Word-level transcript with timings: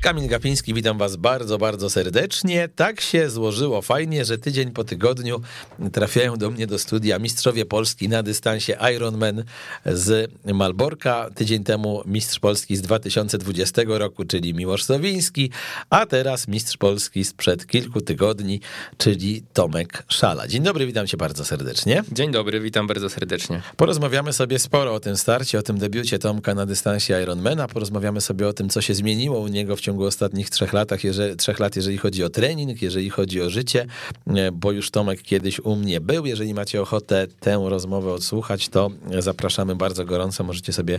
Kamil 0.00 0.28
Gapiński, 0.28 0.74
witam 0.74 0.98
was 0.98 1.16
bardzo, 1.16 1.58
bardzo 1.58 1.90
serdecznie. 1.90 2.68
Tak 2.76 3.00
się 3.00 3.30
złożyło 3.30 3.82
fajnie, 3.82 4.24
że 4.24 4.38
tydzień 4.38 4.70
po 4.70 4.84
tygodniu 4.84 5.40
trafiają 5.92 6.36
do 6.36 6.50
mnie 6.50 6.66
do 6.66 6.78
studia 6.78 7.18
mistrzowie 7.18 7.64
Polski 7.64 8.08
na 8.08 8.22
dystansie 8.22 8.76
Ironman 8.96 9.44
z 9.86 10.32
Malborka. 10.44 11.30
Tydzień 11.34 11.64
temu 11.64 12.02
mistrz 12.06 12.38
Polski 12.38 12.76
z 12.76 12.82
2020 12.82 13.82
roku, 13.86 14.24
czyli 14.24 14.54
Miłosz 14.54 14.84
Sowiński, 14.84 15.50
a 15.90 16.06
teraz 16.06 16.48
mistrz 16.48 16.76
Polski 16.76 17.24
sprzed 17.24 17.66
kilku 17.66 18.00
tygodni, 18.00 18.60
czyli 18.98 19.42
Tomek 19.52 20.02
Szala. 20.08 20.48
Dzień 20.48 20.62
dobry, 20.62 20.86
witam 20.86 21.06
cię 21.06 21.16
bardzo 21.16 21.44
serdecznie. 21.44 22.02
Dzień 22.12 22.30
dobry, 22.30 22.60
witam 22.60 22.86
bardzo 22.86 23.08
serdecznie. 23.08 23.62
Porozmawiamy 23.76 24.32
sobie 24.32 24.58
sporo 24.58 24.94
o 24.94 25.00
tym 25.00 25.16
starcie, 25.16 25.58
o 25.58 25.62
tym 25.62 25.78
debiucie 25.78 26.18
Tomka 26.18 26.54
na 26.54 26.66
dystansie 26.66 27.22
Ironmana. 27.22 27.68
Porozmawiamy 27.68 28.20
sobie 28.20 28.48
o 28.48 28.52
tym, 28.52 28.68
co 28.68 28.80
się 28.80 28.94
zmieniło 28.94 29.38
u 29.38 29.48
niego 29.48 29.76
w 29.76 29.80
ciągu 29.80 29.89
ostatnich 29.98 30.50
trzech, 30.50 30.72
latach, 30.72 31.04
jeżeli, 31.04 31.36
trzech 31.36 31.60
lat, 31.60 31.76
jeżeli 31.76 31.98
chodzi 31.98 32.24
o 32.24 32.28
trening, 32.28 32.82
jeżeli 32.82 33.10
chodzi 33.10 33.42
o 33.42 33.50
życie, 33.50 33.86
e, 34.26 34.52
bo 34.52 34.72
już 34.72 34.90
Tomek 34.90 35.22
kiedyś 35.22 35.60
u 35.60 35.76
mnie 35.76 36.00
był. 36.00 36.26
Jeżeli 36.26 36.54
macie 36.54 36.82
ochotę 36.82 37.26
tę 37.40 37.64
rozmowę 37.68 38.12
odsłuchać, 38.12 38.68
to 38.68 38.90
zapraszamy 39.18 39.76
bardzo 39.76 40.04
gorąco. 40.04 40.44
Możecie 40.44 40.72
sobie 40.72 40.98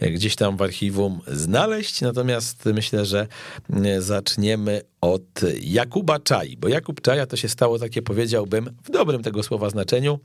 e, 0.00 0.10
gdzieś 0.10 0.36
tam 0.36 0.56
w 0.56 0.62
archiwum 0.62 1.20
znaleźć. 1.26 2.00
Natomiast 2.00 2.64
myślę, 2.64 3.06
że 3.06 3.26
e, 3.70 4.02
zaczniemy 4.02 4.80
od 5.00 5.40
Jakuba 5.62 6.18
Czaj, 6.18 6.56
bo 6.58 6.68
Jakub 6.68 7.00
Czaja 7.00 7.26
to 7.26 7.36
się 7.36 7.48
stało 7.48 7.78
takie, 7.78 8.02
powiedziałbym, 8.02 8.70
w 8.84 8.90
dobrym 8.90 9.22
tego 9.22 9.42
słowa 9.42 9.70
znaczeniu, 9.70 10.18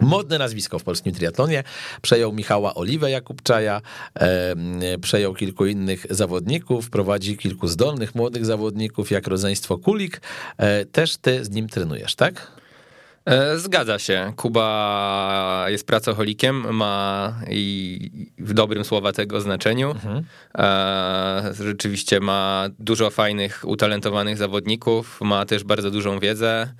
Modne 0.00 0.38
nazwisko 0.38 0.78
w 0.78 0.84
polskim 0.84 1.12
triatlonie. 1.12 1.64
Przejął 2.02 2.32
Michała 2.32 2.74
Oliwę 2.74 3.10
Jakubczaja, 3.10 3.80
e, 4.14 4.54
przejął 4.98 5.34
kilku 5.34 5.66
innych 5.66 6.06
zawodników, 6.10 6.90
prowadzi 6.90 7.36
kilku 7.36 7.68
zdolnych 7.68 8.14
młodych 8.14 8.46
zawodników, 8.46 9.10
jak 9.10 9.26
rodzeństwo 9.26 9.78
Kulik. 9.78 10.20
E, 10.56 10.84
też 10.84 11.16
ty 11.16 11.44
z 11.44 11.50
nim 11.50 11.68
trenujesz, 11.68 12.14
tak? 12.14 12.60
E, 13.24 13.58
zgadza 13.58 13.98
się. 13.98 14.32
Kuba 14.36 15.64
jest 15.68 15.86
pracocholikiem, 15.86 16.74
ma 16.74 17.34
i 17.50 18.10
w 18.38 18.52
dobrym 18.52 18.84
słowa 18.84 19.12
tego 19.12 19.40
znaczeniu. 19.40 19.90
Mhm. 19.90 20.24
E, 20.58 21.64
rzeczywiście 21.64 22.20
ma 22.20 22.68
dużo 22.78 23.10
fajnych, 23.10 23.62
utalentowanych 23.66 24.36
zawodników, 24.36 25.20
ma 25.20 25.46
też 25.46 25.64
bardzo 25.64 25.90
dużą 25.90 26.18
wiedzę. 26.18 26.74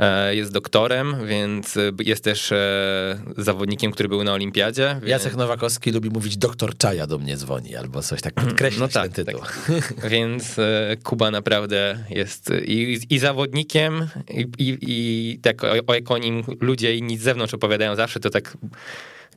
E, 0.00 0.34
jest 0.34 0.52
doktorem, 0.52 1.26
więc 1.26 1.78
jest 2.04 2.24
też 2.24 2.52
e, 2.52 3.18
zawodnikiem, 3.36 3.92
który 3.92 4.08
był 4.08 4.24
na 4.24 4.32
olimpiadzie. 4.32 4.94
Więc... 4.94 5.10
Jacek 5.10 5.36
Nowakowski 5.36 5.90
lubi 5.90 6.10
mówić 6.10 6.36
doktor 6.36 6.76
Czaja 6.76 7.06
do 7.06 7.18
mnie 7.18 7.36
dzwoni, 7.36 7.76
albo 7.76 8.02
coś 8.02 8.20
tak 8.20 8.34
podkreślić 8.34 8.80
no 8.80 8.88
tak, 8.88 9.12
ten 9.12 9.26
tytuł. 9.26 9.40
Tak. 9.40 9.58
Więc 10.10 10.58
e, 10.58 10.96
Kuba 11.02 11.30
naprawdę 11.30 12.04
jest 12.10 12.52
i, 12.64 12.98
i 13.10 13.18
zawodnikiem, 13.18 14.08
i, 14.30 14.40
i, 14.58 14.78
i 14.82 15.38
tak 15.38 15.64
o, 15.64 15.94
jak 15.94 16.10
o 16.10 16.18
nim 16.18 16.42
ludzie 16.60 16.96
inni 16.96 17.18
z 17.18 17.22
zewnątrz 17.22 17.54
opowiadają 17.54 17.96
zawsze, 17.96 18.20
to 18.20 18.30
tak 18.30 18.56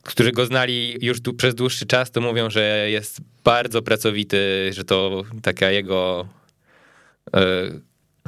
którzy 0.03 0.31
go 0.31 0.45
znali 0.45 0.97
już 1.01 1.21
tu 1.21 1.33
przez 1.33 1.55
dłuższy 1.55 1.85
czas, 1.85 2.11
to 2.11 2.21
mówią, 2.21 2.49
że 2.49 2.89
jest 2.89 3.21
bardzo 3.43 3.81
pracowity, 3.81 4.69
że 4.73 4.83
to 4.83 5.23
taka 5.41 5.71
jego 5.71 6.27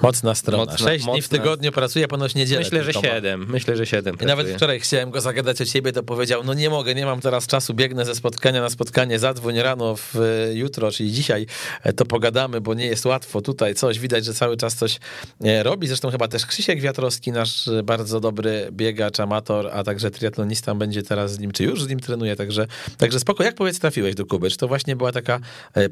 Mocna 0.02 0.36
strona. 0.36 0.66
Mocna, 0.66 0.78
Sześć 0.78 1.06
dni 1.06 1.22
w 1.22 1.30
tygodniu 1.30 1.72
pracuje, 1.72 2.08
ponoć 2.08 2.36
niedzielę. 2.36 2.62
Myślę, 2.62 2.84
że 2.84 2.94
siedem. 2.94 3.46
Myślę, 3.50 3.76
że 3.76 3.86
siedem. 3.86 4.16
I 4.22 4.26
nawet 4.26 4.50
wczoraj 4.50 4.80
chciałem 4.80 5.12
go 5.12 5.22
zagadać 5.22 5.62
o 5.62 5.66
ciebie, 5.66 5.92
to 5.92 6.04
powiedział, 6.04 6.44
no 6.44 6.54
nie 6.54 6.70
mogę, 6.70 6.96
nie 6.96 7.06
mam 7.06 7.22
teraz 7.22 7.48
czasu, 7.48 7.74
biegnę 7.74 8.06
ze 8.06 8.16
spotkania 8.16 8.62
na 8.62 8.70
spotkanie, 8.70 9.20
zadzwoń 9.20 9.60
rano 9.60 9.96
w 9.96 10.16
e, 10.16 10.54
jutro, 10.54 10.92
czyli 10.92 11.12
dzisiaj 11.12 11.46
e, 11.84 11.94
to 11.94 12.06
pogadamy, 12.06 12.62
bo 12.62 12.74
nie 12.74 12.86
jest 12.86 13.06
łatwo 13.06 13.42
tutaj 13.42 13.76
coś, 13.76 14.00
widać, 14.00 14.26
że 14.26 14.34
cały 14.34 14.58
czas 14.58 14.76
coś 14.76 15.00
e, 15.44 15.64
robi. 15.64 15.88
Zresztą 15.88 16.12
chyba 16.12 16.28
też 16.28 16.46
Krzysiek 16.46 16.82
Wiatrowski, 16.82 17.32
nasz 17.32 17.70
bardzo 17.84 18.20
dobry 18.20 18.68
biegacz, 18.72 19.20
amator, 19.20 19.70
a 19.74 19.84
także 19.84 20.12
triatlonista 20.12 20.76
będzie 20.76 21.04
teraz 21.04 21.34
z 21.34 21.40
nim, 21.40 21.52
czy 21.52 21.64
już 21.64 21.84
z 21.84 21.90
nim 21.90 22.00
trenuje, 22.00 22.36
także, 22.36 22.68
także 22.98 23.20
spoko. 23.20 23.44
Jak 23.44 23.56
powiedz 23.56 23.80
trafiłeś 23.80 24.16
do 24.16 24.26
Kuby? 24.26 24.50
Czy 24.50 24.58
to 24.58 24.68
właśnie 24.68 24.96
była 24.96 25.12
taka 25.12 25.40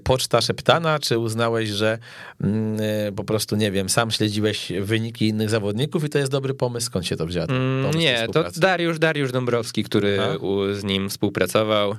poczta 0.03 0.41
szeptana, 0.41 0.99
czy 0.99 1.17
uznałeś, 1.17 1.69
że 1.69 1.97
mm, 2.41 3.15
po 3.15 3.23
prostu, 3.23 3.55
nie 3.55 3.71
wiem, 3.71 3.89
sam 3.93 4.11
śledziłeś 4.11 4.71
wyniki 4.81 5.27
innych 5.27 5.49
zawodników 5.49 6.03
i 6.03 6.09
to 6.09 6.19
jest 6.19 6.31
dobry 6.31 6.53
pomysł, 6.53 6.85
skąd 6.85 7.05
się 7.05 7.15
to 7.15 7.25
wzięło? 7.25 7.47
Mm, 7.49 7.91
nie, 7.91 8.27
to 8.33 8.43
Dariusz, 8.57 8.99
Dariusz 8.99 9.31
Dąbrowski, 9.31 9.83
który 9.83 10.19
u, 10.39 10.73
z 10.73 10.83
nim 10.83 11.09
współpracował, 11.09 11.95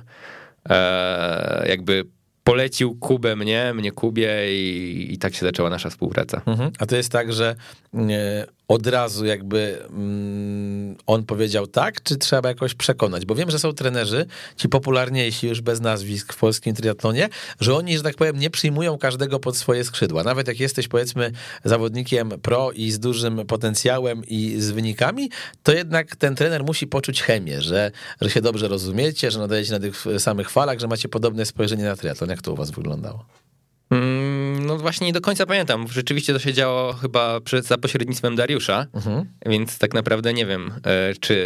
e, 0.69 1.65
jakby 1.69 2.05
polecił 2.43 2.95
Kubę 2.95 3.35
mnie, 3.35 3.73
mnie 3.75 3.91
Kubie 3.91 4.29
i, 4.47 5.07
i 5.13 5.17
tak 5.17 5.33
się 5.35 5.45
zaczęła 5.45 5.69
nasza 5.69 5.89
współpraca. 5.89 6.41
Mhm. 6.45 6.71
A 6.79 6.85
to 6.85 6.95
jest 6.95 7.11
tak, 7.11 7.33
że 7.33 7.55
e, 7.93 8.45
od 8.67 8.87
razu 8.87 9.25
jakby 9.25 9.85
mm, 9.89 10.95
on 11.05 11.23
powiedział 11.23 11.67
tak, 11.67 12.03
czy 12.03 12.17
trzeba 12.17 12.49
jakoś 12.49 12.73
przekonać? 12.73 13.25
Bo 13.25 13.35
wiem, 13.35 13.51
że 13.51 13.59
są 13.59 13.73
trenerzy, 13.73 14.25
ci 14.55 14.69
popularniejsi 14.69 15.47
już 15.47 15.61
bez 15.61 15.81
nazwisk 15.81 16.33
w 16.33 16.37
polskim 16.37 16.75
triatlonie, 16.75 17.29
że 17.59 17.75
oni, 17.75 17.97
że 17.97 18.03
tak 18.03 18.15
powiem, 18.15 18.39
nie 18.39 18.49
przyjmują 18.49 18.97
każdego 18.97 19.39
pod 19.39 19.57
swoje 19.57 19.83
skrzydła. 19.83 20.23
Nawet 20.23 20.47
jak 20.47 20.59
jesteś 20.59 20.87
powiedzmy 20.87 21.31
zawodnikiem 21.63 22.29
pro 22.29 22.71
i 22.71 22.91
z 22.91 22.99
dużym 22.99 23.45
potencjałem 23.45 24.25
i 24.27 24.55
z 24.59 24.71
wynikami, 24.71 25.29
to 25.63 25.73
jednak 25.73 26.15
ten 26.15 26.35
trener 26.35 26.63
musi 26.63 26.87
poczuć 26.87 27.21
chemię, 27.21 27.61
że, 27.61 27.91
że 28.21 28.29
się 28.29 28.41
dobrze 28.41 28.67
rozumiecie, 28.67 29.31
że 29.31 29.39
nadajecie 29.39 29.71
na 29.71 29.79
tych 29.79 30.05
samych 30.17 30.49
falach, 30.49 30.79
że 30.79 30.87
macie 30.87 31.09
podobne 31.09 31.45
spojrzenie 31.45 31.83
na 31.83 31.95
triatlon. 31.95 32.29
Jak 32.29 32.41
to 32.41 32.53
u 32.53 32.55
was 32.55 32.71
wyglądało? 32.71 33.44
Mm, 33.91 34.65
no 34.65 34.77
właśnie 34.77 35.07
nie 35.07 35.13
do 35.13 35.21
końca 35.21 35.45
pamiętam. 35.45 35.87
Rzeczywiście 35.91 36.33
to 36.33 36.39
się 36.39 36.53
działo 36.53 36.93
chyba 36.93 37.41
przed, 37.41 37.65
za 37.65 37.77
pośrednictwem 37.77 38.35
Dariusza, 38.35 38.87
mhm. 38.93 39.25
więc 39.45 39.77
tak 39.77 39.93
naprawdę 39.93 40.33
nie 40.33 40.45
wiem, 40.45 40.73
e, 40.85 41.13
czy... 41.19 41.45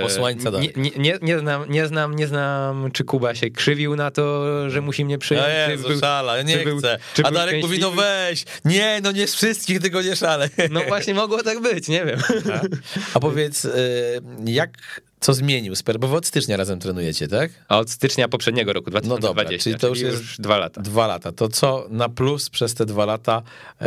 E, 0.00 0.02
Posłańca 0.02 0.50
nie, 0.50 0.68
nie, 0.76 0.90
nie, 0.98 1.18
nie, 1.22 1.38
znam, 1.38 1.70
nie, 1.70 1.86
znam, 1.86 2.16
nie 2.16 2.26
znam, 2.26 2.90
czy 2.92 3.04
Kuba 3.04 3.34
się 3.34 3.50
krzywił 3.50 3.96
na 3.96 4.10
to, 4.10 4.44
że 4.70 4.80
musi 4.80 5.04
mnie 5.04 5.18
przyjąć. 5.18 5.46
No 5.46 5.72
Jezu, 5.72 5.88
był, 5.88 6.00
szala, 6.00 6.42
nie 6.42 6.56
był, 6.56 6.78
chcę. 6.78 6.98
A 7.24 7.30
Darek 7.30 7.62
mówi, 7.62 7.78
no 7.78 7.90
weź, 7.90 8.44
nie, 8.64 9.00
no 9.02 9.12
nie 9.12 9.26
z 9.26 9.34
wszystkich, 9.34 9.80
tylko 9.80 10.02
nie 10.02 10.16
szale. 10.16 10.50
No 10.70 10.80
właśnie 10.88 11.14
mogło 11.14 11.42
tak 11.42 11.60
być, 11.62 11.88
nie 11.88 12.04
wiem. 12.04 12.18
A, 12.52 12.60
a 13.14 13.20
powiedz, 13.20 13.64
e, 13.64 13.70
jak 14.44 15.00
co 15.20 15.34
zmienił? 15.34 15.74
Bo 15.98 16.12
od 16.12 16.26
stycznia 16.26 16.56
razem 16.56 16.78
trenujecie, 16.78 17.28
tak? 17.28 17.50
A 17.68 17.78
od 17.78 17.90
stycznia 17.90 18.28
poprzedniego 18.28 18.72
roku, 18.72 18.90
2020. 18.90 19.28
No 19.28 19.34
dobra, 19.34 19.58
czyli 19.58 19.76
to 19.76 19.88
już 19.88 20.00
jest 20.00 20.18
już 20.18 20.38
dwa 20.38 20.58
lata. 20.58 20.80
Dwa 20.80 21.06
lata. 21.06 21.32
To 21.32 21.48
co 21.48 21.86
na 21.90 22.08
plus 22.08 22.50
przez 22.50 22.74
te 22.74 22.86
dwa 22.86 23.04
lata 23.04 23.42
e, 23.80 23.84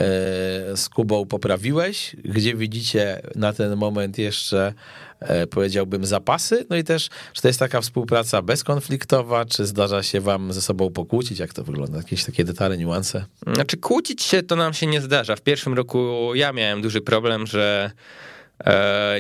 z 0.78 0.90
Kubą 0.90 1.25
poprawiłeś? 1.25 2.16
Gdzie 2.24 2.56
widzicie 2.56 3.22
na 3.36 3.53
ten 3.53 3.75
moment 3.75 4.18
jeszcze, 4.18 4.74
e, 5.20 5.47
powiedziałbym, 5.47 6.06
zapasy? 6.06 6.66
No 6.70 6.75
i 6.75 6.84
też, 6.84 7.09
czy 7.34 7.41
to 7.41 7.47
jest 7.47 7.59
taka 7.59 7.81
współpraca 7.81 8.41
bezkonfliktowa, 8.41 9.46
czy 9.46 9.66
zdarza 9.66 10.03
się 10.03 10.22
wam 10.22 10.53
ze 10.53 10.62
sobą 10.62 10.90
pokłócić? 10.90 11.40
Jak 11.40 11.53
to 11.53 11.64
wygląda? 11.64 11.97
Jakieś 11.97 12.25
takie 12.25 12.44
detale, 12.44 12.78
niuanse? 12.78 13.25
Znaczy 13.53 13.78
kłócić 13.78 14.24
się 14.24 14.44
to 14.44 14.56
nam 14.56 14.74
się 14.74 14.88
nie 14.88 15.02
zdarza. 15.02 15.36
W 15.36 15.41
pierwszym 15.41 15.74
roku 15.74 16.31
ja 16.36 16.53
miałem 16.53 16.81
duży 16.81 17.02
problem, 17.02 17.47
że 17.47 17.91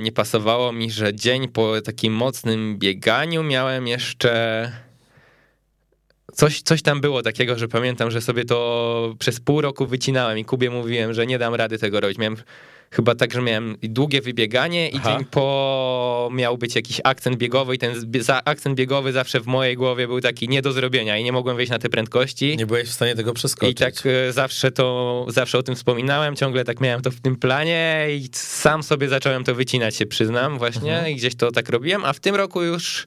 nie 0.01 0.11
pasowało 0.11 0.71
mi, 0.73 0.91
że 0.91 1.13
dzień 1.13 1.47
po 1.47 1.81
takim 1.81 2.13
mocnym 2.13 2.77
bieganiu 2.79 3.43
miałem 3.43 3.87
jeszcze. 3.87 4.71
Coś, 6.33 6.61
coś 6.61 6.81
tam 6.81 7.01
było 7.01 7.21
takiego, 7.21 7.57
że 7.57 7.67
pamiętam, 7.67 8.11
że 8.11 8.21
sobie 8.21 8.45
to 8.45 9.15
przez 9.19 9.39
pół 9.39 9.61
roku 9.61 9.85
wycinałem 9.85 10.37
i 10.37 10.45
Kubie 10.45 10.69
mówiłem, 10.69 11.13
że 11.13 11.27
nie 11.27 11.39
dam 11.39 11.55
rady 11.55 11.77
tego 11.77 11.99
robić. 11.99 12.17
Miałem 12.17 12.37
chyba 12.93 13.15
tak, 13.15 13.33
że 13.33 13.41
miałem 13.41 13.77
długie 13.83 14.21
wybieganie 14.21 14.89
i 14.89 14.97
Aha. 14.97 15.17
dzień 15.17 15.25
po 15.25 16.29
miał 16.31 16.57
być 16.57 16.75
jakiś 16.75 17.01
akcent 17.03 17.37
biegowy 17.37 17.75
i 17.75 17.77
ten 17.77 17.95
akcent 18.45 18.75
biegowy 18.75 19.11
zawsze 19.11 19.39
w 19.39 19.47
mojej 19.47 19.75
głowie 19.75 20.07
był 20.07 20.21
taki 20.21 20.49
nie 20.49 20.61
do 20.61 20.71
zrobienia 20.71 21.17
i 21.17 21.23
nie 21.23 21.31
mogłem 21.31 21.57
wejść 21.57 21.71
na 21.71 21.79
te 21.79 21.89
prędkości. 21.89 22.57
Nie 22.57 22.65
byłeś 22.65 22.89
w 22.89 22.93
stanie 22.93 23.15
tego 23.15 23.33
przeskoczyć. 23.33 23.71
I 23.71 23.75
tak 23.75 23.93
e, 24.05 24.33
zawsze 24.33 24.71
to, 24.71 25.25
zawsze 25.29 25.57
o 25.57 25.63
tym 25.63 25.75
wspominałem, 25.75 26.35
ciągle 26.35 26.63
tak 26.63 26.81
miałem 26.81 27.01
to 27.01 27.11
w 27.11 27.19
tym 27.19 27.35
planie 27.35 28.07
i 28.11 28.29
sam 28.33 28.83
sobie 28.83 29.07
zacząłem 29.07 29.43
to 29.43 29.55
wycinać, 29.55 29.95
się 29.95 30.05
przyznam 30.05 30.57
właśnie 30.57 30.93
mhm. 30.93 31.11
i 31.11 31.15
gdzieś 31.15 31.35
to 31.35 31.51
tak 31.51 31.69
robiłem, 31.69 32.05
a 32.05 32.13
w 32.13 32.19
tym 32.19 32.35
roku 32.35 32.63
już 32.63 33.05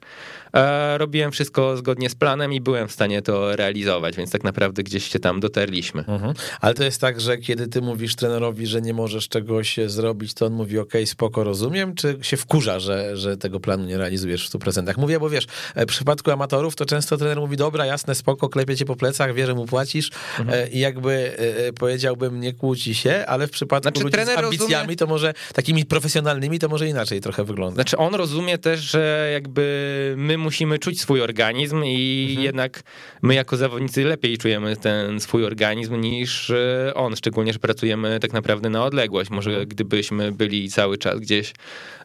robiłem 0.97 1.31
wszystko 1.31 1.77
zgodnie 1.77 2.09
z 2.09 2.15
planem 2.15 2.53
i 2.53 2.61
byłem 2.61 2.87
w 2.87 2.91
stanie 2.91 3.21
to 3.21 3.55
realizować, 3.55 4.15
więc 4.15 4.31
tak 4.31 4.43
naprawdę 4.43 4.83
gdzieś 4.83 5.11
się 5.11 5.19
tam 5.19 5.39
dotarliśmy. 5.39 6.03
Mhm. 6.07 6.33
Ale 6.61 6.73
to 6.73 6.83
jest 6.83 7.01
tak, 7.01 7.21
że 7.21 7.37
kiedy 7.37 7.67
ty 7.67 7.81
mówisz 7.81 8.15
trenerowi, 8.15 8.67
że 8.67 8.81
nie 8.81 8.93
możesz 8.93 9.29
czegoś 9.29 9.79
zrobić, 9.85 10.33
to 10.33 10.45
on 10.45 10.53
mówi, 10.53 10.79
ok, 10.79 10.93
spoko, 11.05 11.43
rozumiem, 11.43 11.95
czy 11.95 12.17
się 12.21 12.37
wkurza, 12.37 12.79
że, 12.79 13.17
że 13.17 13.37
tego 13.37 13.59
planu 13.59 13.85
nie 13.85 13.97
realizujesz 13.97 14.49
w 14.49 14.53
100%? 14.53 14.97
Mówię, 14.97 15.19
bo 15.19 15.29
wiesz, 15.29 15.47
e, 15.75 15.85
w 15.85 15.89
przypadku 15.89 16.31
amatorów 16.31 16.75
to 16.75 16.85
często 16.85 17.17
trener 17.17 17.37
mówi, 17.37 17.57
dobra, 17.57 17.85
jasne, 17.85 18.15
spoko, 18.15 18.49
klepie 18.49 18.75
cię 18.75 18.85
po 18.85 18.95
plecach, 18.95 19.33
wie, 19.33 19.45
że 19.45 19.53
mu 19.53 19.65
płacisz 19.65 20.11
mhm. 20.39 20.59
E, 20.59 20.67
i 20.67 20.79
jakby 20.79 21.35
powiedziałbym, 21.79 22.39
nie 22.39 22.53
kłóci 22.53 22.95
się, 22.95 23.23
ale 23.27 23.47
w 23.47 23.51
przypadku 23.51 23.81
znaczy, 23.83 24.03
ludzi 24.03 24.25
z 24.25 24.37
ambicjami, 24.37 24.73
rozumie... 24.73 24.95
to 24.95 25.07
może 25.07 25.33
takimi 25.53 25.85
profesjonalnymi, 25.85 26.59
to 26.59 26.69
może 26.69 26.87
inaczej 26.87 27.21
trochę 27.21 27.43
wygląda. 27.43 27.75
Znaczy 27.75 27.97
on 27.97 28.15
rozumie 28.15 28.57
też, 28.57 28.79
że 28.79 29.29
jakby 29.33 30.13
my 30.17 30.37
musimy 30.45 30.79
czuć 30.79 31.01
swój 31.01 31.21
organizm 31.21 31.83
i 31.85 32.25
Mhm. 32.29 32.45
jednak 32.45 32.83
my 33.21 33.35
jako 33.35 33.57
zawodnicy 33.57 34.03
lepiej 34.03 34.37
czujemy 34.37 34.75
ten 34.77 35.19
swój 35.19 35.45
organizm 35.45 36.01
niż 36.01 36.49
e, 36.49 36.91
on, 36.95 37.15
szczególnie, 37.15 37.53
że 37.53 37.59
pracujemy 37.59 38.19
tak 38.19 38.33
naprawdę 38.33 38.69
na 38.69 38.85
odległość. 38.85 39.29
Może 39.29 39.49
Mhm. 39.49 39.67
gdybyśmy 39.69 40.31
byli 40.31 40.69
cały 40.69 40.97
czas 40.97 41.19
gdzieś, 41.19 41.53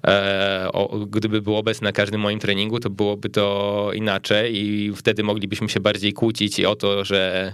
e, 0.06 0.68
o, 0.72 0.98
gdyby 1.06 1.42
był 1.42 1.56
obecny 1.56 1.84
na 1.84 1.92
każdym 1.92 2.20
moim 2.20 2.38
treningu, 2.38 2.80
to 2.80 2.90
byłoby 2.90 3.28
to 3.28 3.90
inaczej 3.94 4.56
i 4.56 4.92
wtedy 4.96 5.22
moglibyśmy 5.22 5.68
się 5.68 5.80
bardziej 5.80 6.12
kłócić 6.12 6.60
o 6.60 6.76
to, 6.76 7.04
że 7.04 7.52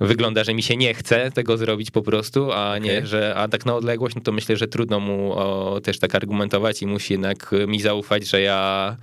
wygląda, 0.00 0.44
że 0.44 0.54
mi 0.54 0.62
się 0.62 0.76
nie 0.76 0.94
chce 0.94 1.30
tego 1.30 1.56
zrobić 1.56 1.90
po 1.90 2.02
prostu, 2.02 2.52
a 2.52 2.78
nie, 2.78 2.92
Okej. 2.92 3.06
że 3.06 3.34
a 3.36 3.48
tak 3.48 3.66
na 3.66 3.74
odległość, 3.74 4.14
no 4.16 4.20
to 4.22 4.32
myślę, 4.32 4.56
że 4.56 4.68
trudno 4.68 5.00
mu 5.00 5.32
o, 5.32 5.80
też 5.84 5.98
tak 5.98 6.14
argumentować 6.14 6.82
i 6.82 6.86
musi 6.86 7.12
jednak 7.12 7.50
mi 7.68 7.80
zaufać, 7.80 8.26
że 8.28 8.40
ja 8.40 8.96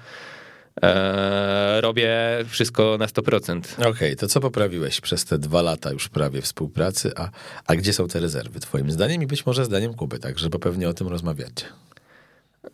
e, 0.81 1.81
robię 1.81 2.11
wszystko 2.47 2.97
na 2.99 3.05
100%. 3.05 3.89
Okej, 3.89 4.15
to 4.15 4.27
co 4.27 4.39
poprawiłeś 4.39 5.01
przez 5.01 5.25
te 5.25 5.37
dwa 5.37 5.61
lata 5.61 5.91
już 5.91 6.09
prawie 6.09 6.41
współpracy, 6.41 7.11
a, 7.15 7.29
a 7.67 7.75
gdzie 7.75 7.93
są 7.93 8.07
te 8.07 8.19
rezerwy 8.19 8.59
twoim 8.59 8.91
zdaniem 8.91 9.23
i 9.23 9.27
być 9.27 9.45
może 9.45 9.65
zdaniem 9.65 9.93
Kuby, 9.93 10.19
także 10.19 10.49
bo 10.49 10.59
pewnie 10.59 10.89
o 10.89 10.93
tym 10.93 11.07
rozmawiacie. 11.07 11.65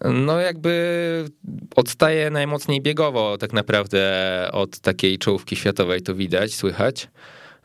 No 0.05 0.39
jakby 0.39 1.25
odstaje 1.75 2.29
najmocniej 2.29 2.81
biegowo 2.81 3.37
tak 3.37 3.53
naprawdę 3.53 4.01
od 4.51 4.79
takiej 4.79 5.17
czołówki 5.17 5.55
światowej, 5.55 6.01
to 6.01 6.15
widać, 6.15 6.55
słychać. 6.55 7.07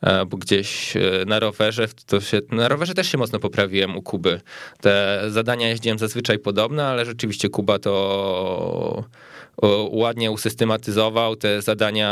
E, 0.03 0.27
Bo 0.27 0.37
gdzieś 0.37 0.97
e, 0.97 1.01
na 1.27 1.41
rowerze, 1.41 1.89
to 2.07 2.21
się, 2.21 2.41
na 2.51 2.69
rowerze 2.69 2.95
też 2.95 3.13
się 3.13 3.19
mocno 3.19 3.39
poprawiłem 3.39 3.97
u 3.97 4.03
Kuby. 4.03 4.41
Te 4.81 5.23
zadania 5.29 5.69
jeździłem 5.69 5.99
zazwyczaj 5.99 6.39
podobne, 6.39 6.87
ale 6.87 7.05
rzeczywiście 7.05 7.49
Kuba 7.49 7.79
to 7.79 9.05
ładnie 9.91 10.31
usystematyzował. 10.31 11.37
Te 11.37 11.63
zadania 11.63 12.09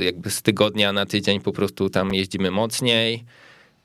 jakby 0.00 0.30
z 0.30 0.42
tygodnia 0.42 0.92
na 0.92 1.06
tydzień 1.06 1.40
po 1.40 1.52
prostu 1.52 1.90
tam 1.90 2.14
jeździmy 2.14 2.50
mocniej. 2.50 3.24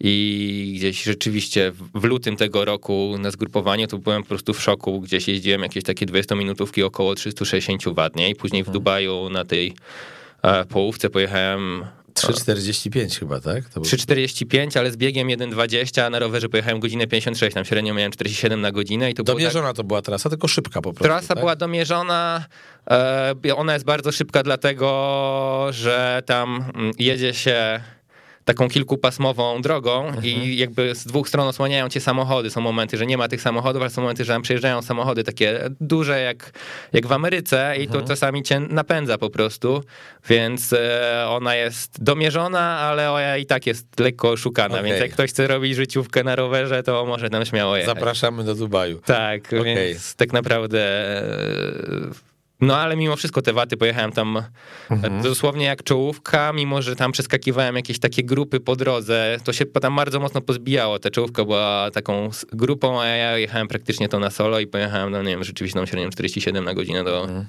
I 0.04 0.74
gdzieś 0.78 1.04
rzeczywiście 1.04 1.72
w- 1.94 2.04
lutym 2.04 2.36
tego 2.36 2.66
roku 2.66 3.16
na 3.20 3.32
zgrupowaniu 3.32 3.88
to 3.88 3.98
byłem 3.98 4.24
po 4.24 4.30
prostu 4.30 4.54
w 4.54 4.62
szoku. 4.62 5.02
Gdzieś 5.02 5.28
jeździłem 5.28 5.62
jakieś 5.62 5.84
takie 5.84 6.06
20-minutówki 6.06 6.84
około 6.84 7.16
360 7.16 7.98
ładniej. 7.98 8.36
Później 8.36 8.64
w 8.64 8.70
Dubaju 8.70 9.30
na 9.30 9.46
tej 9.46 9.74
e, 10.42 10.66
połówce 10.66 11.10
pojechałem 11.10 11.86
3,45 12.14 13.20
chyba, 13.20 13.40
tak? 13.40 13.70
Był... 13.70 13.84
3,45, 13.84 14.80
ale 14.80 14.92
z 14.92 14.98
biegiem 14.98 15.28
1,20, 15.28 16.02
a 16.02 16.10
na 16.10 16.20
rowerze 16.20 16.50
pojechałem 16.50 16.80
godzinę 16.80 17.08
56. 17.08 17.54
Tam 17.54 17.66
średnio 17.66 17.94
miałem 17.94 18.12
47 18.12 18.62
na 18.62 18.72
godzinę 18.72 19.12
i 19.12 19.14
to 19.14 19.24
było 19.24 19.36
tak, 19.36 19.44
Domierzona 19.44 19.74
to 19.74 19.84
była 19.84 20.02
trasa, 20.02 20.30
tylko 20.30 20.48
szybka 20.48 20.82
po 20.82 20.94
prostu. 20.94 21.04
Trasa 21.04 21.28
tak? 21.28 21.40
była 21.40 21.56
domierzona. 21.56 22.46
e, 22.92 23.56
Ona 23.56 23.74
jest 23.74 23.86
bardzo 23.86 24.12
szybka, 24.12 24.44
dlatego 24.44 25.68
że 25.72 26.24
tam 26.26 26.66
mm, 26.76 26.92
jedzie 27.00 27.34
się 27.34 27.82
taką 28.46 28.70
kilkupasmową 28.70 29.62
drogą 29.62 30.06
Mhm. 30.08 30.26
i 30.26 30.58
jakby 30.58 30.96
z 30.96 31.06
dwóch 31.06 31.28
stron 31.30 31.48
osłaniają 31.48 31.90
cię 31.90 32.00
samochody. 32.02 32.50
Są 32.50 32.62
momenty, 32.62 32.98
że 32.98 33.06
nie 33.06 33.18
ma 33.18 33.28
tych 33.28 33.42
samochodów, 33.42 33.82
ale 33.82 33.90
są 33.92 34.02
momenty, 34.02 34.26
że 34.26 34.34
tam 34.34 34.42
przejeżdżają 34.42 34.82
samochody 34.82 35.24
takie 35.24 35.60
duże 35.82 36.22
jak, 36.22 36.52
jak 36.94 37.08
w 37.08 37.12
Ameryce 37.12 37.74
i 37.78 37.82
Mhm. 37.84 38.02
to 38.02 38.08
czasami 38.08 38.44
cię 38.44 38.60
napędza 38.60 39.18
po 39.18 39.30
prostu, 39.30 39.84
więc 40.30 40.74
e, 40.74 41.26
ona 41.30 41.56
jest 41.56 42.04
domierzona, 42.04 42.60
ale 42.80 43.12
ona 43.12 43.38
i 43.38 43.46
tak 43.46 43.68
jest 43.68 44.00
lekko 44.00 44.30
oszukana, 44.30 44.76
Okej. 44.80 44.90
więc 44.92 45.02
jak 45.02 45.12
ktoś 45.12 45.30
chce 45.30 45.48
robić 45.48 45.76
życiówkę 45.76 46.24
na 46.24 46.36
rowerze, 46.36 46.84
to 46.84 47.06
może 47.06 47.30
tam 47.30 47.46
śmiało 47.46 47.78
jechać. 47.78 47.96
Zapraszamy 47.96 48.44
do 48.44 48.56
Dubaju. 48.56 49.00
Tak, 49.06 49.42
Okej. 49.48 49.76
więc 49.76 50.16
tak 50.16 50.34
naprawdę. 50.34 50.82
No 52.62 52.78
ale 52.78 52.96
mimo 52.96 53.16
wszystko 53.16 53.42
te 53.42 53.54
waty 53.54 53.78
pojechałem 53.78 54.12
tam 54.12 54.44
Mhm. 54.90 55.20
e, 55.20 55.24
dosłownie 55.24 55.66
jak 55.66 55.84
czołówka, 55.84 56.54
mimo 56.54 56.82
że 56.82 56.96
tam 56.96 57.12
przeskakiwałem 57.12 57.76
jakieś 57.76 58.00
takie 58.00 58.24
grupy 58.24 58.60
po 58.60 58.76
drodze, 58.76 59.38
to 59.44 59.54
się 59.54 59.66
tam 59.66 59.96
bardzo 59.96 60.20
mocno 60.20 60.42
pozbijało. 60.42 61.00
Ta 61.00 61.10
czołówka 61.10 61.46
była 61.46 61.90
taką 61.94 62.30
grupą, 62.54 63.02
a 63.02 63.06
ja 63.06 63.38
jechałem 63.38 63.68
praktycznie 63.68 64.10
to 64.10 64.20
na 64.20 64.30
solo 64.30 64.60
i 64.60 64.68
pojechałem, 64.68 65.12
no 65.12 65.22
nie 65.24 65.30
wiem, 65.30 65.44
rzeczywiście 65.44 65.80
tą 65.80 65.86
średnią 65.86 66.10
47 66.10 66.64
na 66.66 66.74
godzinę 66.74 67.04
do... 67.04 67.22
Mhm. 67.22 67.46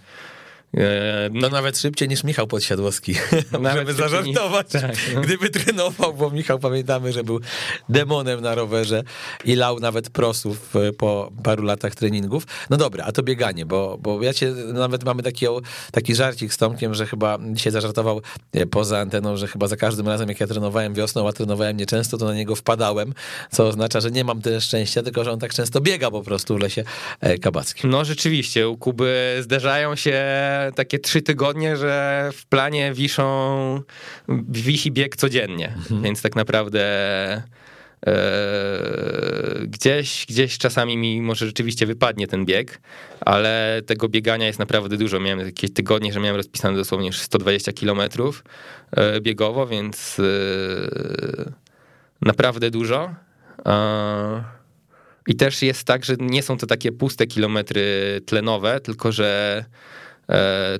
E, 0.76 1.30
No 1.32 1.48
nawet 1.48 1.78
szybciej 1.78 2.08
niż 2.08 2.24
Michał 2.24 2.46
Podsiadłowski. 2.46 3.14
Nawet 3.52 3.74
Żeby 3.74 3.92
zażartować. 3.92 4.66
Tak, 4.72 4.96
no. 5.14 5.20
Gdyby 5.20 5.50
trenował, 5.50 6.14
bo 6.14 6.30
Michał 6.30 6.58
pamiętamy, 6.58 7.12
że 7.12 7.24
był 7.24 7.40
demonem 7.88 8.40
na 8.40 8.54
rowerze 8.54 9.02
i 9.44 9.54
lał 9.54 9.80
nawet 9.80 10.10
prosów 10.10 10.76
e, 10.76 10.92
po 10.92 11.32
paru 11.42 11.62
latach 11.62 11.94
treningów. 11.94 12.46
No 12.70 12.76
dobra, 12.76 13.04
a 13.04 13.12
to 13.12 13.22
bieganie, 13.22 13.66
bo, 13.66 13.98
bo 14.00 14.22
ja 14.22 14.32
cię 14.32 14.52
nawet 14.72 15.04
mamy 15.04 15.22
taki, 15.22 15.46
taki 15.92 16.14
żarcik 16.14 16.52
z 16.54 16.56
Tomkiem, 16.56 16.94
że 16.94 17.06
chyba 17.06 17.38
dzisiaj 17.52 17.72
zażartował 17.72 18.20
e, 18.52 18.66
poza 18.66 18.98
anteną, 18.98 19.36
że 19.36 19.48
chyba 19.48 19.68
za 19.68 19.76
każdym 19.76 20.08
razem 20.08 20.28
jak 20.28 20.40
ja 20.40 20.46
trenowałem 20.46 20.94
wiosną, 20.94 21.28
a 21.28 21.32
trenowałem 21.32 21.76
nieczęsto, 21.76 22.18
to 22.18 22.24
na 22.24 22.34
niego 22.34 22.56
wpadałem, 22.56 23.14
co 23.50 23.66
oznacza, 23.68 24.00
że 24.00 24.10
nie 24.10 24.24
mam 24.24 24.42
tyle 24.42 24.60
szczęścia, 24.60 25.02
tylko 25.02 25.24
że 25.24 25.32
on 25.32 25.38
tak 25.38 25.54
często 25.54 25.80
biega 25.80 26.10
po 26.10 26.22
prostu 26.22 26.56
w 26.56 26.60
lesie 26.60 26.84
kabackim. 27.40 27.90
No 27.90 28.04
rzeczywiście, 28.04 28.68
u 28.68 28.76
Kuby 28.76 29.38
zdarzają 29.40 29.96
się 29.96 30.22
takie 30.74 30.98
trzy 30.98 31.22
tygodnie, 31.22 31.76
że 31.76 32.30
w 32.32 32.46
planie 32.46 32.92
wiszą, 32.94 33.82
wisi 34.48 34.92
bieg 34.92 35.16
codziennie, 35.16 35.74
więc 36.02 36.22
tak 36.22 36.36
naprawdę 36.36 36.82
e, 38.06 38.12
gdzieś, 39.66 40.26
gdzieś 40.28 40.58
czasami 40.58 40.96
mi 40.96 41.22
może 41.22 41.46
rzeczywiście 41.46 41.86
wypadnie 41.86 42.26
ten 42.26 42.44
bieg, 42.44 42.80
ale 43.20 43.82
tego 43.86 44.08
biegania 44.08 44.46
jest 44.46 44.58
naprawdę 44.58 44.96
dużo. 44.96 45.20
Miałem 45.20 45.46
jakieś 45.46 45.72
tygodnie, 45.72 46.12
że 46.12 46.20
miałem 46.20 46.36
rozpisane 46.36 46.76
dosłownie 46.76 47.06
już 47.06 47.18
120 47.18 47.72
kilometrów 47.72 48.44
e, 48.90 49.20
biegowo, 49.20 49.66
więc 49.66 50.18
e, 50.18 51.52
naprawdę 52.20 52.70
dużo. 52.70 53.14
I 55.26 55.34
też 55.34 55.62
jest 55.62 55.84
tak, 55.84 56.04
że 56.04 56.14
nie 56.20 56.42
są 56.42 56.56
to 56.56 56.66
takie 56.66 56.92
puste 56.92 57.26
kilometry 57.26 58.20
tlenowe, 58.26 58.80
tylko 58.80 59.12
że 59.12 59.64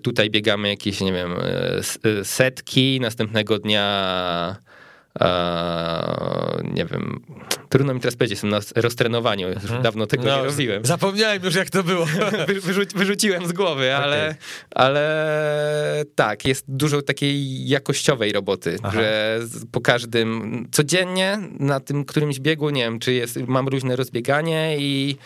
tutaj 0.02 0.31
biegamy 0.31 0.69
jakieś, 0.69 1.00
nie 1.00 1.12
wiem, 1.12 1.32
e, 1.32 1.81
e, 2.20 2.25
setki, 2.25 2.99
następnego 3.00 3.58
dnia 3.58 4.56
e, 5.20 6.62
nie 6.64 6.84
wiem, 6.84 7.20
trudno 7.69 7.94
mi 7.94 8.00
teraz 8.00 8.16
powiedzieć, 8.16 8.31
jestem 8.31 8.50
na 8.50 8.60
roztrenowaniu, 8.82 9.49
już 9.49 9.82
dawno 9.82 10.06
tego 10.06 10.25
nie 10.25 10.44
robiłem. 10.44 10.84
Zapomniałem 10.84 11.44
już 11.44 11.54
jak 11.54 11.70
to 11.70 11.82
było. 11.82 12.06
Wy, 12.46 12.60
wyrzu- 12.60 12.96
wyrzuciłem 12.96 13.46
z 13.46 13.52
głowy, 13.52 13.94
ale, 13.94 14.34
ale 14.70 16.05
tak, 16.14 16.44
jest 16.44 16.64
dużo 16.69 17.02
takiej 17.02 17.69
jakościowej 17.69 18.32
roboty, 18.32 18.77
Aha. 18.82 18.93
że 18.93 19.38
po 19.72 19.81
każdym, 19.81 20.69
codziennie 20.72 21.38
na 21.58 21.81
tym 21.81 22.05
którymś 22.05 22.41
biegu, 22.41 22.70
nie 22.70 22.82
wiem, 22.82 22.98
czy 22.98 23.12
jest, 23.12 23.36
mam 23.46 23.69
różne 23.69 23.96
rozbieganie 23.96 24.77
i, 24.79 25.17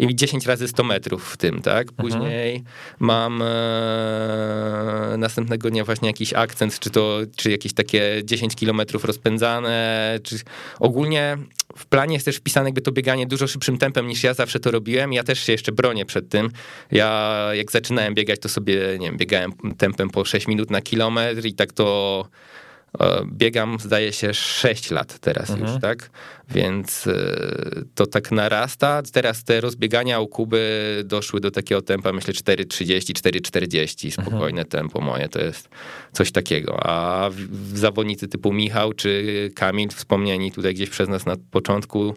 i 0.00 0.16
10 0.16 0.46
razy 0.46 0.68
100 0.68 0.84
metrów 0.84 1.32
w 1.32 1.36
tym, 1.36 1.62
tak? 1.62 1.92
Później 1.92 2.62
mam 2.98 3.42
e, 3.42 5.14
następnego 5.18 5.70
dnia 5.70 5.84
właśnie 5.84 6.08
jakiś 6.08 6.32
akcent, 6.32 6.78
czy 6.78 6.90
to, 6.90 7.18
czy 7.36 7.50
jakieś 7.50 7.72
takie 7.72 8.22
10 8.24 8.56
kilometrów 8.56 9.04
rozpędzane, 9.04 10.18
czy 10.22 10.38
ogólnie 10.78 11.38
w 11.76 11.86
planie 11.86 12.14
jest 12.14 12.24
też 12.24 12.36
wpisane 12.36 12.68
jakby 12.68 12.80
to 12.80 12.92
bieganie 12.92 13.26
dużo 13.26 13.46
szybszym 13.46 13.78
tempem 13.78 14.08
niż 14.08 14.22
ja 14.24 14.34
zawsze 14.34 14.60
to 14.60 14.70
robiłem. 14.70 15.12
Ja 15.12 15.24
też 15.24 15.40
się 15.40 15.52
jeszcze 15.52 15.72
bronię 15.72 16.04
przed 16.06 16.28
tym. 16.28 16.50
Ja 16.90 17.48
jak 17.52 17.72
zaczynałem 17.72 18.14
biegać, 18.14 18.40
to 18.40 18.48
sobie, 18.48 18.76
nie 18.98 19.06
wiem, 19.06 19.16
biegałem 19.16 19.52
tempem 19.78 20.10
po 20.10 20.24
6 20.24 20.46
minut 20.46 20.70
na 20.70 20.80
kilometr 20.80 21.46
i 21.46 21.54
tak 21.54 21.72
to 21.72 22.26
biegam, 23.32 23.76
zdaje 23.80 24.12
się, 24.12 24.34
6 24.34 24.90
lat 24.90 25.18
teraz 25.18 25.48
już, 25.48 25.70
tak? 25.82 26.10
Więc 26.48 27.06
e, 27.06 27.12
to 27.94 28.06
tak 28.06 28.32
narasta. 28.32 29.02
Teraz 29.12 29.44
te 29.44 29.60
rozbiegania 29.60 30.20
u 30.20 30.28
Kuby 30.28 31.02
doszły 31.04 31.40
do 31.40 31.50
takiego 31.50 31.82
tempa, 31.82 32.12
myślę 32.12 32.34
4,30, 32.34 33.12
4,40. 33.12 34.10
Spokojne 34.10 34.64
tempo 34.64 35.00
moje 35.00 35.28
to 35.28 35.40
jest 35.40 35.68
coś 36.12 36.32
takiego. 36.32 36.80
A 36.82 37.30
zawodnicy 37.74 38.28
typu 38.28 38.52
Michał 38.52 38.92
czy 38.92 39.50
Kamil, 39.54 39.88
wspomniani 39.88 40.52
tutaj 40.52 40.74
gdzieś 40.74 40.90
przez 40.90 41.08
nas 41.08 41.26
na 41.26 41.36
początku, 41.50 42.16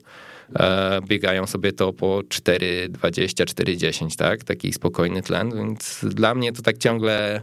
e, 0.56 1.00
biegają 1.08 1.48
sobie 1.48 1.74
to 1.74 1.94
po 1.94 2.22
4,20, 2.30 3.46
4,10, 3.46 4.16
tak? 4.16 4.44
Taki 4.44 4.74
spokojny 4.74 5.22
tlen, 5.22 5.52
więc 5.56 6.06
dla 6.10 6.36
mnie 6.36 6.52
to 6.52 6.62
tak 6.62 6.78
ciągle 6.78 7.42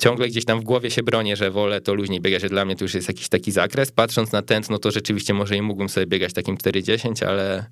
ciągle 0.00 0.28
gdzieś 0.28 0.44
tam 0.44 0.60
w 0.60 0.64
głowie 0.64 0.90
się 0.90 1.02
bronię, 1.02 1.36
że 1.36 1.50
wolę 1.50 1.80
to 1.80 1.94
luźniej 1.94 2.20
biegać, 2.20 2.42
że 2.42 2.48
dla 2.48 2.64
mnie 2.64 2.76
to 2.76 2.84
już 2.84 2.94
jest 2.94 3.08
jakiś 3.08 3.28
taki 3.28 3.52
zakres. 3.52 3.92
Patrząc 3.92 4.32
na 4.32 4.42
tętno, 4.42 4.78
to 4.78 4.90
rzeczywiście 4.90 5.34
może 5.34 5.56
i 5.56 5.62
mógłbym 5.62 5.88
sobie 5.88 6.06
biegać 6.06 6.32
takim 6.32 6.56
4,10, 6.56 7.24
ale, 7.24 7.66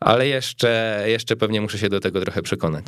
ale 0.00 0.28
jeszcze, 0.28 1.04
jeszcze 1.06 1.36
pewnie 1.36 1.60
muszę 1.60 1.78
się 1.78 1.88
do 1.88 2.00
tego 2.00 2.20
trochę 2.20 2.42
przekonać. 2.42 2.84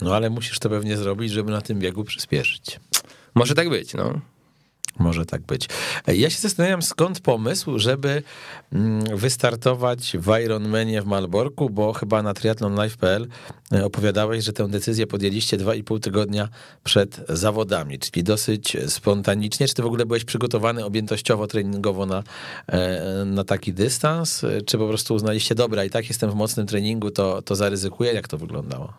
No 0.00 0.14
ale 0.14 0.30
musisz 0.30 0.58
to 0.58 0.68
pewnie 0.68 0.96
zrobić, 0.96 1.32
żeby 1.32 1.50
na 1.50 1.60
tym 1.60 1.78
biegu 1.78 2.04
przyspieszyć. 2.04 2.80
Może 3.34 3.54
tak 3.54 3.68
być, 3.68 3.94
no. 3.94 4.20
Może 4.98 5.26
tak 5.26 5.42
być. 5.42 5.68
Ja 6.06 6.30
się 6.30 6.40
zastanawiam, 6.40 6.82
skąd 6.82 7.20
pomysł, 7.20 7.78
żeby 7.78 8.22
mm, 8.72 9.16
wystartować 9.16 10.16
w 10.18 10.40
Ironmanie 10.44 11.02
w 11.02 11.06
Malborku, 11.06 11.70
bo 11.70 11.92
chyba 11.92 12.22
na 12.22 12.34
triathlonlife.pl 12.34 13.28
e, 13.72 13.84
opowiadałeś, 13.84 14.44
że 14.44 14.52
tę 14.52 14.68
decyzję 14.68 15.06
podjęliście 15.06 15.56
dwa 15.56 15.74
i 15.74 15.82
pół 15.82 15.98
tygodnia 15.98 16.48
przed 16.84 17.20
zawodami, 17.28 17.98
czyli 17.98 18.24
dosyć 18.24 18.76
spontanicznie. 18.86 19.68
Czy 19.68 19.74
ty 19.74 19.82
w 19.82 19.86
ogóle 19.86 20.06
byłeś 20.06 20.24
przygotowany 20.24 20.84
objętościowo, 20.84 21.46
treningowo 21.46 22.06
na, 22.06 22.22
e, 22.66 23.24
na 23.24 23.44
taki 23.44 23.72
dystans, 23.72 24.44
czy 24.66 24.78
po 24.78 24.88
prostu 24.88 25.14
uznaliście, 25.14 25.54
dobra, 25.54 25.84
i 25.84 25.90
tak 25.90 26.08
jestem 26.08 26.30
w 26.30 26.34
mocnym 26.34 26.66
treningu, 26.66 27.10
to, 27.10 27.42
to 27.42 27.56
zaryzykuję? 27.56 28.12
Jak 28.12 28.28
to 28.28 28.38
wyglądało? 28.38 28.92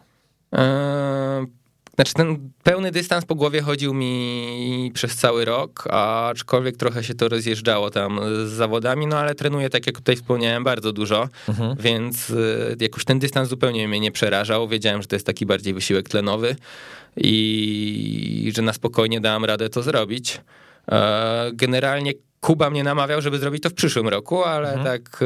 Eee 0.52 1.63
znaczy 1.96 2.14
ten 2.14 2.52
pełny 2.64 2.92
dystans 2.92 3.26
po 3.26 3.36
głowie 3.36 3.62
chodził 3.62 3.94
mi 3.94 4.92
przez 4.94 5.16
cały 5.16 5.46
rok, 5.46 5.88
aczkolwiek 5.92 6.78
trochę 6.78 7.04
się 7.04 7.14
to 7.14 7.30
rozjeżdżało 7.30 7.90
tam 7.90 8.20
z 8.46 8.50
zawodami, 8.50 9.08
no 9.08 9.18
ale 9.18 9.36
trenuję, 9.36 9.70
tak 9.70 9.88
jak 9.88 9.96
tutaj 9.96 10.16
wspomniałem, 10.16 10.64
bardzo 10.64 10.94
dużo, 10.94 11.30
mhm. 11.50 11.76
więc 11.80 12.30
y, 12.30 12.76
jakoś 12.80 13.06
ten 13.06 13.20
dystans 13.20 13.50
zupełnie 13.50 13.88
mnie 13.88 14.00
nie 14.00 14.12
przerażał. 14.12 14.68
Wiedziałem, 14.68 15.02
że 15.02 15.08
to 15.08 15.16
jest 15.16 15.26
taki 15.26 15.46
bardziej 15.46 15.74
wysiłek 15.74 16.10
tlenowy 16.10 16.56
i 17.18 18.52
że 18.56 18.62
na 18.62 18.74
spokojnie 18.74 19.22
dałem 19.22 19.46
radę 19.46 19.70
to 19.70 19.82
zrobić. 19.84 20.42
E, 20.92 21.52
generalnie 21.54 22.14
Kuba 22.42 22.70
mnie 22.70 22.84
namawiał, 22.84 23.22
żeby 23.22 23.40
zrobić 23.40 23.64
to 23.64 23.70
w 23.70 23.74
przyszłym 23.74 24.08
roku, 24.08 24.44
ale 24.44 24.74
mhm. 24.74 24.86
tak 24.86 25.20
e, 25.22 25.26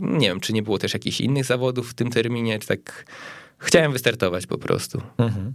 nie 0.00 0.28
wiem, 0.28 0.40
czy 0.40 0.52
nie 0.52 0.62
było 0.62 0.78
też 0.78 0.94
jakichś 0.94 1.20
innych 1.20 1.44
zawodów 1.44 1.90
w 1.90 1.94
tym 1.94 2.10
terminie, 2.10 2.58
czy 2.58 2.68
tak 2.68 3.04
Chciałem 3.62 3.92
wystartować 3.92 4.46
po 4.46 4.58
prostu. 4.58 5.02
Mhm. 5.18 5.52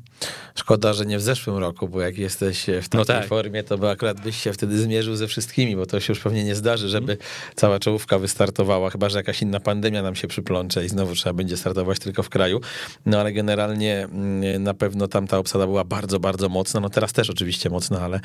Szkoda, 0.55 0.93
że 0.93 1.05
nie 1.05 1.17
w 1.17 1.21
zeszłym 1.21 1.57
roku, 1.57 1.87
bo 1.87 2.01
jak 2.01 2.17
jesteś 2.17 2.63
w 2.63 2.89
takiej 2.89 2.99
no 2.99 3.05
tak. 3.05 3.27
formie, 3.27 3.63
to 3.63 3.77
by 3.77 3.89
akurat 3.89 4.21
byś 4.21 4.37
się 4.37 4.53
wtedy 4.53 4.81
zmierzył 4.81 5.15
ze 5.15 5.27
wszystkimi, 5.27 5.75
bo 5.75 5.85
to 5.85 5.99
się 5.99 6.11
już 6.11 6.19
pewnie 6.19 6.43
nie 6.43 6.55
zdarzy, 6.55 6.89
żeby 6.89 7.11
mhm. 7.11 7.29
cała 7.55 7.79
czołówka 7.79 8.19
wystartowała, 8.19 8.89
chyba 8.89 9.09
że 9.09 9.17
jakaś 9.17 9.41
inna 9.41 9.59
pandemia 9.59 10.01
nam 10.01 10.15
się 10.15 10.27
przyplącze 10.27 10.85
i 10.85 10.89
znowu 10.89 11.15
trzeba 11.15 11.33
będzie 11.33 11.57
startować 11.57 11.99
tylko 11.99 12.23
w 12.23 12.29
kraju. 12.29 12.61
No 13.05 13.19
ale 13.19 13.33
generalnie 13.33 14.03
mm, 14.03 14.63
na 14.63 14.73
pewno 14.73 15.07
tam 15.07 15.27
ta 15.27 15.37
obsada 15.37 15.65
była 15.65 15.83
bardzo, 15.83 16.19
bardzo 16.19 16.49
mocna. 16.49 16.79
No 16.79 16.89
teraz 16.89 17.13
też 17.13 17.29
oczywiście 17.29 17.69
mocna, 17.69 18.01
ale, 18.01 18.19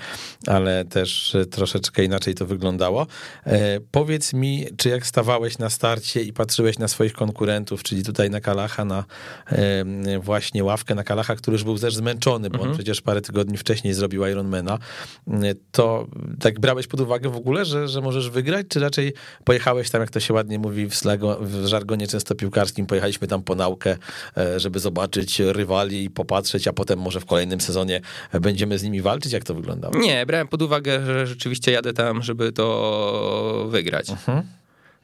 ale 0.46 0.84
też 0.84 1.36
troszeczkę 1.50 2.04
inaczej 2.04 2.34
to 2.34 2.46
wyglądało. 2.46 3.06
E, 3.46 3.80
powiedz 3.90 4.32
mi, 4.32 4.66
czy 4.76 4.88
jak 4.88 5.06
stawałeś 5.06 5.58
na 5.58 5.70
starcie 5.70 6.22
i 6.22 6.32
patrzyłeś 6.32 6.78
na 6.78 6.88
swoich 6.88 7.12
konkurentów, 7.12 7.82
czyli 7.82 8.02
tutaj 8.02 8.30
na 8.30 8.40
Kalacha, 8.40 8.84
na 8.84 9.04
e, 9.46 9.71
właśnie 10.20 10.64
ławkę 10.64 10.94
na 10.94 11.04
Kalacha, 11.04 11.36
który 11.36 11.54
już 11.54 11.64
był 11.64 11.78
też 11.78 11.94
zmęczony, 11.94 12.50
bo 12.50 12.54
on 12.54 12.60
mhm. 12.60 12.76
przecież 12.76 13.00
parę 13.00 13.20
tygodni 13.20 13.56
wcześniej 13.56 13.94
zrobił 13.94 14.26
Ironmana, 14.26 14.78
to 15.72 16.06
tak 16.40 16.60
brałeś 16.60 16.86
pod 16.86 17.00
uwagę 17.00 17.30
w 17.30 17.36
ogóle, 17.36 17.64
że, 17.64 17.88
że 17.88 18.00
możesz 18.00 18.30
wygrać, 18.30 18.66
czy 18.68 18.80
raczej 18.80 19.12
pojechałeś 19.44 19.90
tam, 19.90 20.00
jak 20.00 20.10
to 20.10 20.20
się 20.20 20.34
ładnie 20.34 20.58
mówi 20.58 20.86
w, 20.86 20.94
slago, 20.94 21.38
w 21.40 21.66
żargonie 21.66 22.06
często 22.06 22.34
piłkarskim, 22.34 22.86
pojechaliśmy 22.86 23.28
tam 23.28 23.42
po 23.42 23.54
naukę, 23.54 23.96
e, 24.36 24.60
żeby 24.60 24.80
zobaczyć 24.80 25.40
rywali 25.40 26.04
i 26.04 26.10
popatrzeć, 26.10 26.68
a 26.68 26.72
potem 26.72 26.98
może 26.98 27.20
w 27.20 27.26
kolejnym 27.26 27.60
sezonie 27.60 28.00
będziemy 28.40 28.78
z 28.78 28.82
nimi 28.82 29.02
walczyć? 29.02 29.32
Jak 29.32 29.44
to 29.44 29.54
wyglądało? 29.54 29.98
Nie, 29.98 30.26
brałem 30.26 30.48
pod 30.48 30.62
uwagę, 30.62 31.06
że 31.06 31.26
rzeczywiście 31.26 31.72
jadę 31.72 31.92
tam, 31.92 32.22
żeby 32.22 32.52
to 32.52 33.66
wygrać. 33.70 34.10
Mhm. 34.10 34.42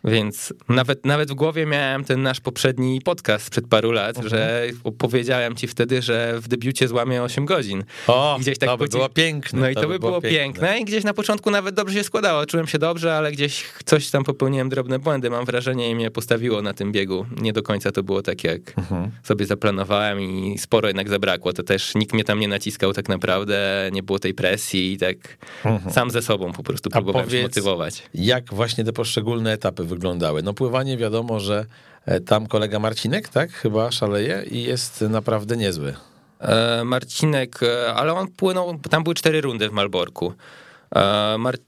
Więc 0.05 0.55
nawet, 0.69 1.07
nawet 1.07 1.31
w 1.31 1.35
głowie 1.35 1.67
miałem 1.67 2.05
ten 2.05 2.23
nasz 2.23 2.41
poprzedni 2.41 3.01
podcast 3.01 3.47
sprzed 3.47 3.69
paru 3.69 3.93
lat, 3.93 4.17
uh-huh. 4.17 4.29
że 4.29 4.67
powiedziałem 4.99 5.55
ci 5.55 5.67
wtedy, 5.67 6.03
że 6.03 6.41
w 6.41 6.49
debiucie 6.49 6.89
złamię 6.89 7.23
8 7.23 7.47
godzin. 7.47 7.85
O, 8.07 8.37
I 8.39 8.41
gdzieś 8.41 8.59
tak 8.59 8.69
to 8.69 8.79
by 8.79 8.89
było 8.89 9.09
piękne. 9.09 9.61
No 9.61 9.69
i 9.69 9.75
to, 9.75 9.89
by, 9.89 9.99
było, 9.99 10.21
piękne. 10.21 10.39
piękne. 10.39 10.79
I 10.81 10.85
gdzieś 10.85 11.05
na 11.05 11.15
początku 11.15 11.51
nawet 11.51 11.75
dobrze 11.75 11.95
się 11.95 12.05
składało. 12.05 12.47
Czułem 12.47 12.67
się 12.67 12.79
dobrze, 12.79 13.17
ale 13.17 13.33
gdzieś 13.33 13.65
coś 13.85 14.11
tam 14.11 14.25
popełniłem 14.25 14.69
drobne 14.69 14.99
błędy. 14.99 15.31
Mam 15.31 15.45
wrażenie 15.45 15.91
i 15.91 15.95
mnie 15.95 16.11
postawiło 16.11 16.63
na 16.63 16.75
tym 16.75 16.93
biegu. 16.93 17.27
Nie 17.41 17.53
do 17.53 17.63
końca 17.63 17.93
to 17.93 18.03
było 18.03 18.23
tak, 18.23 18.45
jak 18.45 18.61
uh-huh. 18.61 19.09
sobie 19.23 19.47
zaplanowałem 19.47 20.21
i 20.21 20.59
sporo 20.59 20.89
jednak 20.89 21.09
zabrakło. 21.09 21.53
To 21.53 21.63
też 21.63 21.95
nikt 21.95 22.13
mnie 22.13 22.25
tam 22.25 22.41
nie 22.41 22.49
naciskał 22.49 22.93
tak 22.93 23.09
naprawdę, 23.09 23.91
nie 23.93 24.03
było 24.03 24.19
tej 24.19 24.35
presji 24.35 24.93
i 24.93 24.99
tak 24.99 25.17
uh-huh. 25.65 25.93
sam 25.93 26.11
ze 26.11 26.23
sobą 26.23 26.53
po 26.53 26.63
prostu 26.63 26.91
próbowałem 26.91 27.27
powiedz, 27.27 27.41
się 27.41 27.49
motywować. 27.49 28.03
Jak 28.15 28.55
właśnie 28.55 28.85
te 28.85 28.93
poszczególne 28.93 29.53
etapy 29.53 29.85
wyglądały? 29.89 30.43
No 30.43 30.55
pływanie 30.55 30.97
wiadomo, 30.97 31.41
że 31.41 31.67
e, 32.07 32.21
tam 32.21 32.47
kolega 32.47 32.79
Marcinek, 32.79 33.29
tak, 33.29 33.51
chyba 33.51 33.91
szaleje 33.91 34.45
i 34.51 34.63
jest 34.63 35.01
naprawdę 35.01 35.57
niezły. 35.57 35.95
E, 36.41 36.85
Marcinek, 36.85 37.63
e, 37.63 37.95
ale 37.95 38.15
on 38.15 38.29
płynął, 38.29 38.79
tam 38.91 39.03
były 39.03 39.15
cztery 39.15 39.41
rundy 39.41 39.69
w 39.69 39.73
Malborku. 39.73 40.33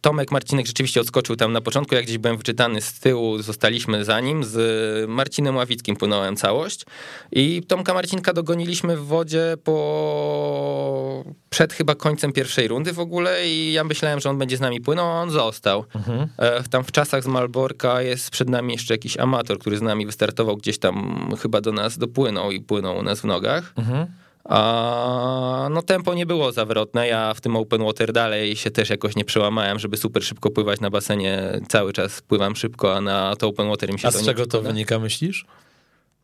Tomek 0.01 0.31
Marcinek 0.31 0.67
rzeczywiście 0.67 1.01
odskoczył 1.01 1.37
tam 1.37 1.53
na 1.53 1.61
początku, 1.61 1.95
jak 1.95 2.05
gdzieś 2.05 2.19
byłem 2.19 2.37
wyczytany 2.37 2.81
z 2.81 3.01
tyłu, 3.01 3.43
zostaliśmy 3.43 4.05
za 4.05 4.21
nim, 4.21 4.45
z 4.45 5.09
Marcinem 5.11 5.57
Ławickim 5.57 5.97
płynąłem 5.97 6.37
całość 6.37 6.85
i 7.33 7.63
Tomka 7.69 7.95
Marcinka 7.95 8.33
dogoniliśmy 8.33 8.97
w 8.97 9.07
wodzie 9.07 9.57
po 9.65 11.25
przed 11.51 11.73
chyba 11.73 11.95
końcem 11.95 12.33
pierwszej 12.33 12.69
rundy 12.69 12.93
w 12.93 12.99
ogóle 12.99 13.49
i 13.49 13.73
ja 13.73 13.85
myślałem, 13.85 14.21
że 14.21 14.31
on 14.31 14.39
będzie 14.39 14.57
z 14.57 14.61
nami 14.61 14.81
płynął, 14.81 15.07
a 15.07 15.23
on 15.23 15.31
został. 15.31 15.85
Mhm. 15.95 16.29
E, 16.39 16.63
tam 16.63 16.85
w 16.85 16.93
czasach 16.93 17.25
z 17.25 17.27
Malborka 17.27 18.03
jest 18.03 18.31
przed 18.31 18.49
nami 18.49 18.73
jeszcze 18.73 18.95
jakiś 18.95 19.17
amator, 19.17 19.59
który 19.59 19.77
z 19.79 19.83
nami 19.83 20.07
wystartował 20.07 20.57
gdzieś 20.57 20.79
tam 20.79 21.27
chyba 21.43 21.61
do 21.61 21.73
nas 21.73 21.99
dopłynął 21.99 22.51
i 22.51 22.61
płynął 22.61 22.99
u 22.99 23.03
nas 23.03 23.21
w 23.21 23.25
nogach. 23.25 23.73
Mhm. 23.77 24.07
A, 24.45 25.69
no 25.71 25.83
tempo 25.83 26.15
nie 26.15 26.27
było 26.27 26.53
zawrotne, 26.53 27.09
ja 27.09 27.35
w 27.35 27.41
tym 27.41 27.57
open 27.57 27.85
water 27.85 28.13
dalej 28.13 28.57
się 28.57 28.71
też 28.71 28.91
jakoś 28.91 29.17
nie 29.17 29.25
przełamałem, 29.25 29.79
żeby 29.79 29.97
super 29.97 30.25
szybko 30.25 30.51
pływać 30.51 30.81
na 30.81 30.91
basenie, 30.91 31.61
cały 31.69 31.93
czas 31.93 32.23
pływam 32.23 32.57
szybko, 32.57 32.97
a 32.97 33.01
na 33.01 33.37
to 33.37 33.49
open 33.49 33.69
water 33.69 33.93
mi 33.93 33.99
się 33.99 34.09
a 34.09 34.11
to 34.11 34.19
nie 34.19 34.23
A 34.23 34.25
z 34.25 34.27
czego 34.27 34.47
to 34.47 34.63
wynika, 34.63 34.99
myślisz? 34.99 35.47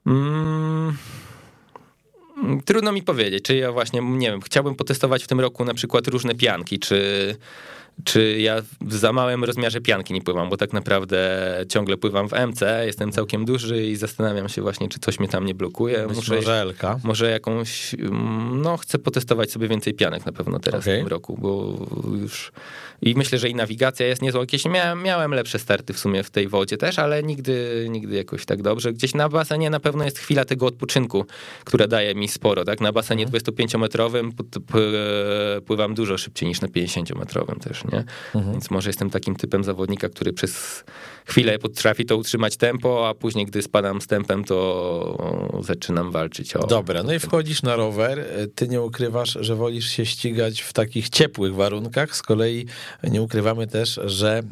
Mm, 0.06 0.96
trudno 2.64 2.92
mi 2.92 3.02
powiedzieć, 3.02 3.44
czy 3.44 3.56
ja 3.56 3.72
właśnie, 3.72 4.00
nie 4.00 4.30
wiem, 4.30 4.40
chciałbym 4.40 4.74
potestować 4.74 5.24
w 5.24 5.26
tym 5.26 5.40
roku 5.40 5.64
na 5.64 5.74
przykład 5.74 6.08
różne 6.08 6.34
pianki, 6.34 6.78
czy 6.78 7.36
czy 8.04 8.38
ja 8.38 8.62
w 8.80 8.94
za 8.94 9.12
małym 9.12 9.44
rozmiarze 9.44 9.80
pianki 9.80 10.14
nie 10.14 10.22
pływam, 10.22 10.48
bo 10.48 10.56
tak 10.56 10.72
naprawdę 10.72 11.18
ciągle 11.68 11.96
pływam 11.96 12.28
w 12.28 12.32
MC, 12.32 12.86
jestem 12.86 13.12
całkiem 13.12 13.44
duży 13.44 13.86
i 13.86 13.96
zastanawiam 13.96 14.48
się 14.48 14.62
właśnie, 14.62 14.88
czy 14.88 14.98
coś 14.98 15.18
mnie 15.18 15.28
tam 15.28 15.44
nie 15.44 15.54
blokuje. 15.54 16.06
Muszę, 16.14 16.36
może 16.36 16.60
Elka? 16.60 17.00
Może 17.04 17.30
jakąś, 17.30 17.94
mm, 17.94 18.62
no 18.62 18.76
chcę 18.76 18.98
potestować 18.98 19.50
sobie 19.50 19.68
więcej 19.68 19.94
pianek 19.94 20.26
na 20.26 20.32
pewno 20.32 20.58
teraz 20.58 20.80
okay. 20.80 20.94
w 20.94 20.98
tym 20.98 21.08
roku, 21.08 21.38
bo 21.40 21.74
już 22.20 22.52
i 23.02 23.14
myślę, 23.14 23.38
że 23.38 23.48
i 23.48 23.54
nawigacja 23.54 24.06
jest 24.06 24.22
niezła. 24.22 24.40
Jakieś 24.40 24.64
miałem, 24.64 25.02
miałem 25.02 25.34
lepsze 25.34 25.58
starty 25.58 25.92
w 25.92 25.98
sumie 25.98 26.22
w 26.22 26.30
tej 26.30 26.48
wodzie 26.48 26.76
też, 26.76 26.98
ale 26.98 27.22
nigdy, 27.22 27.86
nigdy 27.90 28.16
jakoś 28.16 28.44
tak 28.44 28.62
dobrze. 28.62 28.92
Gdzieś 28.92 29.14
na 29.14 29.28
basenie 29.28 29.70
na 29.70 29.80
pewno 29.80 30.04
jest 30.04 30.18
chwila 30.18 30.44
tego 30.44 30.66
odpoczynku, 30.66 31.26
która 31.64 31.86
daje 31.86 32.14
mi 32.14 32.28
sporo, 32.28 32.64
tak? 32.64 32.80
Na 32.80 32.92
basenie 32.92 33.26
25-metrowym 33.26 34.18
mhm. 34.18 35.62
pływam 35.62 35.94
dużo 35.94 36.18
szybciej 36.18 36.48
niż 36.48 36.60
na 36.60 36.68
50-metrowym 36.68 37.58
też, 37.58 37.84
nie? 37.92 38.04
Mhm. 38.34 38.52
Więc 38.52 38.70
może 38.70 38.88
jestem 38.88 39.10
takim 39.10 39.36
typem 39.36 39.64
zawodnika, 39.64 40.08
który 40.08 40.32
przez 40.32 40.84
chwilę 41.24 41.58
potrafi 41.58 42.04
to 42.04 42.16
utrzymać 42.16 42.56
tempo, 42.56 43.08
a 43.08 43.14
później, 43.14 43.46
gdy 43.46 43.62
spadam 43.62 44.00
z 44.00 44.06
tempem, 44.06 44.44
to 44.44 45.60
zaczynam 45.60 46.10
walczyć 46.10 46.56
o... 46.56 46.66
Dobra, 46.66 47.02
no 47.02 47.12
i 47.12 47.18
wchodzisz 47.18 47.62
na 47.62 47.76
rower, 47.76 48.26
ty 48.54 48.68
nie 48.68 48.82
ukrywasz, 48.82 49.38
że 49.40 49.56
wolisz 49.56 49.88
się 49.88 50.06
ścigać 50.06 50.60
w 50.60 50.72
takich 50.72 51.08
ciepłych 51.08 51.54
warunkach, 51.54 52.16
z 52.16 52.22
kolei 52.22 52.66
nie 53.10 53.22
ukrywamy 53.22 53.66
też, 53.66 54.00
że 54.04 54.42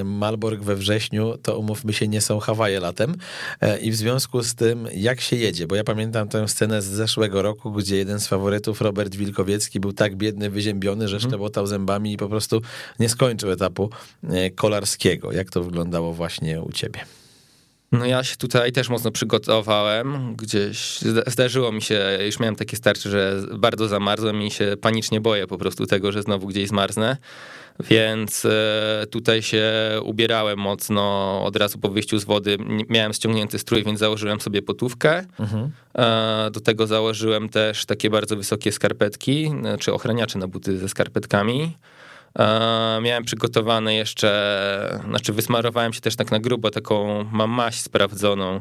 e, 0.00 0.04
Malbork 0.04 0.62
we 0.62 0.76
wrześniu, 0.76 1.38
to 1.42 1.58
umówmy 1.58 1.92
się, 1.92 2.08
nie 2.08 2.20
są 2.20 2.38
Hawaje 2.38 2.80
latem 2.80 3.14
e, 3.60 3.78
i 3.78 3.90
w 3.90 3.96
związku 3.96 4.42
z 4.42 4.54
tym, 4.54 4.88
jak 4.94 5.20
się 5.20 5.36
jedzie, 5.36 5.66
bo 5.66 5.74
ja 5.76 5.84
pamiętam 5.84 6.28
tę 6.28 6.48
scenę 6.48 6.82
z 6.82 6.84
zeszłego 6.84 7.42
roku, 7.42 7.72
gdzie 7.72 7.96
jeden 7.96 8.20
z 8.20 8.26
faworytów, 8.26 8.80
Robert 8.80 9.14
Wilkowiecki, 9.16 9.80
był 9.80 9.92
tak 9.92 10.16
biedny, 10.16 10.50
wyziębiony, 10.50 11.08
że 11.08 11.16
mhm. 11.16 11.30
szczebotał 11.30 11.66
zębami 11.66 12.12
i 12.12 12.16
po 12.16 12.28
prostu 12.28 12.60
nie 12.98 13.08
skończył 13.08 13.50
etapu 13.50 13.90
e, 14.30 14.50
kolarskiego. 14.50 15.32
Jak 15.32 15.50
to 15.50 15.64
wyglądało 15.64 16.12
właśnie 16.12 16.60
u 16.60 16.72
ciebie? 16.72 17.00
No 17.92 18.06
ja 18.06 18.24
się 18.24 18.36
tutaj 18.36 18.72
też 18.72 18.88
mocno 18.88 19.10
przygotowałem. 19.10 20.36
Gdzieś 20.36 20.98
zdarzyło 21.26 21.72
mi 21.72 21.82
się, 21.82 22.18
już 22.26 22.40
miałem 22.40 22.56
takie 22.56 22.76
starcie, 22.76 23.10
że 23.10 23.42
bardzo 23.58 23.88
zamarzłem 23.88 24.42
i 24.42 24.50
się 24.50 24.76
panicznie 24.80 25.20
boję 25.20 25.46
po 25.46 25.58
prostu 25.58 25.86
tego, 25.86 26.12
że 26.12 26.22
znowu 26.22 26.46
gdzieś 26.46 26.68
zmarznę. 26.68 27.16
Więc 27.80 28.44
e, 28.44 29.06
tutaj 29.10 29.42
się 29.42 29.72
ubierałem 30.02 30.58
mocno 30.58 31.42
od 31.44 31.56
razu 31.56 31.78
po 31.78 31.88
wyjściu 31.88 32.18
z 32.18 32.24
wody. 32.24 32.58
Miałem 32.88 33.12
ściągnięty 33.12 33.58
strój, 33.58 33.84
więc 33.84 33.98
założyłem 34.00 34.40
sobie 34.40 34.62
potówkę. 34.62 35.24
Mhm. 35.40 35.70
E, 35.94 36.50
do 36.50 36.60
tego 36.60 36.86
założyłem 36.86 37.48
też 37.48 37.86
takie 37.86 38.10
bardzo 38.10 38.36
wysokie 38.36 38.72
skarpetki, 38.72 39.50
czy 39.78 39.92
ochraniacze 39.92 40.38
na 40.38 40.48
buty 40.48 40.78
ze 40.78 40.88
skarpetkami. 40.88 41.76
Miałem 43.02 43.24
przygotowane 43.24 43.94
jeszcze, 43.94 45.00
znaczy 45.08 45.32
wysmarowałem 45.32 45.92
się 45.92 46.00
też 46.00 46.16
tak 46.16 46.30
na 46.30 46.40
grubo, 46.40 46.70
taką 46.70 47.24
mam 47.32 47.60
sprawdzoną, 47.72 48.60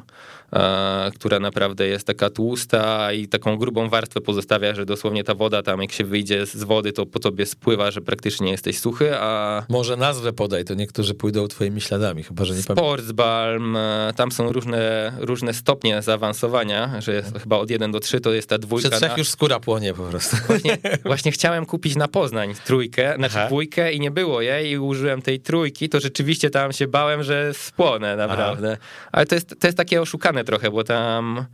która 1.16 1.40
naprawdę 1.40 1.88
jest 1.88 2.08
taka 2.08 2.30
tłusta 2.30 3.14
i 3.14 3.28
taką 3.28 3.58
grubą 3.58 3.90
warstwę 3.90 4.22
pozostawia, 4.22 4.76
że 4.76 4.86
dosłownie 4.86 5.24
ta 5.24 5.36
woda 5.36 5.64
tam 5.64 5.82
jak 5.82 5.92
się 5.92 6.04
wyjdzie 6.04 6.46
z 6.46 6.64
wody, 6.64 6.92
to 6.92 7.06
po 7.06 7.20
tobie 7.20 7.46
spływa, 7.46 7.92
że 7.92 8.02
praktycznie 8.02 8.52
jesteś 8.52 8.80
suchy, 8.80 9.18
a... 9.18 9.64
Może 9.70 9.98
nazwę 9.98 10.34
podaj, 10.34 10.66
to 10.66 10.74
niektórzy 10.74 11.14
pójdą 11.14 11.48
twoimi 11.48 11.82
śladami, 11.82 12.24
chyba, 12.24 12.46
że 12.46 12.56
nie 12.56 12.64
pamiętam. 12.64 12.86
Sportsbalm, 12.86 13.76
e, 13.76 14.14
tam 14.16 14.32
są 14.32 14.52
różne, 14.52 15.14
różne 15.20 15.54
stopnie 15.54 16.02
zaawansowania, 16.02 17.02
że 17.02 17.14
jest 17.14 17.40
chyba 17.40 17.58
od 17.58 17.70
1 17.70 17.92
do 17.92 18.00
3, 18.00 18.20
to 18.20 18.34
jest 18.34 18.50
ta 18.50 18.58
dwójka. 18.58 18.90
Przy 18.90 18.98
trzech 18.98 19.12
na... 19.12 19.18
już 19.18 19.30
skóra 19.30 19.60
płonie 19.60 19.94
po 19.94 20.04
prostu. 20.04 20.38
Właśnie, 20.48 20.78
właśnie 21.06 21.32
chciałem 21.32 21.66
kupić 21.66 21.96
na 21.96 22.08
Poznań 22.08 22.54
trójkę, 22.66 23.14
znaczy 23.18 23.36
Aha. 23.38 23.48
dwójkę 23.48 23.63
i 23.94 24.00
nie 24.00 24.12
było 24.12 24.42
jej 24.42 24.72
i 24.72 24.78
użyłem 24.78 25.22
tej 25.22 25.40
trójki, 25.40 25.90
to 25.90 26.00
rzeczywiście 26.00 26.50
tam 26.50 26.74
się 26.74 26.88
bałem, 26.88 27.24
że 27.24 27.54
spłonę 27.54 28.16
naprawdę. 28.16 28.78
Aha. 28.80 29.10
Ale 29.12 29.26
to 29.26 29.36
jest, 29.36 29.60
to 29.60 29.68
jest 29.68 29.78
takie 29.78 30.02
oszukane 30.02 30.44
trochę, 30.44 30.72
bo 30.72 30.84
tam 30.84 31.46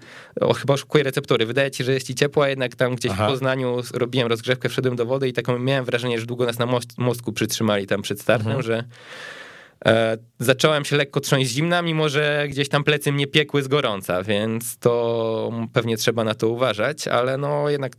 o, 0.42 0.54
chyba 0.54 0.74
oszukuje 0.74 1.04
receptory. 1.04 1.46
Wydaje 1.46 1.72
ci, 1.72 1.84
że 1.84 1.94
jest 1.94 2.08
ci 2.08 2.16
ciepło, 2.16 2.44
a 2.44 2.50
jednak 2.50 2.76
tam 2.76 2.96
gdzieś 2.96 3.12
Aha. 3.12 3.28
w 3.28 3.32
Poznaniu 3.32 3.82
robiłem 3.94 4.28
rozgrzewkę, 4.28 4.70
wszedłem 4.70 4.96
do 4.96 5.06
wody 5.06 5.28
i 5.28 5.34
taką 5.34 5.60
miałem 5.60 5.86
wrażenie, 5.86 6.20
że 6.20 6.26
długo 6.26 6.46
nas 6.46 6.60
na 6.60 6.66
most, 6.66 6.98
mostku 6.98 7.34
przytrzymali 7.34 7.88
tam 7.88 8.02
przed 8.02 8.22
startem, 8.22 8.48
mhm. 8.48 8.64
że 8.64 8.84
zacząłem 10.40 10.86
się 10.86 10.96
lekko 10.96 11.20
trząść 11.20 11.52
zimna, 11.52 11.82
mimo 11.82 12.10
że 12.10 12.46
gdzieś 12.50 12.70
tam 12.70 12.84
plecy 12.84 13.12
mnie 13.12 13.28
piekły 13.28 13.64
z 13.64 13.68
gorąca, 13.68 14.24
więc 14.24 14.78
to 14.78 15.52
pewnie 15.74 15.98
trzeba 15.98 16.24
na 16.24 16.36
to 16.36 16.48
uważać, 16.48 17.08
ale 17.08 17.38
no 17.38 17.70
jednak 17.70 17.94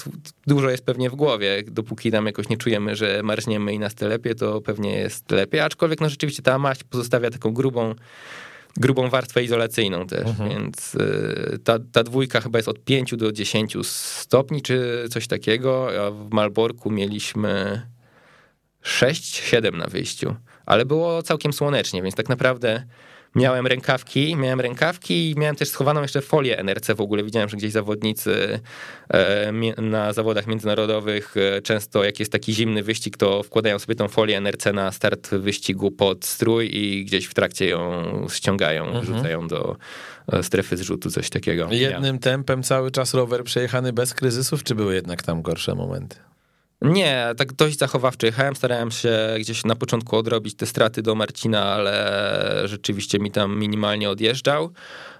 dużo 0.46 0.70
jest 0.70 0.84
pewnie 0.84 1.10
w 1.10 1.14
głowie. 1.14 1.62
Dopóki 1.66 2.10
tam 2.10 2.26
jakoś 2.26 2.48
nie 2.48 2.56
czujemy, 2.56 2.96
że 2.96 3.22
marzniemy 3.22 3.74
i 3.74 3.78
nas 3.78 3.94
te 3.94 4.08
lepiej, 4.08 4.34
to 4.34 4.60
pewnie 4.60 4.92
jest 4.92 5.30
lepiej, 5.30 5.60
aczkolwiek 5.60 6.00
no 6.00 6.08
rzeczywiście 6.08 6.42
ta 6.42 6.58
maść 6.58 6.84
pozostawia 6.84 7.30
taką 7.30 7.52
grubą 7.52 7.94
grubą 8.76 9.08
warstwę 9.08 9.44
izolacyjną 9.44 10.06
też, 10.06 10.26
mhm. 10.26 10.50
więc 10.50 10.94
y, 10.94 11.58
ta, 11.64 11.78
ta 11.92 12.02
dwójka 12.02 12.40
chyba 12.40 12.58
jest 12.58 12.68
od 12.68 12.84
5 12.84 13.16
do 13.16 13.32
10 13.32 13.76
stopni, 13.82 14.62
czy 14.62 15.04
coś 15.10 15.26
takiego, 15.26 15.88
a 16.06 16.10
w 16.10 16.30
Malborku 16.30 16.90
mieliśmy 16.90 17.82
6-7 18.82 19.76
na 19.76 19.86
wyjściu, 19.86 20.34
ale 20.70 20.86
było 20.86 21.22
całkiem 21.22 21.52
słonecznie, 21.52 22.02
więc 22.02 22.14
tak 22.14 22.28
naprawdę 22.28 22.82
Miałem 23.34 23.66
rękawki, 23.66 24.36
miałem 24.36 24.60
rękawki 24.60 25.30
i 25.30 25.34
miałem 25.38 25.56
też 25.56 25.68
schowaną 25.68 26.02
jeszcze 26.02 26.20
folię 26.20 26.58
NRC 26.58 26.94
w 26.94 27.00
ogóle. 27.00 27.22
Widziałem, 27.22 27.48
że 27.48 27.56
gdzieś 27.56 27.72
zawodnicy 27.72 28.60
e, 29.12 29.52
na 29.82 30.12
zawodach 30.12 30.46
międzynarodowych 30.46 31.34
e, 31.36 31.62
często 31.62 32.04
jak 32.04 32.20
jest 32.20 32.32
taki 32.32 32.52
zimny 32.52 32.82
wyścig, 32.82 33.16
to 33.16 33.42
wkładają 33.42 33.78
sobie 33.78 33.94
tą 33.94 34.08
folię 34.08 34.36
NRC 34.36 34.72
na 34.72 34.92
start 34.92 35.30
wyścigu 35.30 35.90
pod 35.90 36.24
strój 36.24 36.76
i 36.76 37.04
gdzieś 37.04 37.26
w 37.26 37.34
trakcie 37.34 37.68
ją 37.68 38.02
ściągają, 38.30 38.86
mhm. 38.86 39.04
rzucają 39.04 39.48
do 39.48 39.76
e, 40.32 40.42
strefy 40.42 40.76
zrzutu, 40.76 41.10
coś 41.10 41.30
takiego. 41.30 41.68
Jednym 41.70 42.14
ja. 42.14 42.20
tempem 42.20 42.62
cały 42.62 42.90
czas 42.90 43.14
rower 43.14 43.44
przejechany 43.44 43.92
bez 43.92 44.14
kryzysów, 44.14 44.64
czy 44.64 44.74
były 44.74 44.94
jednak 44.94 45.22
tam 45.22 45.42
gorsze 45.42 45.74
momenty? 45.74 46.16
Nie, 46.82 47.26
tak 47.36 47.52
dość 47.52 47.78
zachowawczy 47.78 48.26
jechałem, 48.26 48.56
starałem 48.56 48.90
się 48.90 49.18
gdzieś 49.40 49.64
na 49.64 49.76
początku 49.76 50.16
odrobić 50.16 50.54
te 50.54 50.66
straty 50.66 51.02
do 51.02 51.14
Marcina, 51.14 51.64
ale 51.64 52.62
rzeczywiście 52.64 53.18
mi 53.18 53.30
tam 53.30 53.58
minimalnie 53.58 54.10
odjeżdżał. 54.10 54.72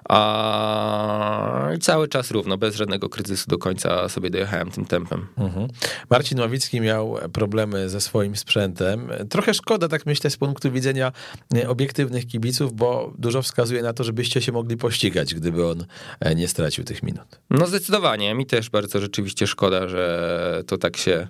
A 0.09 1.69
cały 1.81 2.09
czas 2.09 2.31
równo, 2.31 2.59
bez 2.59 2.77
żadnego 2.77 3.09
kryzysu 3.09 3.45
do 3.49 3.59
końca 3.59 4.09
sobie 4.09 4.31
dojechałem 4.31 4.71
tym 4.71 4.85
tempem. 4.85 5.27
Mhm. 5.39 5.69
Marcin 6.11 6.41
Ławicki 6.41 6.81
miał 6.81 7.19
problemy 7.33 7.89
ze 7.89 8.01
swoim 8.01 8.37
sprzętem. 8.37 9.09
Trochę 9.31 9.55
szkoda, 9.55 9.89
tak 9.89 10.07
myślę, 10.07 10.31
z 10.31 10.37
punktu 10.37 10.73
widzenia 10.73 11.13
obiektywnych 11.69 12.27
kibiców, 12.27 12.73
bo 12.73 13.13
dużo 13.19 13.43
wskazuje 13.43 13.83
na 13.83 13.93
to, 13.93 14.05
żebyście 14.05 14.43
się 14.43 14.53
mogli 14.53 14.77
pościgać, 14.77 15.35
gdyby 15.35 15.67
on 15.67 15.87
e, 16.21 16.35
nie 16.35 16.49
stracił 16.49 16.85
tych 16.85 17.03
minut. 17.03 17.41
No 17.51 17.67
zdecydowanie, 17.67 18.35
mi 18.35 18.47
też 18.47 18.71
bardzo 18.71 19.01
rzeczywiście 19.01 19.47
szkoda, 19.47 19.89
że 19.89 20.63
to 20.67 20.79
tak 20.79 20.97
się 20.97 21.29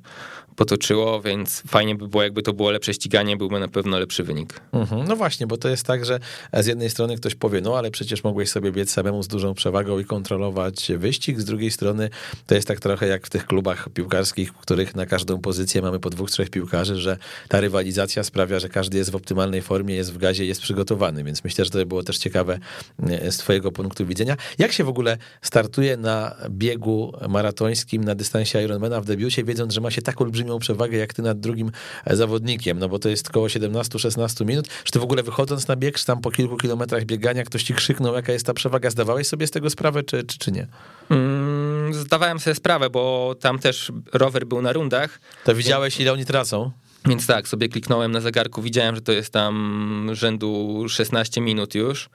potoczyło, 0.57 1.23
więc 1.23 1.63
fajnie 1.67 1.95
by 1.95 2.09
było, 2.09 2.23
jakby 2.23 2.43
to 2.43 2.53
było 2.53 2.71
lepsze 2.71 2.95
ściganie, 2.95 3.37
byłby 3.37 3.61
na 3.61 3.69
pewno 3.69 3.99
lepszy 3.99 4.25
wynik. 4.25 4.61
Mhm. 4.73 5.09
No 5.09 5.17
właśnie, 5.17 5.47
bo 5.47 5.57
to 5.57 5.69
jest 5.69 5.87
tak, 5.87 6.05
że 6.05 6.21
z 6.53 6.67
jednej 6.67 6.91
strony 6.91 7.17
ktoś 7.17 7.35
powie, 7.35 7.61
no 7.61 7.79
ale 7.79 7.91
przecież 7.91 8.25
mogłeś 8.25 8.51
sobie 8.51 8.73
biec 8.73 8.91
samemu 8.91 9.23
z 9.23 9.29
dużą 9.29 9.55
przewagą 9.55 9.99
i 9.99 10.05
kontrolować 10.05 10.93
wyścig, 10.97 11.41
z 11.41 11.45
drugiej 11.45 11.71
strony 11.71 12.11
to 12.47 12.55
jest 12.55 12.69
tak 12.69 12.81
trochę 12.81 13.07
jak 13.07 13.27
w 13.27 13.31
tych 13.31 13.47
klubach 13.47 13.89
piłkarskich, 13.95 14.53
w 14.53 14.57
których 14.57 14.95
na 14.97 15.07
każdą 15.07 15.41
pozycję 15.41 15.83
mamy 15.83 15.99
po 16.01 16.11
dwóch, 16.11 16.31
trzech 16.31 16.51
piłkarzy, 16.51 16.97
że 16.97 17.17
ta 17.49 17.61
rywalizacja 17.61 18.25
sprawia, 18.25 18.59
że 18.59 18.69
każdy 18.69 18.99
jest 18.99 19.11
w 19.11 19.17
optymalnej 19.17 19.63
formie, 19.63 19.95
jest 19.95 20.13
w 20.13 20.19
gazie, 20.19 20.45
jest 20.45 20.61
przygotowany, 20.61 21.25
więc 21.25 21.45
myślę, 21.45 21.65
że 21.65 21.71
to 21.71 21.79
by 21.79 21.87
było 21.87 22.03
też 22.03 22.19
ciekawe 22.19 22.59
e, 23.03 23.33
z 23.33 23.37
twojego 23.37 23.73
punktu 23.73 24.07
widzenia. 24.07 24.37
Jak 24.59 24.73
się 24.73 24.85
w 24.85 24.89
ogóle 24.89 25.19
startuje 25.43 25.97
na 25.97 26.37
biegu 26.51 27.13
maratońskim 27.29 28.05
na 28.05 28.15
dystansie 28.15 28.63
Ironmana 28.63 29.01
w 29.01 29.05
debiucie, 29.05 29.45
wiedząc, 29.45 29.75
że 29.75 29.81
ma 29.81 29.91
się 29.91 30.03
tak 30.03 30.21
olbrzymią 30.41 30.59
przewagę 30.59 30.99
jak 30.99 31.15
ty 31.15 31.23
nad 31.23 31.41
drugim 31.41 31.71
e, 32.05 32.17
zawodnikiem, 32.17 32.79
no 32.79 32.89
bo 32.89 32.99
to 32.99 33.09
jest 33.09 33.29
około 33.29 33.47
17-16 33.47 34.47
minut. 34.47 34.69
Czy 34.85 34.93
ty 34.93 34.99
w 34.99 35.03
ogóle 35.03 35.23
wychodząc 35.23 35.69
na 35.69 35.77
bieg, 35.77 35.99
czy 35.99 36.07
tam 36.07 36.21
po 36.21 36.31
kilku 36.31 36.57
kilometrach 36.57 37.05
biegania 37.05 37.45
ktoś 37.45 37.63
ci 37.63 37.75
krzyknął, 37.75 38.15
jaka 38.15 38.33
jest 38.33 38.47
ta 38.47 38.55
przewaga? 38.55 38.91
Zdawałeś 38.91 39.27
sobie 39.27 39.47
z 39.47 39.51
tego 39.51 39.71
sprawę, 39.71 40.03
czy, 40.03 40.25
czy, 40.25 40.39
czy 40.39 40.53
nie? 40.53 40.67
Mm, 41.11 41.95
zdawałem 41.95 42.41
sobie 42.41 42.55
sprawę, 42.55 42.91
bo 42.91 43.35
tam 43.41 43.59
też 43.59 43.93
rower 44.13 44.47
był 44.47 44.63
na 44.63 44.73
rundach. 44.73 45.21
To 45.45 45.55
widziałeś, 45.55 46.01
ile 46.01 46.13
oni 46.13 46.25
tracą? 46.25 46.71
Więc 47.07 47.27
tak, 47.27 47.49
sobie 47.49 47.69
kliknąłem 47.69 48.13
na 48.13 48.21
zegarku, 48.21 48.63
widziałem, 48.63 48.95
że 48.95 49.01
to 49.01 49.13
jest 49.13 49.33
tam 49.33 50.11
rzędu 50.13 50.85
16 50.89 51.41
minut 51.41 51.75
już. 51.75 52.11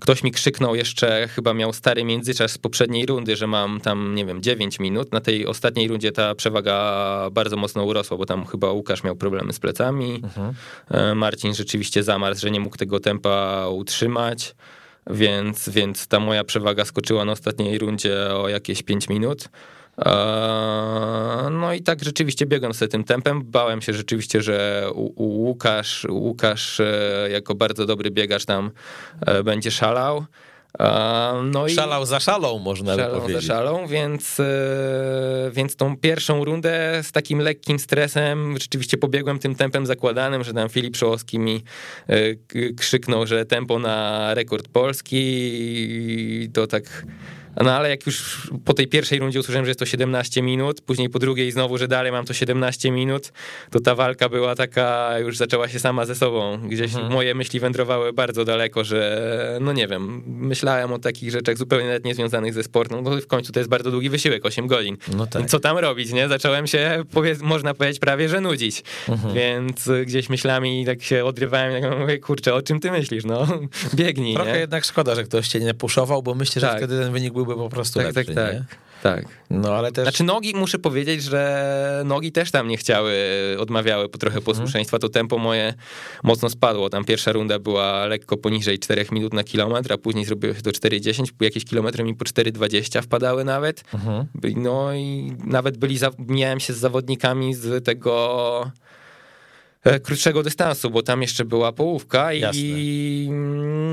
Ktoś 0.00 0.22
mi 0.22 0.32
krzyknął 0.32 0.74
jeszcze, 0.74 1.28
chyba 1.28 1.54
miał 1.54 1.72
stary 1.72 2.04
międzyczas 2.04 2.52
z 2.52 2.58
poprzedniej 2.58 3.06
rundy, 3.06 3.36
że 3.36 3.46
mam 3.46 3.80
tam, 3.80 4.14
nie 4.14 4.26
wiem, 4.26 4.42
9 4.42 4.78
minut. 4.78 5.12
Na 5.12 5.20
tej 5.20 5.46
ostatniej 5.46 5.88
rundzie 5.88 6.12
ta 6.12 6.34
przewaga 6.34 7.28
bardzo 7.32 7.56
mocno 7.56 7.84
urosła, 7.84 8.16
bo 8.16 8.26
tam 8.26 8.46
chyba 8.46 8.72
Łukasz 8.72 9.04
miał 9.04 9.16
problemy 9.16 9.52
z 9.52 9.58
plecami. 9.58 10.20
Mhm. 10.24 10.54
E, 10.90 11.14
Marcin 11.14 11.54
rzeczywiście 11.54 12.02
zamarzł, 12.02 12.40
że 12.40 12.50
nie 12.50 12.60
mógł 12.60 12.76
tego 12.76 13.00
tempa 13.00 13.68
utrzymać. 13.68 14.54
Więc, 15.10 15.68
więc 15.68 16.06
ta 16.06 16.20
moja 16.20 16.44
przewaga 16.44 16.84
skoczyła 16.84 17.24
na 17.24 17.32
ostatniej 17.32 17.78
rundzie 17.78 18.34
o 18.34 18.48
jakieś 18.48 18.82
5 18.82 19.08
minut. 19.08 19.48
No 21.50 21.72
i 21.74 21.82
tak 21.82 22.04
rzeczywiście 22.04 22.46
biegłem 22.46 22.74
sobie 22.74 22.88
tym 22.88 23.04
tempem. 23.04 23.42
Bałem 23.44 23.82
się 23.82 23.92
rzeczywiście, 23.92 24.42
że 24.42 24.88
Łukasz, 25.16 26.06
Łukasz 26.10 26.80
e, 26.80 27.28
jako 27.30 27.54
bardzo 27.54 27.86
dobry 27.86 28.10
biegacz 28.10 28.44
tam 28.44 28.70
e, 29.26 29.42
będzie 29.42 29.70
szalał. 29.70 30.24
No 31.44 31.68
szalał 31.68 32.06
za 32.06 32.20
szalą, 32.20 32.58
można 32.58 32.96
szalał 32.96 33.14
by 33.14 33.20
powiedzieć. 33.20 33.42
za 33.42 33.54
szalą, 33.54 33.86
więc, 33.86 34.40
e, 34.40 35.50
więc 35.52 35.76
tą 35.76 35.96
pierwszą 35.96 36.44
rundę 36.44 37.00
z 37.02 37.12
takim 37.12 37.38
lekkim 37.38 37.78
stresem 37.78 38.58
rzeczywiście 38.58 38.96
pobiegłem 38.96 39.38
tym 39.38 39.54
tempem 39.54 39.86
zakładanym, 39.86 40.44
że 40.44 40.52
tam 40.52 40.68
Filip 40.68 40.96
Szołowski 40.96 41.38
mi 41.38 41.62
krzyknął, 42.76 43.26
że 43.26 43.44
tempo 43.44 43.78
na 43.78 44.34
rekord 44.34 44.68
polski 44.68 45.16
i 46.42 46.50
to 46.52 46.66
tak 46.66 47.04
no 47.64 47.72
ale 47.72 47.90
jak 47.90 48.06
już 48.06 48.48
po 48.64 48.74
tej 48.74 48.86
pierwszej 48.86 49.18
rundzie 49.18 49.40
usłyszałem, 49.40 49.64
że 49.64 49.70
jest 49.70 49.80
to 49.80 49.86
17 49.86 50.42
minut, 50.42 50.80
później 50.80 51.08
po 51.08 51.18
drugiej 51.18 51.52
znowu, 51.52 51.78
że 51.78 51.88
dalej 51.88 52.12
mam 52.12 52.24
to 52.24 52.34
17 52.34 52.90
minut, 52.90 53.32
to 53.70 53.80
ta 53.80 53.94
walka 53.94 54.28
była 54.28 54.54
taka, 54.54 55.18
już 55.18 55.36
zaczęła 55.36 55.68
się 55.68 55.78
sama 55.78 56.06
ze 56.06 56.14
sobą. 56.14 56.58
Gdzieś 56.68 56.94
mhm. 56.94 57.12
moje 57.12 57.34
myśli 57.34 57.60
wędrowały 57.60 58.12
bardzo 58.12 58.44
daleko, 58.44 58.84
że 58.84 59.58
no 59.60 59.72
nie 59.72 59.88
wiem, 59.88 60.22
myślałem 60.26 60.92
o 60.92 60.98
takich 60.98 61.30
rzeczach 61.30 61.58
zupełnie 61.58 61.86
nawet 61.86 62.04
niezwiązanych 62.04 62.54
ze 62.54 62.62
sportem, 62.62 63.04
no 63.04 63.20
w 63.20 63.26
końcu 63.26 63.52
to 63.52 63.60
jest 63.60 63.70
bardzo 63.70 63.90
długi 63.90 64.10
wysiłek, 64.10 64.46
8 64.46 64.66
godzin. 64.66 64.96
No 65.16 65.26
tak. 65.26 65.46
Co 65.46 65.60
tam 65.60 65.78
robić, 65.78 66.12
nie? 66.12 66.28
Zacząłem 66.28 66.66
się, 66.66 67.04
powiedz, 67.12 67.40
można 67.40 67.74
powiedzieć, 67.74 67.98
prawie 67.98 68.28
że 68.28 68.40
nudzić. 68.40 68.82
Mhm. 69.08 69.34
Więc 69.34 69.90
gdzieś 70.06 70.28
myślami 70.28 70.86
tak 70.86 71.02
się 71.02 71.24
odrywałem, 71.24 71.82
jak 71.82 71.98
mówię, 71.98 72.18
kurczę, 72.18 72.54
o 72.54 72.62
czym 72.62 72.80
ty 72.80 72.90
myślisz, 72.90 73.24
no? 73.24 73.46
Biegnij, 73.94 74.34
Trochę 74.34 74.52
nie? 74.52 74.58
jednak 74.58 74.84
szkoda, 74.84 75.14
że 75.14 75.24
ktoś 75.24 75.48
cię 75.48 75.60
nie 75.60 75.74
puszował, 75.74 76.22
bo 76.22 76.34
myślę, 76.34 76.60
że 76.60 76.66
tak. 76.66 76.76
wtedy 76.76 76.98
ten 76.98 77.12
wynik 77.12 77.32
był 77.32 77.45
byłby 77.46 77.62
po 77.62 77.68
prostu 77.68 77.98
tak, 77.98 78.16
lepszy, 78.16 78.34
tak, 78.34 78.54
tak. 78.54 78.86
Tak. 79.02 79.24
No 79.50 79.74
ale 79.74 79.92
też. 79.92 80.04
Znaczy 80.04 80.24
nogi, 80.24 80.54
muszę 80.54 80.78
powiedzieć, 80.78 81.22
że 81.22 82.02
nogi 82.04 82.32
też 82.32 82.50
tam 82.50 82.68
nie 82.68 82.76
chciały, 82.76 83.14
odmawiały 83.58 84.08
po 84.08 84.18
trochę 84.18 84.40
posłuszeństwa. 84.40 84.98
To 84.98 85.08
tempo 85.08 85.38
moje 85.38 85.74
mocno 86.22 86.50
spadło. 86.50 86.90
Tam 86.90 87.04
pierwsza 87.04 87.32
runda 87.32 87.58
była 87.58 88.06
lekko 88.06 88.36
poniżej 88.36 88.78
4 88.78 89.06
minut 89.12 89.34
na 89.34 89.44
kilometr, 89.44 89.92
a 89.92 89.98
później 89.98 90.24
zrobiło 90.24 90.54
się 90.54 90.62
do 90.62 90.70
4,10. 90.70 91.24
Jakieś 91.40 91.64
kilometry 91.64 92.04
mi 92.04 92.14
po 92.14 92.24
4,20 92.24 93.02
wpadały 93.02 93.44
nawet. 93.44 93.84
Mhm. 93.94 94.26
No 94.56 94.94
i 94.94 95.32
nawet 95.44 95.76
byli, 95.76 95.98
miałem 96.18 96.60
się 96.60 96.72
z 96.72 96.76
zawodnikami 96.76 97.54
z 97.54 97.84
tego 97.84 98.70
krótszego 100.02 100.42
dystansu, 100.42 100.90
bo 100.90 101.02
tam 101.02 101.22
jeszcze 101.22 101.44
była 101.44 101.72
połówka 101.72 102.32
i, 102.32 102.40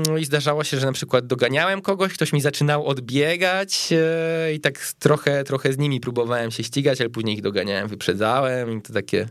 no 0.08 0.18
i 0.18 0.24
zdarzało 0.24 0.64
się, 0.64 0.80
że 0.80 0.86
na 0.86 0.92
przykład 0.92 1.26
doganiałem 1.26 1.82
kogoś, 1.82 2.12
ktoś 2.12 2.32
mi 2.32 2.40
zaczynał 2.40 2.86
odbiegać 2.86 3.88
e, 3.92 4.54
i 4.54 4.60
tak 4.60 4.78
trochę, 4.98 5.44
trochę 5.44 5.72
z 5.72 5.78
nimi 5.78 6.00
próbowałem 6.00 6.50
się 6.50 6.64
ścigać, 6.64 7.00
ale 7.00 7.10
później 7.10 7.34
ich 7.34 7.42
doganiałem, 7.42 7.88
wyprzedzałem 7.88 8.78
i 8.78 8.82
to 8.82 8.92
takie 8.92 9.28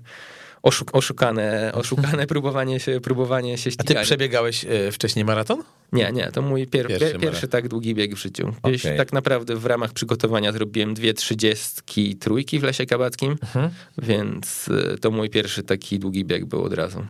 oszuk 0.63 0.89
oszukane, 0.95 1.71
oszukane 1.73 2.28
próbowanie 2.28 2.80
się, 2.80 3.02
próbowanie 3.02 3.58
się 3.58 3.67
A 3.69 3.71
ścigania. 3.71 3.99
ty 3.99 4.06
przebiegałeś 4.06 4.65
e, 4.65 4.91
wcześniej 4.91 5.26
maraton? 5.26 5.63
Nie, 5.91 6.12
nie, 6.12 6.32
to 6.32 6.41
mój 6.41 6.67
pier 6.67 6.88
Pierwszy 6.88 7.06
pierwszy, 7.06 7.19
pierwszy 7.19 7.47
tak 7.47 7.67
długi 7.67 7.95
bieg 7.95 8.15
w 8.15 8.17
życiu. 8.17 8.54
Gdzieś 8.63 8.86
Okej. 8.86 8.97
tak 8.97 9.13
naprawdę 9.13 9.56
w 9.56 9.65
ramach 9.65 9.93
przygotowania 9.93 10.52
zrobiłem 10.52 10.93
dwie 10.93 11.13
trzydziestki 11.13 12.15
trójki 12.15 12.60
w 12.60 12.63
Lesie 12.63 12.86
Kabackim, 12.86 13.32
Mhm. 13.41 13.69
więc 13.97 14.67
y, 14.67 14.97
to 15.02 15.12
mój 15.12 15.30
pierwszy 15.30 15.63
taki 15.63 15.99
długi 15.99 16.26
bieg 16.26 16.45
był 16.45 16.63
od 16.63 16.73
razu. 16.73 17.06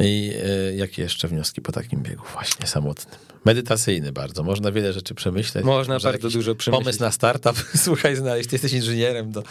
I 0.00 0.32
e, 0.70 0.76
jakie 0.76 1.02
jeszcze 1.02 1.28
wnioski 1.28 1.62
po 1.62 1.72
takim 1.72 2.02
biegu 2.02 2.22
właśnie 2.32 2.66
samotnym? 2.66 3.14
Medytacyjny 3.44 4.12
bardzo. 4.12 4.42
Można 4.42 4.72
wiele 4.72 4.92
rzeczy 4.92 5.14
przemyśleć. 5.14 5.64
Można 5.64 5.98
bardzo 5.98 6.30
dużo 6.30 6.54
przemyśleć. 6.54 6.84
Pomysł 6.84 7.00
na 7.02 7.10
startup, 7.12 7.56
słuchaj, 7.84 8.16
znaleźć. 8.16 8.48
Ty 8.48 8.54
jesteś 8.54 8.72
inżynierem, 8.72 9.32
to 9.32 9.42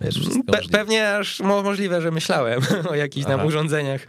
wiesz, 0.00 0.14
wszystko 0.14 0.52
Pe 0.52 0.60
pewnie 0.72 1.14
aż 1.14 1.40
mo 1.40 1.62
możliwe, 1.62 2.00
że 2.00 2.10
myślałem 2.10 2.60
o 2.90 2.94
jakichś 2.94 3.26
tam 3.26 3.46
urządzeniach 3.46 4.00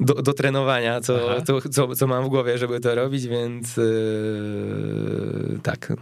do, 0.00 0.14
do 0.14 0.32
trenowania, 0.32 1.00
co, 1.00 1.42
co, 1.42 1.68
co, 1.68 1.94
co 1.94 2.06
mam 2.06 2.24
w 2.24 2.28
głowie, 2.28 2.58
żeby 2.58 2.80
to 2.80 2.94
robić, 2.94 3.26
więc 3.26 3.76
yy, 3.76 5.58
tak. 5.62 5.92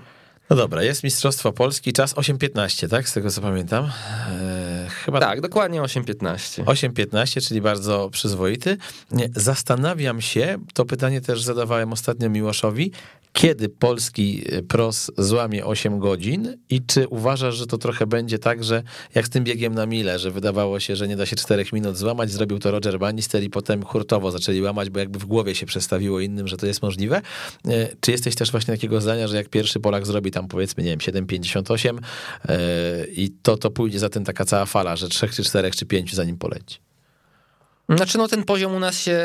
No 0.50 0.56
dobra, 0.56 0.82
jest 0.82 1.04
Mistrzostwo 1.04 1.52
Polski, 1.52 1.92
czas 1.92 2.14
8.15, 2.14 2.88
tak? 2.88 3.08
Z 3.08 3.12
tego 3.12 3.30
co 3.30 3.40
pamiętam. 3.40 3.90
E, 4.30 4.86
chyba 5.04 5.20
Tak, 5.20 5.40
dokładnie 5.40 5.82
8.15. 5.82 6.64
8.15, 6.64 7.48
czyli 7.48 7.60
bardzo 7.60 8.10
przyzwoity. 8.10 8.76
Nie, 9.10 9.28
Zastanawiam 9.36 10.20
się, 10.20 10.58
to 10.74 10.84
pytanie 10.84 11.20
też 11.20 11.42
zadawałem 11.42 11.92
ostatnio 11.92 12.30
Miłoszowi, 12.30 12.92
kiedy 13.36 13.68
polski 13.68 14.44
pros 14.68 15.10
złamie 15.18 15.66
8 15.66 15.98
godzin 15.98 16.58
i 16.70 16.82
czy 16.86 17.08
uważasz, 17.08 17.56
że 17.56 17.66
to 17.66 17.78
trochę 17.78 18.06
będzie 18.06 18.38
tak, 18.38 18.64
że 18.64 18.82
jak 19.14 19.26
z 19.26 19.30
tym 19.30 19.44
biegiem 19.44 19.74
na 19.74 19.86
mile, 19.86 20.18
że 20.18 20.30
wydawało 20.30 20.80
się, 20.80 20.96
że 20.96 21.08
nie 21.08 21.16
da 21.16 21.26
się 21.26 21.36
4 21.36 21.64
minut 21.72 21.96
złamać, 21.96 22.30
zrobił 22.30 22.58
to 22.58 22.70
Roger 22.70 22.98
Bannister 22.98 23.42
i 23.42 23.50
potem 23.50 23.84
hurtowo 23.84 24.30
zaczęli 24.30 24.60
łamać, 24.60 24.90
bo 24.90 24.98
jakby 24.98 25.18
w 25.18 25.26
głowie 25.26 25.54
się 25.54 25.66
przestawiło 25.66 26.20
innym, 26.20 26.48
że 26.48 26.56
to 26.56 26.66
jest 26.66 26.82
możliwe. 26.82 27.22
E, 27.68 27.88
Czy 28.00 28.10
jesteś 28.12 28.34
też 28.34 28.50
właśnie 28.50 28.74
takiego 28.74 29.00
zdania, 29.00 29.28
że 29.28 29.36
jak 29.36 29.48
pierwszy 29.48 29.80
Polak 29.80 30.06
zrobi 30.06 30.30
tam 30.30 30.48
powiedzmy, 30.48 30.82
nie 30.82 30.90
wiem, 30.90 30.98
7,58 30.98 31.98
e, 32.48 33.06
i 33.06 33.30
to, 33.42 33.56
to 33.56 33.70
pójdzie 33.70 33.98
za 33.98 34.08
tym 34.08 34.24
taka 34.24 34.44
cała 34.44 34.66
fala, 34.66 34.96
że 34.96 35.08
trzech 35.08 35.34
czy 35.34 35.44
czterech 35.44 35.76
czy 35.76 35.86
pięciu 35.86 36.16
zanim 36.16 36.38
poleci. 36.38 36.86
Znaczy, 37.88 38.18
no 38.18 38.28
ten 38.28 38.44
poziom 38.44 38.74
u 38.74 38.80
nas 38.80 38.98
się 38.98 39.20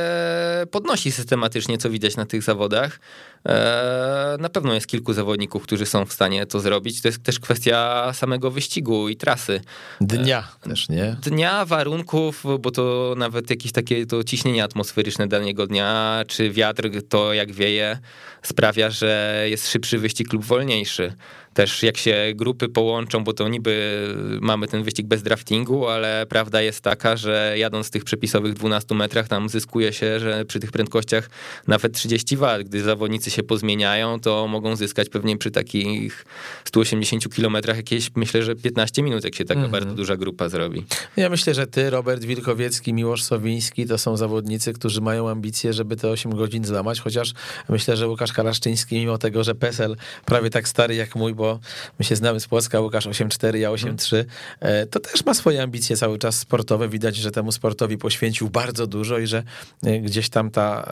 podnosi 0.71 1.11
systematycznie, 1.11 1.77
co 1.77 1.89
widać 1.89 2.15
na 2.15 2.25
tych 2.25 2.43
zawodach. 2.43 2.99
Eee, 3.45 4.37
Na 4.39 4.49
pewno 4.49 4.73
jest 4.73 4.87
kilku 4.87 5.13
zawodników, 5.13 5.63
którzy 5.63 5.85
są 5.85 6.05
w 6.05 6.13
stanie 6.13 6.45
to 6.45 6.59
zrobić. 6.59 7.01
To 7.01 7.07
jest 7.07 7.23
też 7.23 7.39
kwestia 7.39 8.11
samego 8.13 8.51
wyścigu 8.51 9.09
i 9.09 9.15
trasy. 9.15 9.61
Dnia 10.01 10.47
też, 10.61 10.89
nie? 10.89 11.15
Dnia, 11.21 11.65
warunków, 11.65 12.43
bo 12.59 12.71
to 12.71 13.13
nawet 13.17 13.49
jakieś 13.49 13.71
takie 13.71 14.05
to 14.05 14.23
ciśnienie 14.23 14.63
atmosferyczne 14.63 15.27
danego 15.27 15.67
dnia, 15.67 16.23
czy 16.27 16.51
wiatr, 16.51 16.89
to 17.09 17.33
jak 17.33 17.51
wieje, 17.51 17.99
sprawia, 18.41 18.89
że 18.89 19.43
jest 19.49 19.69
szybszy 19.69 19.97
wyścig 19.97 20.33
lub 20.33 20.45
wolniejszy. 20.45 21.13
Też 21.53 21.83
jak 21.83 21.97
się 21.97 22.31
grupy 22.35 22.69
połączą, 22.69 23.23
bo 23.23 23.33
to 23.33 23.47
niby 23.47 24.07
mamy 24.41 24.67
ten 24.67 24.83
wyścig 24.83 25.07
bez 25.07 25.23
draftingu, 25.23 25.87
ale 25.87 26.25
prawda 26.29 26.61
jest 26.61 26.81
taka, 26.81 27.17
że 27.17 27.55
jadąc 27.57 27.87
w 27.87 27.89
tych 27.89 28.03
przepisowych 28.03 28.53
12 28.53 28.95
metrach, 28.95 29.27
tam 29.27 29.49
zyskuje 29.49 29.93
się, 29.93 30.19
że 30.19 30.45
przy 30.45 30.59
tych 30.59 30.71
prędkościach 30.71 31.29
nawet 31.67 31.93
30 31.93 32.37
W, 32.37 32.43
gdy 32.63 32.81
zawodnicy 32.81 33.30
się 33.31 33.43
pozmieniają, 33.43 34.19
to 34.19 34.47
mogą 34.47 34.75
zyskać 34.75 35.09
pewnie 35.09 35.37
przy 35.37 35.51
takich 35.51 36.25
180 36.65 37.35
kilometrach 37.35 37.77
jakieś, 37.77 38.11
myślę, 38.15 38.43
że 38.43 38.55
15 38.55 39.03
minut, 39.03 39.23
jak 39.23 39.35
się 39.35 39.45
taka 39.45 39.67
bardzo 39.67 39.93
duża 39.93 40.17
grupa 40.17 40.49
zrobi. 40.49 40.85
Ja 41.17 41.29
myślę, 41.29 41.53
że 41.53 41.67
ty, 41.67 41.89
Robert 41.89 42.23
Wilkowiecki, 42.23 42.93
Miłosz 42.93 43.23
Sowiński 43.23 43.85
to 43.85 43.97
są 43.97 44.17
zawodnicy, 44.17 44.73
którzy 44.73 45.01
mają 45.01 45.29
ambicje, 45.29 45.73
żeby 45.73 45.95
te 45.95 46.09
8 46.09 46.35
godzin 46.35 46.65
złamać, 46.65 46.99
chociaż 46.99 47.33
myślę, 47.69 47.97
że 47.97 48.07
Łukasz 48.07 48.33
Kalaszczyński, 48.33 48.95
mimo 48.95 49.17
tego, 49.17 49.43
że 49.43 49.55
PESEL 49.55 49.95
prawie 50.25 50.49
tak 50.49 50.67
stary 50.67 50.95
jak 50.95 51.15
mój, 51.15 51.33
bo 51.33 51.59
my 51.99 52.05
się 52.05 52.15
znamy 52.15 52.39
z 52.39 52.47
Płocka, 52.47 52.79
Łukasz 52.79 53.07
8,4, 53.07 53.55
ja 53.55 53.69
8,3, 53.71 54.25
e, 54.59 54.85
to 54.85 54.99
też 54.99 55.25
ma 55.25 55.33
swoje 55.33 55.63
ambicje 55.63 55.97
cały 55.97 56.17
czas 56.17 56.39
sportowe. 56.39 56.89
Widać, 56.89 57.15
że 57.15 57.31
temu 57.31 57.51
sportowi 57.51 57.97
poświęcił 57.97 58.49
bardzo 58.49 58.87
dużo 58.87 59.17
i 59.17 59.27
że 59.27 59.43
e, 59.83 59.99
gdzieś 59.99 60.29
tam 60.29 60.51
ta 60.51 60.83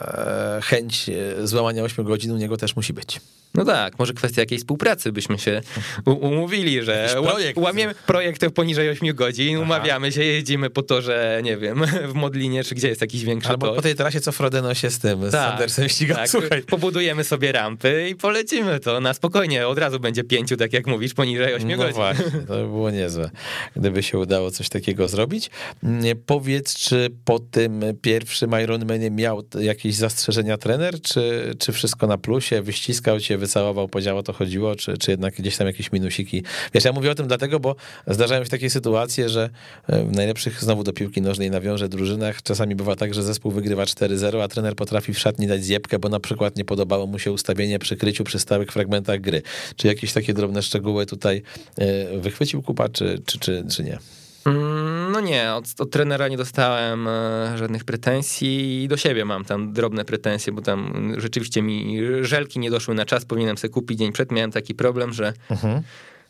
e, 0.58 0.60
chęć 0.62 1.10
złamania 1.44 1.82
8 1.82 2.04
godzin 2.04 2.29
u 2.32 2.36
niego 2.36 2.56
też 2.56 2.76
musi 2.76 2.92
być. 2.92 3.20
No 3.54 3.64
tak, 3.64 3.98
może 3.98 4.12
kwestia 4.12 4.42
jakiejś 4.42 4.60
współpracy 4.60 5.12
byśmy 5.12 5.38
się 5.38 5.60
umówili, 6.06 6.82
że 6.82 7.08
projekt. 7.22 7.58
łamiemy 7.58 7.94
projekt 8.06 8.44
poniżej 8.54 8.90
8 8.90 9.14
godzin, 9.14 9.56
umawiamy 9.58 10.12
się, 10.12 10.24
jeździmy 10.24 10.70
po 10.70 10.82
torze, 10.82 11.40
nie 11.44 11.56
wiem, 11.56 11.82
w 12.12 12.14
Modlinie, 12.14 12.64
czy 12.64 12.74
gdzie 12.74 12.88
jest 12.88 13.00
jakiś 13.00 13.24
większy 13.24 13.48
Albo 13.50 13.66
tor. 13.66 13.76
po 13.76 13.82
tej 13.82 13.94
trasie, 13.94 14.20
co 14.20 14.32
Frodeno 14.32 14.74
się 14.74 14.90
z 14.90 14.98
tym, 14.98 15.28
z 15.28 15.32
Tak, 15.32 15.48
Sandersem 15.50 15.88
ściga. 15.88 16.14
tak, 16.14 16.28
Słuchaj, 16.30 16.62
pobudujemy 16.62 17.24
sobie 17.24 17.52
rampy 17.52 18.08
i 18.10 18.16
polecimy 18.16 18.80
to 18.80 19.00
na 19.00 19.14
spokojnie, 19.14 19.68
od 19.68 19.78
razu 19.78 20.00
będzie 20.00 20.24
pięciu, 20.24 20.56
tak 20.56 20.72
jak 20.72 20.86
mówisz, 20.86 21.14
poniżej 21.14 21.54
8 21.54 21.68
No 21.70 21.76
godzin. 21.76 21.94
właśnie, 21.94 22.24
to 22.24 22.54
by 22.54 22.62
było 22.66 22.90
niezłe, 22.90 23.30
gdyby 23.76 24.02
się 24.02 24.18
udało 24.18 24.50
coś 24.50 24.68
takiego 24.68 25.08
zrobić. 25.08 25.50
Nie, 25.82 26.16
Powiedz, 26.16 26.74
czy 26.74 27.08
po 27.24 27.38
tym 27.38 27.82
pierwszym 28.02 28.50
Ironmanie 28.62 29.10
miał 29.10 29.42
jakieś 29.60 29.94
zastrzeżenia 29.94 30.56
trener, 30.58 31.00
czy, 31.02 31.54
czy 31.58 31.72
wszystko 31.72 32.06
na 32.06 32.18
plusie, 32.20 32.62
wyściskał 32.62 33.20
cię, 33.20 33.38
wycałował, 33.38 33.88
powiedział 33.88 34.18
o 34.18 34.22
to 34.22 34.32
chodziło, 34.32 34.76
czy, 34.76 34.98
czy 34.98 35.10
jednak 35.10 35.34
gdzieś 35.34 35.56
tam 35.56 35.66
jakieś 35.66 35.92
minusiki. 35.92 36.42
Wiesz, 36.74 36.84
ja 36.84 36.92
mówię 36.92 37.10
o 37.10 37.14
tym 37.14 37.28
dlatego, 37.28 37.60
bo 37.60 37.76
zdarzają 38.06 38.44
się 38.44 38.50
takie 38.50 38.70
sytuacje, 38.70 39.28
że 39.28 39.50
e, 39.86 40.04
w 40.04 40.12
najlepszych 40.12 40.62
znowu 40.62 40.84
do 40.84 40.92
piłki 40.92 41.22
nożnej 41.22 41.50
nawiążę 41.50 41.88
drużynach 41.88 42.42
czasami 42.42 42.74
bywa 42.74 42.96
tak, 42.96 43.14
że 43.14 43.22
zespół 43.22 43.52
wygrywa 43.52 43.84
4-0, 43.84 44.42
a 44.42 44.48
trener 44.48 44.74
potrafi 44.76 45.14
w 45.14 45.18
szatni 45.18 45.46
dać 45.46 45.64
zjebkę, 45.64 45.98
bo 45.98 46.08
na 46.08 46.20
przykład 46.20 46.56
nie 46.56 46.64
podobało 46.64 47.06
mu 47.06 47.18
się 47.18 47.32
ustawienie 47.32 47.78
przy 47.78 47.96
kryciu 47.96 48.24
przy 48.24 48.38
stałych 48.38 48.72
fragmentach 48.72 49.20
gry. 49.20 49.42
Czy 49.76 49.86
jakieś 49.86 50.12
takie 50.12 50.34
drobne 50.34 50.62
szczegóły 50.62 51.06
tutaj 51.06 51.42
e, 51.78 52.18
wychwycił 52.18 52.62
Kupa, 52.62 52.88
czy, 52.88 53.22
czy, 53.26 53.38
czy, 53.38 53.64
czy 53.70 53.84
nie? 53.84 53.98
Mm, 54.46 54.99
No 55.12 55.20
nie, 55.20 55.54
od, 55.54 55.64
od 55.78 55.90
trenera 55.90 56.28
nie 56.28 56.36
dostałem 56.36 57.08
e, 57.08 57.58
żadnych 57.58 57.84
pretensji 57.84 58.82
i 58.84 58.88
do 58.88 58.96
siebie 58.96 59.24
mam 59.24 59.44
tam 59.44 59.72
drobne 59.72 60.04
pretensje, 60.04 60.52
bo 60.52 60.62
tam 60.62 61.12
rzeczywiście 61.16 61.62
mi 61.62 61.98
żelki 62.20 62.58
nie 62.58 62.70
doszły 62.70 62.94
na 62.94 63.04
czas, 63.04 63.24
powinienem 63.24 63.58
sobie 63.58 63.72
kupić 63.74 63.98
dzień 63.98 64.12
przed. 64.12 64.32
Miałem 64.32 64.50
taki 64.50 64.74
problem, 64.74 65.12
że 65.12 65.32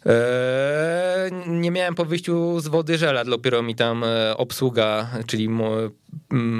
e, 0.07 1.31
nie 1.47 1.71
miałem 1.71 1.95
po 1.95 2.05
wyjściu 2.05 2.61
z 2.61 2.69
wody 2.69 2.99
żela, 2.99 3.25
dopiero 3.25 3.63
mi 3.63 3.75
tam 3.75 4.05
e, 4.05 4.37
obsługa, 4.37 5.11
czyli 5.27 5.49
mo, 5.49 5.71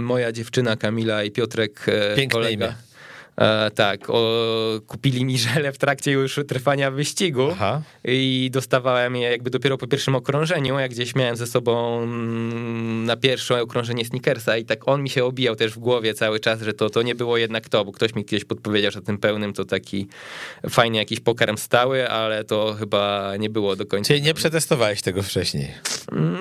moja 0.03 0.33
dziewczyna 0.33 0.77
Kamila 0.77 1.25
i 1.25 1.31
Piotrek, 1.31 1.87
e, 1.89 2.17
Piękne 2.17 2.33
kolega. 2.41 2.67
imię. 2.67 2.90
E, 3.37 3.71
tak, 3.71 4.11
o, 4.11 4.33
kupili 4.87 5.25
mi 5.25 5.39
żele 5.39 5.73
w 5.73 5.79
trakcie 5.79 6.13
już 6.13 6.41
trwania 6.49 6.91
wyścigu 6.91 7.49
Aha. 7.53 7.83
i 8.05 8.51
dostawałem 8.53 9.17
je 9.17 9.31
jakby 9.31 9.51
dopiero 9.51 9.79
po 9.79 9.87
pierwszym 9.87 10.15
okrążeniu, 10.15 10.79
jak 10.79 10.91
gdzieś 10.91 11.15
miałem 11.15 11.37
ze 11.37 11.47
sobą 11.47 12.03
mm, 12.03 13.05
na 13.05 13.17
pierwsze 13.17 13.63
okrążenie 13.63 14.05
Snickersa 14.05 14.57
i 14.57 14.65
tak 14.65 14.89
on 14.89 15.03
mi 15.03 15.11
się 15.11 15.25
obijał 15.25 15.57
też 15.57 15.73
w 15.73 15.79
głowie 15.79 16.15
cały 16.15 16.41
czas, 16.41 16.61
że 16.63 16.73
to, 16.73 16.91
to 16.91 17.03
nie 17.03 17.15
było 17.15 17.37
jednak 17.37 17.69
to, 17.69 17.85
bo 17.85 17.93
ktoś 17.93 18.15
mi 18.15 18.25
kiedyś 18.25 18.45
podpowiedział, 18.45 18.91
że 18.91 19.03
tym 19.03 19.19
pełnym 19.19 19.53
to 19.53 19.65
taki 19.65 20.09
fajnie 20.71 20.99
jakiś 20.99 21.21
pokarm 21.21 21.57
stały, 21.57 22.09
ale 22.09 22.45
to 22.45 22.75
chyba 22.79 23.33
nie 23.39 23.51
było 23.51 23.77
do 23.77 23.87
końca. 23.87 24.09
Czyli 24.09 24.23
nie 24.23 24.35
przetestowałeś 24.35 25.03
tego 25.03 25.23
wcześniej. 25.23 25.75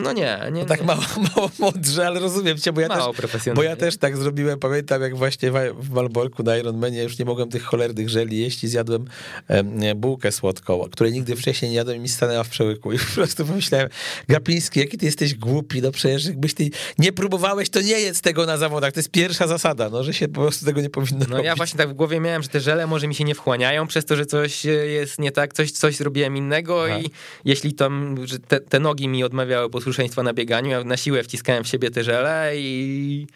No 0.03 0.13
nie, 0.13 0.39
nie. 0.51 0.65
Tak 0.65 0.79
nie. 0.79 0.87
mało, 0.87 1.01
mało 1.35 1.51
mądrze, 1.59 2.07
ale 2.07 2.19
rozumiem 2.19 2.57
cię, 2.57 2.73
bo 2.73 2.81
ja 2.81 2.87
Mało 2.87 3.13
też, 3.13 3.53
bo 3.55 3.63
ja 3.63 3.75
też 3.75 3.97
tak 3.97 4.17
zrobiłem, 4.17 4.59
pamiętam 4.59 5.01
jak 5.01 5.15
właśnie 5.17 5.51
w- 5.51 5.89
Malborku 5.89 6.43
na 6.43 6.55
Ironmanie 6.79 7.03
już 7.03 7.19
nie 7.19 7.25
mogłem 7.25 7.49
tych 7.49 7.63
cholernych 7.63 8.09
żeli 8.09 8.39
jeść 8.39 8.63
i 8.63 8.67
zjadłem 8.67 9.05
em, 9.47 9.79
bułkę 9.95 10.31
słodką, 10.31 10.85
której 10.91 11.13
nigdy 11.13 11.35
wcześniej 11.35 11.71
nie 11.71 11.77
jadłem 11.77 11.97
i 11.97 11.99
mi 11.99 12.09
stanęła 12.09 12.43
w 12.43 12.49
przełyku 12.49 12.93
i 12.93 12.99
po 12.99 13.05
prostu 13.15 13.45
pomyślałem, 13.45 13.89
Gapiński, 14.29 14.79
jaki 14.79 14.97
ty 14.97 15.05
jesteś 15.05 15.35
głupi, 15.35 15.81
no 15.81 15.91
przecież 15.91 16.25
jakbyś 16.25 16.53
ty 16.53 16.69
nie 16.97 17.11
próbowałeś, 17.11 17.69
to 17.69 17.81
nie 17.81 17.99
jedz 17.99 18.21
tego 18.21 18.45
na 18.45 18.57
zawodach, 18.57 18.93
to 18.93 18.99
jest 18.99 19.11
pierwsza 19.11 19.47
zasada, 19.47 19.89
no, 19.89 20.03
że 20.03 20.13
się 20.13 20.27
po 20.27 20.41
prostu 20.41 20.65
tego 20.65 20.81
nie 20.81 20.89
powinno 20.89 21.25
No 21.29 21.35
robić. 21.35 21.45
ja 21.45 21.55
właśnie 21.55 21.77
tak 21.77 21.89
w 21.89 21.93
głowie 21.93 22.19
miałem, 22.19 22.43
że 22.43 22.49
te 22.49 22.59
żele 22.59 22.87
może 22.87 23.07
mi 23.07 23.15
się 23.15 23.23
nie 23.23 23.35
wchłaniają 23.35 23.87
przez 23.87 24.05
to, 24.05 24.15
że 24.15 24.25
coś 24.25 24.65
e, 24.65 24.69
jest 24.69 25.19
nie 25.19 25.31
tak, 25.31 25.53
coś, 25.53 25.71
coś 25.71 25.95
zrobiłem 25.95 26.37
innego 26.37 26.85
Aha. 26.85 26.99
i 26.99 27.09
jeśli 27.45 27.73
tam, 27.73 28.15
że 28.27 28.39
te, 28.39 28.59
te 28.59 28.79
nogi 28.79 29.07
mi 29.07 29.23
odmawiały 29.23 29.69
posłuszeństwa 29.69 30.23
na 30.23 30.33
bieganiu, 30.33 30.69
ja 30.69 30.83
na 30.83 30.97
siłę 30.97 31.23
wciskałem 31.23 31.63
w 31.63 31.67
siebie 31.67 31.91
te 31.91 32.03
żele 32.03 32.51
i 32.55 33.27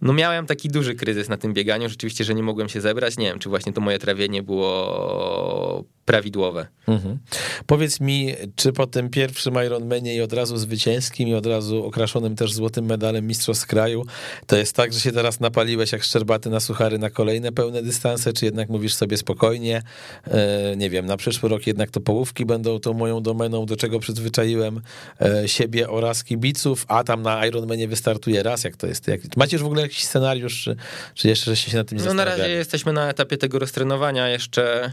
no 0.00 0.12
miałem 0.12 0.46
taki 0.46 0.68
duży 0.68 0.94
kryzys 0.94 1.28
na 1.28 1.36
tym 1.36 1.54
bieganiu, 1.54 1.88
rzeczywiście, 1.88 2.24
że 2.24 2.34
nie 2.34 2.42
mogłem 2.42 2.68
się 2.68 2.80
zebrać, 2.80 3.18
nie 3.18 3.26
wiem, 3.26 3.38
czy 3.38 3.48
właśnie 3.48 3.72
to 3.72 3.80
moje 3.80 3.98
trawienie 3.98 4.42
było 4.42 5.84
prawidłowe. 6.08 6.66
Mhm. 6.88 7.18
Powiedz 7.66 8.00
mi, 8.00 8.34
czy 8.56 8.72
po 8.72 8.86
tym 8.86 9.10
pierwszym 9.10 9.54
Ironmanie 9.66 10.14
i 10.14 10.20
od 10.20 10.32
razu 10.32 10.56
zwycięskim 10.56 11.28
i 11.28 11.34
od 11.34 11.46
razu 11.46 11.84
okraszonym 11.84 12.36
też 12.36 12.52
złotym 12.52 12.84
medalem 12.84 13.26
mistrzostw 13.26 13.66
kraju, 13.66 14.04
to 14.46 14.56
jest 14.56 14.76
tak, 14.76 14.92
że 14.92 15.00
się 15.00 15.12
teraz 15.12 15.40
napaliłeś 15.40 15.92
jak 15.92 16.02
szczerbaty 16.02 16.50
na 16.50 16.60
suchary 16.60 16.98
na 16.98 17.10
kolejne 17.10 17.52
pełne 17.52 17.82
dystanse, 17.82 18.32
czy 18.32 18.44
jednak 18.44 18.68
mówisz 18.68 18.94
sobie 18.94 19.16
spokojnie, 19.16 19.82
e, 20.24 20.76
nie 20.76 20.90
wiem, 20.90 21.06
na 21.06 21.16
przyszły 21.16 21.48
rok 21.48 21.66
jednak 21.66 21.90
to 21.90 22.00
połówki 22.00 22.46
będą 22.46 22.80
tą 22.80 22.92
moją 22.92 23.22
domeną, 23.22 23.66
do 23.66 23.76
czego 23.76 23.98
przyzwyczaiłem 23.98 24.80
e, 25.20 25.48
siebie 25.48 25.90
oraz 25.90 26.24
kibiców, 26.24 26.84
a 26.88 27.04
tam 27.04 27.22
na 27.22 27.46
Ironmanie 27.46 27.88
wystartuje 27.88 28.42
raz, 28.42 28.64
jak 28.64 28.76
to 28.76 28.86
jest? 28.86 29.08
Jak, 29.08 29.20
macie 29.36 29.56
już 29.56 29.62
w 29.62 29.66
ogóle 29.66 29.82
jakiś 29.82 30.04
scenariusz, 30.04 30.62
czy, 30.62 30.76
czy 31.14 31.28
jeszcze 31.28 31.56
się 31.56 31.76
nad 31.76 31.88
tym 31.88 31.98
nie 31.98 32.04
No 32.04 32.14
na 32.14 32.24
razie 32.24 32.48
jesteśmy 32.48 32.92
na 32.92 33.10
etapie 33.10 33.36
tego 33.36 33.58
roztrenowania, 33.58 34.28
jeszcze, 34.28 34.92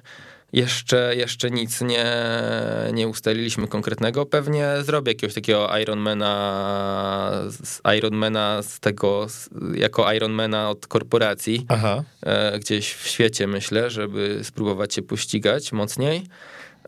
jeszcze, 0.55 1.15
jeszcze 1.15 1.51
nic 1.51 1.81
nie, 1.81 2.05
nie 2.93 3.07
ustaliliśmy 3.07 3.67
konkretnego. 3.67 4.25
Pewnie 4.25 4.67
zrobię 4.81 5.11
jakiegoś 5.11 5.33
takiego 5.33 5.77
Ironmana, 5.81 7.31
Ironmana 7.97 8.61
z 8.61 8.79
tego, 8.79 9.27
jako 9.73 10.13
Ironmana 10.13 10.69
od 10.69 10.87
korporacji, 10.87 11.65
Aha. 11.67 12.03
e, 12.21 12.59
gdzieś 12.59 12.93
w 12.93 13.07
świecie 13.07 13.47
myślę, 13.47 13.89
żeby 13.89 14.39
spróbować 14.43 14.93
się 14.93 15.01
pościgać 15.01 15.71
mocniej. 15.71 16.23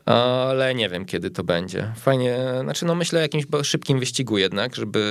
Ale 0.08 0.76
nie 0.76 0.90
wiem, 0.90 1.06
kiedy 1.06 1.30
to 1.30 1.44
będzie. 1.44 1.94
Fajnie, 1.96 2.38
znaczy, 2.62 2.86
no 2.86 2.96
myślę 2.96 3.20
o 3.20 3.22
jakimś 3.22 3.44
szybkim 3.64 4.00
wyścigu 4.00 4.38
jednak, 4.38 4.76
żeby 4.76 5.02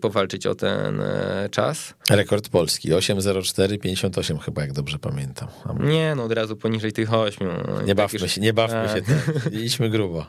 powalczyć 0.00 0.46
o 0.46 0.54
ten 0.54 1.00
e, 1.00 1.48
czas. 1.50 1.94
Rekord 2.10 2.48
polski, 2.48 2.90
8.04.58 2.92 4.38
chyba, 4.38 4.62
jak 4.62 4.72
dobrze 4.72 4.98
pamiętam. 4.98 5.48
Nie, 5.80 6.14
no 6.14 6.24
od 6.24 6.32
razu 6.32 6.56
poniżej 6.56 6.92
tych 6.92 7.14
ośmiu. 7.14 7.46
No, 7.68 7.80
i 7.80 7.84
Nie 7.84 7.86
tak 7.86 7.96
bawmy 7.96 8.18
już- 8.18 8.32
się, 8.32 8.40
nie 8.40 8.52
bawmy 8.52 8.78
A. 8.80 8.94
się. 8.94 9.02
Tak. 9.02 9.52
Idźmy 9.52 9.90
grubo. 9.90 10.26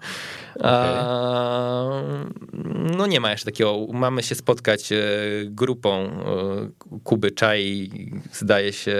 A, 0.63 2.01
no 2.97 3.07
nie 3.07 3.19
ma 3.19 3.31
jeszcze 3.31 3.45
takiego. 3.45 3.87
Mamy 3.93 4.23
się 4.23 4.35
spotkać 4.35 4.91
e, 4.91 4.97
grupą 5.45 5.91
e, 6.03 6.99
Kuby 7.03 7.31
Czaj, 7.31 7.89
zdaje 8.33 8.73
się 8.73 8.95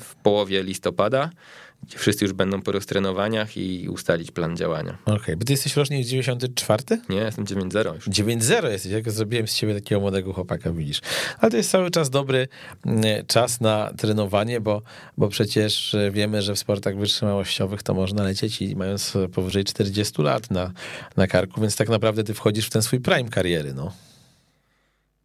w 0.00 0.12
połowie 0.22 0.62
listopada, 0.62 1.30
gdzie 1.82 1.98
wszyscy 1.98 2.24
już 2.24 2.34
będą 2.34 2.62
po 2.62 2.72
roztrenowaniach 2.72 3.56
i 3.56 3.88
ustalić 3.88 4.30
plan 4.30 4.56
działania. 4.56 4.98
Okej, 5.04 5.36
bo 5.36 5.44
ty 5.44 5.52
jesteś 5.52 5.76
rocznik 5.76 6.06
94? 6.06 6.82
Nie, 7.08 7.16
jestem 7.16 7.44
9-0 7.44 7.94
już. 7.94 8.08
9-0 8.08 8.70
jesteś, 8.70 8.92
jak 8.92 9.10
zrobiłem 9.10 9.48
z 9.48 9.54
ciebie 9.54 9.74
takiego 9.74 10.00
młodego 10.00 10.32
chłopaka, 10.32 10.72
widzisz. 10.72 11.00
Ale 11.38 11.50
to 11.50 11.56
jest 11.56 11.70
cały 11.70 11.90
czas 11.90 12.10
dobry 12.10 12.48
mm, 12.86 13.26
czas 13.26 13.60
na 13.60 13.92
trenowanie, 13.98 14.60
bo, 14.60 14.82
bo 15.18 15.28
przecież 15.28 15.94
e, 15.94 16.10
wiemy, 16.10 16.42
że 16.42 16.54
w 16.54 16.58
sportach 16.58 16.96
wytrzymałościowych 16.96 17.82
to 17.82 17.94
można 17.94 18.22
lecieć 18.22 18.62
i 18.62 18.76
mając 18.76 19.12
powyżej 19.34 19.64
40 19.64 20.22
lat 20.22 20.50
na, 20.50 20.72
na 21.16 21.26
karku, 21.26 21.60
więc 21.60 21.76
tak 21.76 21.88
naprawdę 21.88 22.24
ty 22.24 22.34
wchodzisz 22.34 22.66
w 22.66 22.70
ten 22.70 22.82
swój 22.82 23.00
prime 23.00 23.28
kariery, 23.28 23.74
no. 23.74 23.92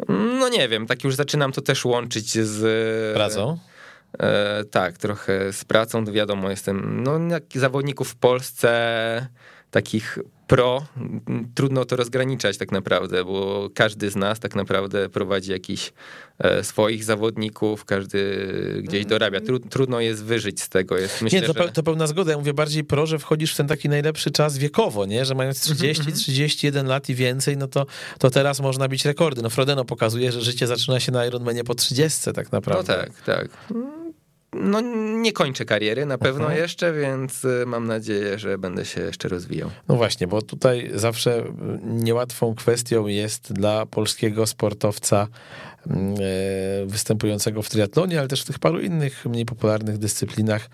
No 0.09 0.49
nie 0.49 0.69
wiem, 0.69 0.87
tak 0.87 1.03
już 1.03 1.15
zaczynam 1.15 1.51
to 1.51 1.61
też 1.61 1.85
łączyć 1.85 2.31
z 2.31 3.13
Pracą? 3.15 3.57
E, 4.19 4.63
tak, 4.71 4.97
trochę 4.97 5.53
z 5.53 5.65
pracą, 5.65 6.05
to 6.05 6.11
wiadomo, 6.11 6.49
jestem, 6.49 7.03
no 7.03 7.19
jak 7.29 7.43
zawodników 7.55 8.09
w 8.09 8.15
Polsce 8.15 9.27
takich 9.71 10.19
pro, 10.47 10.85
trudno 11.55 11.85
to 11.85 11.95
rozgraniczać 11.95 12.57
tak 12.57 12.71
naprawdę, 12.71 13.23
bo 13.25 13.69
każdy 13.73 14.09
z 14.09 14.15
nas 14.15 14.39
tak 14.39 14.55
naprawdę 14.55 15.09
prowadzi 15.09 15.51
jakiś 15.51 15.93
e, 16.39 16.63
swoich 16.63 17.03
zawodników, 17.03 17.85
każdy 17.85 18.47
gdzieś 18.83 19.05
dorabia. 19.05 19.41
Tru, 19.41 19.59
trudno 19.59 19.99
jest 19.99 20.23
wyżyć 20.23 20.61
z 20.61 20.69
tego. 20.69 20.97
Jest, 20.97 21.21
myślę, 21.21 21.41
nie, 21.41 21.47
to, 21.47 21.53
że... 21.53 21.69
to 21.69 21.83
pełna 21.83 22.07
zgoda. 22.07 22.31
Ja 22.31 22.37
mówię 22.37 22.53
bardziej 22.53 22.83
pro, 22.83 23.05
że 23.05 23.19
wchodzisz 23.19 23.53
w 23.53 23.57
ten 23.57 23.67
taki 23.67 23.89
najlepszy 23.89 24.31
czas 24.31 24.57
wiekowo, 24.57 25.05
nie? 25.05 25.25
Że 25.25 25.35
mając 25.35 25.61
30, 25.61 26.11
31 26.13 26.87
lat 26.87 27.09
i 27.09 27.15
więcej, 27.15 27.57
no 27.57 27.67
to, 27.67 27.85
to 28.19 28.29
teraz 28.29 28.59
można 28.59 28.87
bić 28.87 29.05
rekordy. 29.05 29.41
No 29.41 29.49
Frodeno 29.49 29.85
pokazuje, 29.85 30.31
że 30.31 30.41
życie 30.41 30.67
zaczyna 30.67 30.99
się 30.99 31.11
na 31.11 31.25
Ironmanie 31.25 31.63
po 31.63 31.75
30 31.75 32.33
tak 32.33 32.51
No 32.51 32.57
naprawdę. 32.57 32.93
tak, 32.93 33.21
tak. 33.21 33.49
No 34.61 34.81
nie 35.21 35.31
kończę 35.31 35.65
kariery 35.65 36.05
na 36.05 36.17
pewno 36.17 36.41
Mhm. 36.43 36.61
jeszcze, 36.61 36.93
więc 36.93 37.45
y, 37.45 37.63
mam 37.67 37.87
nadzieję, 37.87 38.39
że 38.39 38.57
będę 38.57 38.85
się 38.85 39.01
jeszcze 39.01 39.27
rozwijał. 39.27 39.69
No 39.87 39.95
właśnie, 39.95 40.27
bo 40.27 40.41
tutaj 40.41 40.91
zawsze 40.93 41.43
niełatwą 41.83 42.55
kwestią 42.55 43.07
jest 43.07 43.53
dla 43.53 43.85
polskiego 43.85 44.47
sportowca 44.47 45.27
występującego 46.85 47.61
w 47.61 47.69
triatlonie, 47.69 48.19
ale 48.19 48.27
też 48.27 48.41
w 48.41 48.45
tych 48.45 48.59
paru 48.59 48.79
innych 48.79 49.25
mniej 49.25 49.45
popularnych 49.45 49.97
dyscyplinach 49.97 50.69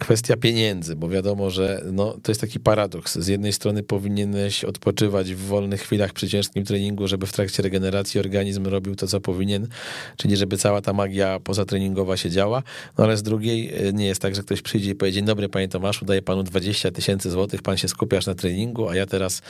kwestia 0.00 0.36
pieniędzy, 0.36 0.96
bo 0.96 1.08
wiadomo, 1.08 1.50
że 1.50 1.82
no, 1.92 2.16
to 2.22 2.30
jest 2.30 2.40
taki 2.40 2.60
paradoks. 2.60 3.18
Z 3.18 3.26
jednej 3.26 3.52
strony 3.52 3.82
powinieneś 3.82 4.64
odpoczywać 4.64 5.34
w 5.34 5.38
wolnych 5.38 5.80
chwilach 5.80 6.12
przy 6.12 6.28
ciężkim 6.28 6.64
treningu, 6.64 7.08
żeby 7.08 7.26
w 7.26 7.32
trakcie 7.32 7.62
regeneracji 7.62 8.20
organizm 8.20 8.66
robił 8.66 8.96
to, 8.96 9.06
co 9.06 9.20
powinien, 9.20 9.68
czyli 10.16 10.36
żeby 10.36 10.56
cała 10.56 10.80
ta 10.80 10.92
magia 10.92 11.40
pozatreningowa 11.40 12.16
się 12.16 12.30
działa, 12.30 12.62
no 12.98 13.04
ale 13.04 13.16
z 13.16 13.22
drugiej 13.22 13.88
e, 13.88 13.92
nie 13.92 14.06
jest 14.06 14.22
tak, 14.22 14.34
że 14.34 14.42
ktoś 14.42 14.62
przyjdzie 14.62 14.90
i 14.90 14.94
powie, 14.94 15.12
dzień 15.12 15.24
dobry 15.24 15.48
panie 15.48 15.68
Tomaszu, 15.68 16.04
daję 16.04 16.22
panu 16.22 16.42
20 16.42 16.90
tysięcy 16.90 17.30
złotych, 17.30 17.62
pan 17.62 17.76
się 17.76 17.88
skupiasz 17.88 18.26
na 18.26 18.34
treningu, 18.34 18.88
a 18.88 18.96
ja 18.96 19.06
teraz 19.06 19.42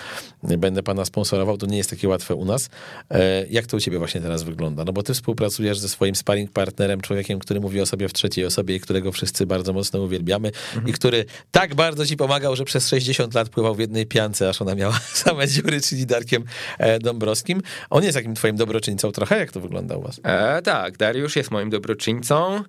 będę 0.42 0.82
pana 0.82 1.04
sponsorował, 1.04 1.58
to 1.58 1.66
nie 1.66 1.76
jest 1.76 1.90
takie 1.90 2.08
łatwe 2.08 2.34
u 2.34 2.44
nas. 2.44 2.70
E, 3.10 3.46
Jak 3.46 3.66
to 3.66 3.76
u 3.76 3.80
ciebie 3.80 3.98
właśnie 3.98 4.20
teraz 4.20 4.42
wygląda? 4.42 4.84
No 4.84 4.92
bo 4.96 5.02
ty 5.02 5.14
współpracujesz 5.14 5.78
ze 5.78 5.88
swoim 5.88 6.14
sparring 6.14 6.52
partnerem, 6.52 7.00
człowiekiem, 7.00 7.38
który 7.38 7.60
mówi 7.60 7.80
o 7.80 7.86
sobie 7.86 8.08
w 8.08 8.12
trzeciej 8.12 8.44
osobie 8.44 8.76
i 8.76 8.80
którego 8.80 9.12
wszyscy 9.12 9.46
bardzo 9.46 9.72
mocno 9.72 10.00
uwielbiamy 10.00 10.50
i 10.86 10.92
który 10.92 11.24
tak 11.50 11.74
bardzo 11.74 12.06
ci 12.06 12.16
pomagał, 12.16 12.56
że 12.56 12.64
przez 12.64 12.88
60 12.88 13.34
lat 13.34 13.48
pływał 13.48 13.74
w 13.74 13.78
jednej 13.78 14.06
piance, 14.06 14.48
aż 14.48 14.62
ona 14.62 14.74
miała 14.74 15.00
same 15.24 15.48
dziury, 15.48 15.80
czyli 15.80 16.06
Darkiem 16.06 16.44
e, 16.78 16.98
Dąbrowskim. 16.98 17.62
On 17.90 18.04
jest 18.04 18.16
takim 18.16 18.34
twoim 18.34 18.56
dobroczyńcą 18.56 19.12
trochę, 19.12 19.38
jak 19.38 19.52
to 19.52 19.60
wygląda 19.60 19.96
u 19.96 20.02
was? 20.02 20.20
E, 20.22 20.62
tak, 20.62 20.96
Dariusz 20.96 21.36
jest 21.36 21.50
moim 21.50 21.70
dobroczyńcą. 21.70 22.62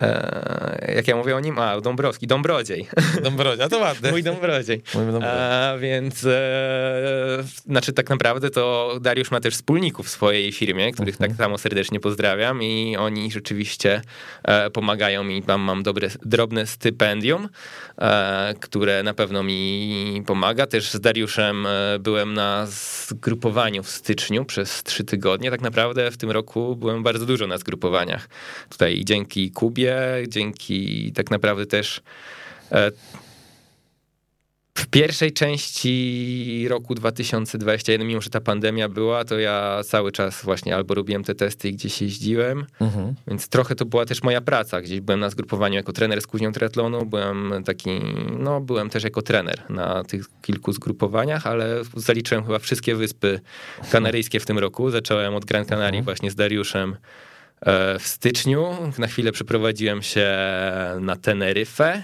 E, 0.00 0.92
jak 0.96 1.08
ja 1.08 1.16
mówię 1.16 1.36
o 1.36 1.40
nim? 1.40 1.58
A, 1.58 1.80
Dąbrowski, 1.80 2.26
Dąbrodziej. 2.26 2.88
Dąbrodzia, 3.24 3.68
to 3.68 3.78
ładne. 3.78 4.10
Mój 4.10 4.22
Dąbrodziej. 4.22 4.82
Mój 4.94 5.04
Dąbrodziej. 5.04 5.28
A, 5.30 5.76
więc, 5.78 6.24
e, 6.24 7.44
znaczy 7.66 7.92
tak 7.92 8.10
naprawdę 8.10 8.50
to 8.50 8.94
Dariusz 9.00 9.30
ma 9.30 9.40
też 9.40 9.54
wspólników 9.54 10.06
w 10.06 10.10
swojej 10.10 10.52
firmie, 10.52 10.92
których 10.92 11.14
Mhm. 11.14 11.30
tak 11.30 11.38
samo 11.38 11.58
serdecznie 11.58 12.00
pozdrawiam 12.00 12.62
i 12.62 12.96
oni 12.96 13.30
rzeczywiście 13.32 14.02
e, 14.42 14.70
pomagają 14.70 15.24
mi. 15.24 15.42
Tam 15.42 15.60
mam 15.60 15.82
dobre, 15.82 16.08
drobne 16.22 16.66
stypendium, 16.66 17.48
e, 17.98 18.54
które 18.60 19.02
na 19.02 19.14
pewno 19.14 19.42
mi 19.42 20.22
pomaga. 20.26 20.66
Też 20.66 20.90
z 20.90 21.00
Dariuszem 21.00 21.66
e, 21.66 21.98
byłem 21.98 22.34
na 22.34 22.66
zgrupowaniu 22.66 23.82
w 23.82 23.88
styczniu 23.90 24.44
przez 24.44 24.82
trzy 24.82 25.04
tygodnie. 25.04 25.50
Tak 25.50 25.60
naprawdę 25.60 26.10
w 26.10 26.16
tym 26.16 26.30
roku 26.30 26.76
byłem 26.76 27.02
bardzo 27.02 27.26
dużo 27.26 27.46
na 27.46 27.58
zgrupowaniach. 27.58 28.28
Tutaj 28.68 29.02
dzięki 29.04 29.50
Kubie, 29.50 29.79
dzięki 30.28 31.12
tak 31.12 31.30
naprawdę 31.30 31.66
też 31.66 32.00
e, 32.72 32.90
w 34.78 34.86
pierwszej 34.86 35.32
części 35.32 36.66
roku 36.68 36.94
2021, 36.94 38.06
mimo 38.06 38.20
że 38.20 38.30
ta 38.30 38.40
pandemia 38.40 38.88
była, 38.88 39.24
to 39.24 39.38
ja 39.38 39.80
cały 39.84 40.12
czas 40.12 40.42
właśnie 40.44 40.74
albo 40.76 40.94
robiłem 40.94 41.24
te 41.24 41.34
testy 41.34 41.68
i 41.68 41.72
gdzieś 41.72 42.02
jeździłem, 42.02 42.66
Mhm. 42.80 43.14
więc 43.26 43.48
trochę 43.48 43.74
to 43.74 43.84
była 43.84 44.06
też 44.06 44.22
moja 44.22 44.40
praca. 44.40 44.80
Gdzieś 44.82 45.00
byłem 45.00 45.20
na 45.20 45.30
zgrupowaniu 45.30 45.74
jako 45.74 45.92
trener 45.92 46.22
z 46.22 46.26
kuźnią 46.26 46.52
triatlonu, 46.52 47.06
byłem 47.06 47.52
taki, 47.64 47.90
no 48.38 48.60
byłem 48.60 48.90
też 48.90 49.04
jako 49.04 49.22
trener 49.22 49.62
na 49.70 50.04
tych 50.04 50.26
kilku 50.42 50.72
zgrupowaniach, 50.72 51.46
ale 51.46 51.82
zaliczyłem 51.96 52.44
chyba 52.44 52.58
wszystkie 52.58 52.94
wyspy 52.94 53.40
kanaryjskie 53.92 54.40
w 54.40 54.46
tym 54.46 54.58
roku. 54.58 54.90
Zacząłem 54.90 55.34
od 55.34 55.44
Gran 55.44 55.64
Canaria 55.64 56.02
właśnie 56.02 56.30
z 56.30 56.34
Dariuszem 56.34 56.96
w 57.98 58.02
styczniu. 58.06 58.76
Na 58.98 59.06
chwilę 59.06 59.32
przeprowadziłem 59.32 60.02
się 60.02 60.28
na 61.00 61.16
Teneryfę. 61.16 62.02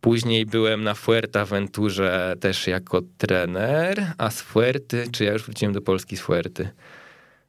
Później 0.00 0.46
byłem 0.46 0.84
na 0.84 0.94
Fuerteventurze 0.94 2.34
też 2.40 2.66
jako 2.66 3.02
trener, 3.18 4.12
a 4.18 4.30
z 4.30 4.40
Fuerty, 4.40 5.04
czy 5.12 5.24
ja 5.24 5.32
już 5.32 5.42
wróciłem 5.42 5.74
do 5.74 5.80
Polski 5.80 6.16
z 6.16 6.20
Fuerty? 6.20 6.68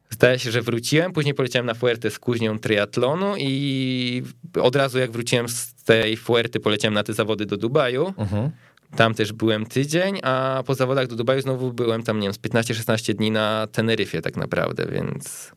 Zdaje 0.09 0.39
się, 0.39 0.51
że 0.51 0.61
wróciłem, 0.61 1.11
później 1.11 1.33
poleciałem 1.33 1.65
na 1.65 1.73
Fuertę 1.73 2.11
z 2.11 2.19
kuźnią 2.19 2.59
triatlonu 2.59 3.33
i 3.37 4.23
od 4.61 4.75
razu 4.75 4.99
jak 4.99 5.11
wróciłem 5.11 5.49
z 5.49 5.73
tej 5.73 6.17
Fuerty 6.17 6.59
poleciałem 6.59 6.93
na 6.93 7.03
te 7.03 7.13
zawody 7.13 7.45
do 7.45 7.57
Dubaju. 7.57 8.13
Mhm. 8.17 8.51
Tam 8.95 9.13
też 9.13 9.33
byłem 9.33 9.65
tydzień, 9.65 10.19
a 10.23 10.63
po 10.65 10.75
zawodach 10.75 11.07
do 11.07 11.15
Dubaju 11.15 11.41
znowu 11.41 11.73
byłem 11.73 12.03
tam, 12.03 12.19
nie 12.19 12.27
wiem, 12.27 12.33
z 12.33 12.39
15-16 12.39 13.13
dni 13.13 13.31
na 13.31 13.67
Teneryfie 13.71 14.21
tak 14.21 14.37
naprawdę, 14.37 14.85
więc, 14.91 15.51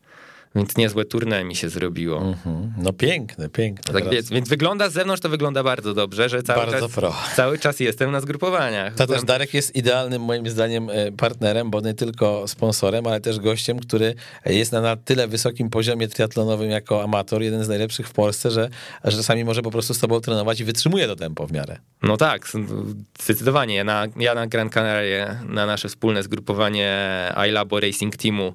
Więc 0.57 0.77
niezłe 0.77 1.05
tournée 1.05 1.45
mi 1.45 1.57
się 1.57 1.69
zrobiło. 1.69 2.19
Mhm. 2.19 2.73
No 2.79 2.93
piękne, 2.93 3.49
piękne. 3.49 3.95
Tak, 3.95 4.11
więc, 4.11 4.31
więc 4.31 4.49
wygląda 4.49 4.91
z 4.91 4.93
zewnątrz, 4.93 5.23
to 5.23 5.29
wygląda 5.29 5.63
bardzo 5.63 5.95
dobrze, 5.95 6.29
że 6.29 6.43
cały, 6.43 6.67
Bardzo 6.67 6.81
czas, 6.81 6.97
pro. 6.97 7.15
cały 7.37 7.59
czas 7.59 7.81
jestem 7.81 8.11
na 8.11 8.21
zgrupowaniach. 8.21 8.95
To 8.95 9.07
też 9.07 9.25
Darek 9.25 9.55
jest 9.55 9.77
idealnym 9.77 10.23
moim 10.23 10.51
zdaniem 10.51 10.91
e, 10.91 11.13
partnerem, 11.13 11.71
bo 11.71 11.81
nie 11.81 11.95
tylko 11.95 12.49
sponsorem, 12.49 13.07
ale 13.07 13.21
też 13.21 13.41
gościem, 13.41 13.79
który 13.79 14.15
jest 14.47 14.73
na, 14.73 14.81
na 14.81 14.97
tyle 14.97 15.29
wysokim 15.29 15.71
poziomie 15.71 16.09
triatlonowym 16.09 16.71
jako 16.71 17.03
amator, 17.03 17.43
jeden 17.43 17.65
z 17.65 17.69
najlepszych 17.69 18.09
w 18.09 18.13
Polsce, 18.13 18.51
że, 18.51 18.69
że 19.05 19.17
czasami 19.17 19.45
może 19.45 19.63
po 19.63 19.71
prostu 19.71 19.95
z 19.95 19.99
tobą 19.99 20.21
trenować 20.21 20.61
i 20.61 20.65
wytrzymuje 20.65 21.07
to 21.07 21.17
tempo 21.17 21.47
w 21.47 21.53
miarę. 21.53 21.79
No 22.03 22.17
tak, 22.17 22.49
zdecydowanie. 23.21 23.75
Ja 23.75 23.85
na, 23.85 24.07
ja 24.17 24.35
na 24.35 24.47
Gran 24.47 24.71
Canaria, 24.71 25.41
na 25.49 25.67
nasze 25.67 25.89
wspólne 25.89 26.23
zgrupowanie 26.23 26.97
iLabo 27.49 27.81
Racing 27.81 28.17
Teamu 28.17 28.55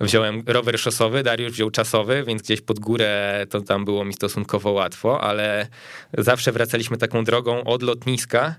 wziąłem 0.00 0.42
rower 0.46 0.78
szosowy, 0.78 1.22
Dariusz 1.22 1.41
wziął 1.50 1.70
czasowy, 1.70 2.24
więc 2.26 2.42
gdzieś 2.42 2.60
pod 2.60 2.80
górę 2.80 3.46
to 3.50 3.60
tam 3.60 3.84
było 3.84 4.04
mi 4.04 4.14
stosunkowo 4.14 4.72
łatwo, 4.72 5.20
ale 5.20 5.66
zawsze 6.18 6.52
wracaliśmy 6.52 6.96
taką 6.98 7.24
drogą 7.24 7.64
od 7.64 7.82
lotniska 7.82 8.54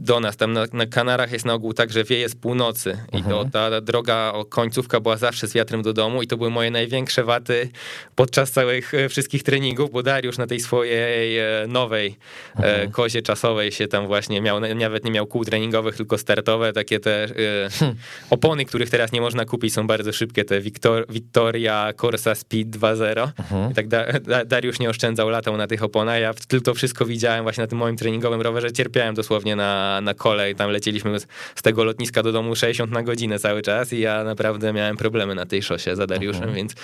do 0.00 0.20
nas. 0.20 0.36
Tam 0.36 0.52
na, 0.52 0.64
na, 0.72 0.86
Kanarach 0.86 1.32
jest 1.32 1.44
na 1.44 1.54
ogół 1.54 1.72
tak, 1.72 1.92
że 1.92 2.04
wieje 2.04 2.28
z 2.28 2.34
północy 2.34 2.98
i 3.12 3.22
to, 3.22 3.42
mhm. 3.42 3.50
ta 3.50 3.80
droga, 3.80 4.32
końcówka 4.48 5.00
była 5.00 5.16
zawsze 5.16 5.46
z 5.46 5.52
wiatrem 5.54 5.82
do 5.82 5.92
domu 5.92 6.22
i 6.22 6.26
to 6.26 6.36
były 6.36 6.50
moje 6.50 6.70
największe 6.70 7.24
waty 7.24 7.70
podczas 8.14 8.50
całych 8.50 8.94
e, 8.94 9.08
wszystkich 9.08 9.42
treningów, 9.42 9.90
bo 9.90 10.02
Dariusz 10.02 10.38
na 10.38 10.46
tej 10.46 10.60
swojej 10.60 11.38
e, 11.38 11.66
nowej 11.68 12.16
e, 12.56 12.56
mhm. 12.56 12.90
kozie 12.90 13.22
czasowej 13.22 13.72
się 13.72 13.88
tam 13.88 14.06
właśnie 14.06 14.40
miał, 14.40 14.60
nawet 14.60 15.04
nie 15.04 15.10
miał 15.10 15.26
kół 15.26 15.44
treningowych, 15.44 15.96
tylko 15.96 16.18
startowe, 16.18 16.72
takie 16.72 17.00
te 17.00 17.28
hmm. 17.70 17.96
opony, 18.30 18.64
których 18.64 18.90
teraz 18.90 19.12
nie 19.12 19.20
można 19.20 19.44
kupić, 19.44 19.74
są 19.74 19.86
bardzo 19.86 20.12
szybkie, 20.12 20.44
te 20.44 20.60
Victor, 20.60 21.06
Victoria 21.08 21.92
Corsa 22.00 22.34
Speed 22.34 22.78
2.0 22.78 23.28
mhm. 23.38 23.72
i 23.72 23.74
tak 23.74 23.88
da, 23.88 24.04
Dariusz 24.46 24.78
nie 24.78 24.90
oszczędzał, 24.90 25.28
latał 25.28 25.56
na 25.56 25.66
tych 25.66 25.82
oponach, 25.82 26.20
ja 26.20 26.34
tylko 26.48 26.74
wszystko 26.74 27.06
widziałem 27.06 27.42
właśnie 27.42 27.62
na 27.62 27.68
tym 27.68 27.78
moim 27.78 27.96
treningu 27.96 28.17
treningowym 28.18 28.40
rowerze 28.40 28.72
cierpiałem 28.72 29.14
dosłownie 29.14 29.56
na, 29.56 30.00
na 30.00 30.14
kolej. 30.14 30.54
Tam 30.54 30.70
lecieliśmy 30.70 31.20
z, 31.20 31.26
z 31.54 31.62
tego 31.62 31.84
lotniska 31.84 32.22
do 32.22 32.32
domu 32.32 32.56
60 32.56 32.92
na 32.92 33.02
godzinę 33.02 33.38
cały 33.38 33.62
czas 33.62 33.92
i 33.92 34.00
ja 34.00 34.24
naprawdę 34.24 34.72
miałem 34.72 34.96
problemy 34.96 35.34
na 35.34 35.46
tej 35.46 35.62
szosie 35.62 35.96
za 35.96 36.06
Dariuszem, 36.06 36.50
-huh. 36.50 36.54
więc 36.54 36.74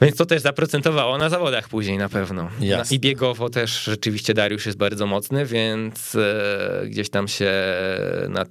więc 0.00 0.16
to 0.16 0.26
też 0.26 0.42
zaprocentowało 0.42 1.18
na 1.18 1.28
zawodach 1.28 1.68
później 1.68 1.98
na 1.98 2.08
pewno. 2.08 2.48
Jasne. 2.60 2.96
I 2.96 3.00
biegowo 3.00 3.50
też 3.50 3.84
rzeczywiście 3.84 4.34
Dariusz 4.34 4.66
jest 4.66 4.78
bardzo 4.78 5.06
mocny, 5.06 5.46
więc 5.46 6.14
e, 6.14 6.86
gdzieś 6.86 7.10
tam 7.10 7.28
się 7.28 7.52
nad, 8.28 8.48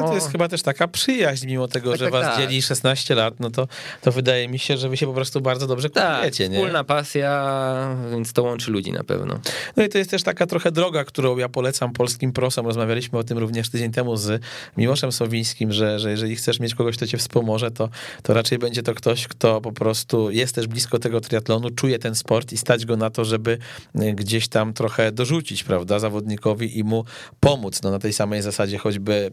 no... 0.00 0.02
no... 0.02 0.08
to 0.08 0.14
jest 0.14 0.32
chyba 0.32 0.48
też 0.48 0.62
taka 0.62 0.88
przyjaźń, 0.88 1.46
mimo 1.46 1.68
tego, 1.68 1.90
tak, 1.90 1.98
że 1.98 2.04
tak, 2.04 2.12
was 2.12 2.24
tak. 2.24 2.38
dzieli 2.38 2.62
16 2.62 3.14
lat, 3.14 3.40
no 3.40 3.50
to, 3.50 3.68
to 4.02 4.12
wydaje 4.12 4.48
mi 4.48 4.58
się, 4.58 4.76
że 4.76 4.88
wy 4.88 4.96
się 4.96 5.06
po 5.06 5.12
prostu 5.12 5.40
bardzo 5.40 5.66
dobrze 5.66 5.88
kupujecie, 5.88 6.44
tak, 6.44 6.52
nie? 6.52 6.58
wspólna 6.58 6.84
pasja, 6.84 7.96
więc 8.10 8.32
to 8.32 8.42
łączy 8.42 8.70
ludzi 8.70 8.92
na 8.92 9.04
pewno. 9.04 9.38
No 9.76 9.84
i 9.84 9.88
to 9.88 9.98
jest 9.98 10.10
też 10.10 10.22
taka 10.22 10.46
trochę 10.46 10.72
droga, 10.72 11.04
którą 11.04 11.36
ja 11.36 11.48
polecam 11.48 11.92
polskim 11.92 12.32
prosom. 12.32 12.66
Rozmawialiśmy 12.66 13.18
o 13.18 13.24
tym 13.24 13.38
również 13.38 13.70
tydzień 13.70 13.92
temu 13.92 14.16
z 14.16 14.42
Miłoszem 14.76 15.12
Sowińskim, 15.12 15.72
że, 15.72 15.98
że 15.98 16.10
jeżeli 16.10 16.36
chcesz 16.36 16.60
mieć 16.60 16.74
kogoś, 16.74 16.96
kto 16.96 17.06
cię 17.06 17.18
wspomoże, 17.18 17.70
to, 17.70 17.88
to 18.22 18.34
raczej 18.34 18.58
będzie 18.58 18.82
to 18.82 18.94
ktoś, 18.94 19.28
kto 19.28 19.60
po 19.60 19.72
prostu 19.72 20.30
jest 20.30 20.54
też 20.54 20.66
blisko 20.66 20.98
tego 20.98 21.20
triatlonu, 21.20 21.70
czuje 21.70 21.98
ten 21.98 22.14
sport 22.14 22.52
i 22.52 22.56
stać 22.56 22.86
go 22.86 22.96
na 22.96 23.10
to, 23.10 23.24
żeby 23.24 23.58
e, 23.94 24.12
gdzieś 24.12 24.48
tam 24.48 24.72
trochę 24.72 25.12
dorzucić, 25.12 25.64
prawda, 25.64 25.98
zawodnikowi 25.98 26.78
i 26.78 26.84
mu 26.84 27.04
pomóc. 27.40 27.82
No 27.82 27.90
na 27.90 27.98
tej 27.98 28.12
samej 28.12 28.42
zasadzie 28.42 28.78
choćby, 28.78 29.30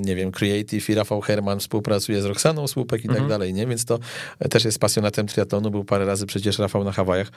nie, 0.00 0.16
wiem, 0.16 0.32
Creative 0.32 0.90
i 0.90 0.94
Rafał 0.94 1.20
Herman 1.20 1.60
współpracuje 1.60 2.22
z 2.22 2.24
Roxaną 2.24 2.68
Słupek 2.68 3.00
i 3.00 3.08
tak 3.08 3.16
mhm. 3.16 3.28
dalej, 3.28 3.54
nie? 3.54 3.66
Więc 3.66 3.84
to 3.84 3.98
też 4.50 4.64
jest 4.64 4.78
pasjonatem 4.78 5.26
triatlonu, 5.26 5.70
był 5.70 5.84
parę 5.84 6.04
razy 6.04 6.26
przecież 6.26 6.58
Rafał 6.58 6.84
na 6.84 6.92
Hawajach 6.92 7.30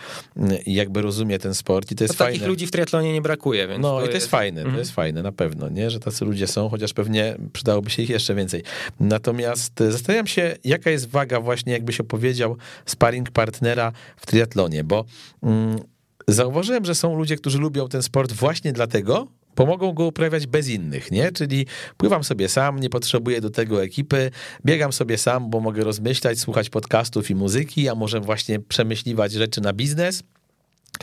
i 0.66 0.74
jakby 0.74 1.02
rozumie 1.02 1.40
ten 1.40 1.54
sport 1.54 1.92
i 1.92 1.96
to 1.96 2.04
jest 2.04 2.18
to 2.18 2.24
fajne. 2.24 2.34
Takich 2.34 2.48
ludzi 2.48 2.68
w 2.68 2.72
triatlonie 2.72 3.14
nie 3.14 3.22
brakuje, 3.22 3.68
więc 3.68 3.82
No 3.82 3.90
to 3.90 4.00
i 4.00 4.00
to 4.00 4.06
jest, 4.06 4.14
jest 4.14 4.32
fajne, 4.32 4.62
mhm. 4.62 4.76
to 4.76 4.80
jest 4.80 4.92
fajne, 4.92 5.24
na 5.24 5.32
pewno, 5.32 5.70
nie? 5.70 5.90
Że 5.90 6.00
tacy 6.00 6.26
ludzie 6.26 6.48
są, 6.48 6.70
chociaż 6.70 6.94
pewnie 6.94 7.36
przydałoby 7.54 7.90
się 7.90 8.04
ich 8.04 8.10
jeszcze 8.10 8.36
więcej. 8.36 8.64
Natomiast 9.00 9.74
zastanawiam 9.90 10.28
się, 10.28 10.56
jaka 10.64 10.90
jest 10.90 11.10
waga 11.10 11.40
właśnie, 11.40 11.74
jakbyś 11.74 12.00
opowiedział 12.00 12.58
sparring 12.86 13.32
partnera 13.32 13.92
w 14.18 14.26
triatlonie, 14.26 14.84
bo 14.84 15.06
mm, 15.44 15.80
zauważyłem, 16.28 16.86
że 16.86 16.96
są 16.96 17.18
ludzie, 17.18 17.36
którzy 17.36 17.58
lubią 17.58 17.88
ten 17.88 18.04
sport 18.04 18.32
właśnie 18.32 18.74
dlatego, 18.74 19.28
bo 19.56 19.66
mogą 19.66 19.94
go 19.94 20.06
uprawiać 20.06 20.48
bez 20.48 20.68
innych, 20.68 21.12
nie? 21.12 21.32
Czyli 21.32 21.66
pływam 21.98 22.24
sobie 22.24 22.50
sam, 22.50 22.80
nie 22.80 22.90
potrzebuję 22.90 23.42
do 23.42 23.50
tego 23.50 23.84
ekipy, 23.84 24.32
biegam 24.66 24.94
sobie 24.94 25.18
sam, 25.18 25.50
bo 25.50 25.60
mogę 25.60 25.84
rozmyślać, 25.84 26.40
słuchać 26.40 26.70
podcastów 26.70 27.30
i 27.30 27.36
muzyki, 27.36 27.90
a 27.90 27.96
może 27.96 28.20
właśnie 28.20 28.60
przemyśliwać 28.60 29.32
rzeczy 29.32 29.62
na 29.62 29.74
biznes. 29.74 30.24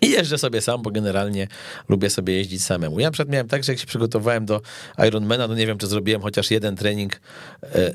I 0.03 0.11
jeżdżę 0.11 0.39
sobie 0.39 0.61
sam, 0.61 0.83
bo 0.83 0.91
generalnie 0.91 1.49
lubię 1.89 2.11
sobie 2.11 2.35
jeździć 2.35 2.65
samemu. 2.65 3.01
Ja 3.01 3.11
przykład 3.11 3.33
miałem 3.33 3.49
tak, 3.49 3.65
że 3.65 3.73
jak 3.73 3.81
się 3.81 3.87
przygotowałem 3.87 4.47
do 4.47 4.61
Ironmana, 5.09 5.49
no 5.49 5.55
nie 5.55 5.67
wiem, 5.67 5.79
czy 5.79 5.87
zrobiłem 5.87 6.23
chociaż 6.23 6.51
jeden 6.51 6.77
trening 6.77 7.21
e, 7.63 7.77
e, 7.77 7.95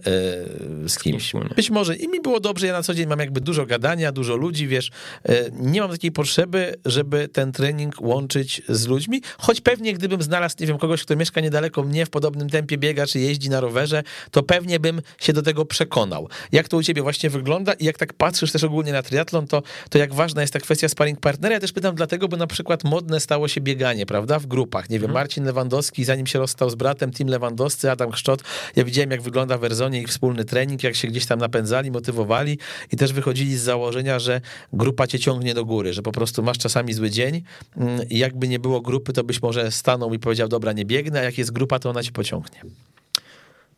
z 0.89 0.99
kimś. 0.99 1.33
Być 1.55 1.69
może 1.69 1.95
i 1.95 2.07
mi 2.07 2.21
było 2.21 2.39
dobrze, 2.39 2.67
ja 2.67 2.73
na 2.73 2.83
co 2.83 2.93
dzień 2.93 3.07
mam 3.07 3.19
jakby 3.19 3.41
dużo 3.41 3.65
gadania, 3.65 4.11
dużo 4.11 4.35
ludzi, 4.35 4.67
wiesz, 4.67 4.91
e, 5.23 5.49
nie 5.51 5.81
mam 5.81 5.91
takiej 5.91 6.11
potrzeby, 6.11 6.75
żeby 6.85 7.27
ten 7.27 7.51
trening 7.51 8.01
łączyć 8.01 8.61
z 8.69 8.87
ludźmi, 8.87 9.21
choć 9.37 9.61
pewnie 9.61 9.93
gdybym 9.93 10.21
znalazł, 10.21 10.55
nie 10.59 10.67
wiem, 10.67 10.77
kogoś, 10.77 11.03
kto 11.03 11.15
mieszka 11.15 11.41
niedaleko 11.41 11.83
mnie, 11.83 12.05
w 12.05 12.09
podobnym 12.09 12.49
tempie 12.49 12.77
biega, 12.77 13.07
czy 13.07 13.19
jeździ 13.19 13.49
na 13.49 13.59
rowerze, 13.59 14.03
to 14.31 14.43
pewnie 14.43 14.79
bym 14.79 15.01
się 15.19 15.33
do 15.33 15.41
tego 15.41 15.65
przekonał. 15.65 16.29
Jak 16.51 16.67
to 16.67 16.77
u 16.77 16.83
ciebie 16.83 17.01
właśnie 17.01 17.29
wygląda 17.29 17.73
i 17.73 17.85
jak 17.85 17.97
tak 17.97 18.13
patrzysz 18.13 18.51
też 18.51 18.63
ogólnie 18.63 18.91
na 18.91 19.03
triatlon, 19.03 19.47
to, 19.47 19.63
to 19.89 19.97
jak 19.97 20.13
ważna 20.13 20.41
jest 20.41 20.53
ta 20.53 20.59
kwestia 20.59 20.89
sparring 20.89 21.19
partnera, 21.19 21.53
ja 21.53 21.59
też 21.59 21.71
pytam 21.71 21.92
dlatego, 21.95 22.27
bo 22.27 22.37
na 22.37 22.47
przykład 22.47 22.83
modne 22.83 23.19
stało 23.19 23.47
się 23.47 23.61
bieganie, 23.61 24.05
prawda, 24.05 24.39
w 24.39 24.45
grupach. 24.45 24.89
Nie 24.89 24.99
wiem, 24.99 25.09
mhm. 25.09 25.23
Marcin 25.23 25.45
Lewandowski, 25.45 26.03
zanim 26.03 26.27
się 26.27 26.39
rozstał 26.39 26.69
z 26.69 26.75
bratem, 26.75 27.11
Tim 27.11 27.27
Lewandowscy, 27.27 27.91
Adam 27.91 28.11
Chrzczot, 28.11 28.43
ja 28.75 28.83
widziałem, 28.83 29.11
jak 29.11 29.21
wygląda 29.21 29.57
w 29.57 29.63
Erzonie 29.63 30.01
ich 30.01 30.07
wspólny 30.07 30.45
trening, 30.45 30.83
jak 30.83 30.95
się 30.95 31.07
gdzieś 31.07 31.25
tam 31.25 31.39
napędzali, 31.39 31.91
motywowali 31.91 32.57
i 32.91 32.97
też 32.97 33.13
wychodzili 33.13 33.57
z 33.57 33.61
założenia, 33.61 34.19
że 34.19 34.41
grupa 34.73 35.07
cię 35.07 35.19
ciągnie 35.19 35.53
do 35.53 35.65
góry, 35.65 35.93
że 35.93 36.01
po 36.01 36.11
prostu 36.11 36.43
masz 36.43 36.57
czasami 36.57 36.93
zły 36.93 37.09
dzień 37.09 37.41
mm, 37.77 38.09
i 38.09 38.17
jakby 38.17 38.47
nie 38.47 38.59
było 38.59 38.81
grupy, 38.81 39.13
to 39.13 39.23
byś 39.23 39.41
może 39.41 39.71
stanął 39.71 40.13
i 40.13 40.19
powiedział, 40.19 40.47
dobra, 40.47 40.73
nie 40.73 40.85
biegnę, 40.85 41.19
a 41.19 41.23
jak 41.23 41.37
jest 41.37 41.51
grupa, 41.51 41.79
to 41.79 41.89
ona 41.89 42.03
cię 42.03 42.11
pociągnie. 42.11 42.61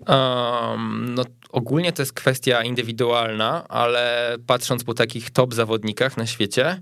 Um, 0.07 1.13
no, 1.15 1.23
ogólnie 1.51 1.93
to 1.93 2.01
jest 2.01 2.13
kwestia 2.13 2.63
indywidualna, 2.63 3.67
ale 3.67 4.35
patrząc 4.47 4.83
po 4.83 4.93
takich 4.93 5.31
top 5.31 5.53
zawodnikach 5.53 6.17
na 6.17 6.25
świecie, 6.25 6.81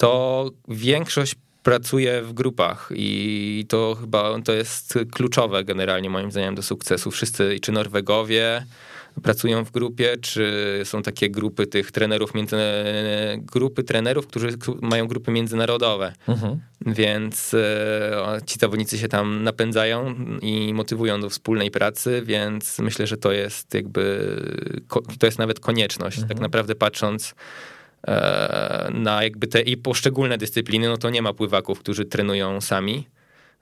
to 0.00 0.50
większość 0.68 1.34
pracuje 1.62 2.22
w 2.22 2.32
grupach 2.32 2.88
i 2.94 3.66
to 3.68 3.96
chyba 4.00 4.40
to 4.44 4.52
jest 4.52 4.98
kluczowe 5.12 5.64
generalnie 5.64 6.10
moim 6.10 6.30
zdaniem 6.30 6.54
do 6.54 6.62
sukcesu. 6.62 7.10
Wszyscy, 7.10 7.58
czy 7.62 7.72
Norwegowie 7.72 8.66
pracują 9.22 9.64
w 9.64 9.70
grupie, 9.70 10.16
czy 10.20 10.80
są 10.84 11.02
takie 11.02 11.30
grupy 11.30 11.66
tych 11.66 11.92
trenerów, 11.92 12.34
między, 12.34 12.56
grupy 13.38 13.82
trenerów, 13.82 14.26
którzy 14.26 14.48
mają 14.80 15.06
grupy 15.08 15.30
międzynarodowe. 15.30 16.12
Mhm. 16.28 16.60
Więc 16.86 17.54
e, 17.54 18.40
ci 18.46 18.58
zawodnicy 18.58 18.98
się 18.98 19.08
tam 19.08 19.42
napędzają 19.42 20.14
i 20.42 20.74
motywują 20.74 21.20
do 21.20 21.30
wspólnej 21.30 21.70
pracy, 21.70 22.22
więc 22.24 22.78
myślę, 22.78 23.06
że 23.06 23.16
to 23.16 23.32
jest 23.32 23.74
jakby, 23.74 24.36
to 25.18 25.26
jest 25.26 25.38
nawet 25.38 25.60
konieczność, 25.60 26.16
tak 26.16 26.22
mhm. 26.22 26.38
tak 26.38 26.42
naprawdę 26.42 26.74
patrząc 26.74 27.34
na 28.90 29.22
jakby 29.22 29.46
te 29.46 29.60
i 29.60 29.76
poszczególne 29.76 30.38
dyscypliny, 30.38 30.88
no 30.88 30.96
to 30.96 31.10
nie 31.10 31.22
ma 31.22 31.32
pływaków, 31.32 31.80
którzy 31.80 32.04
trenują 32.04 32.60
sami. 32.60 33.06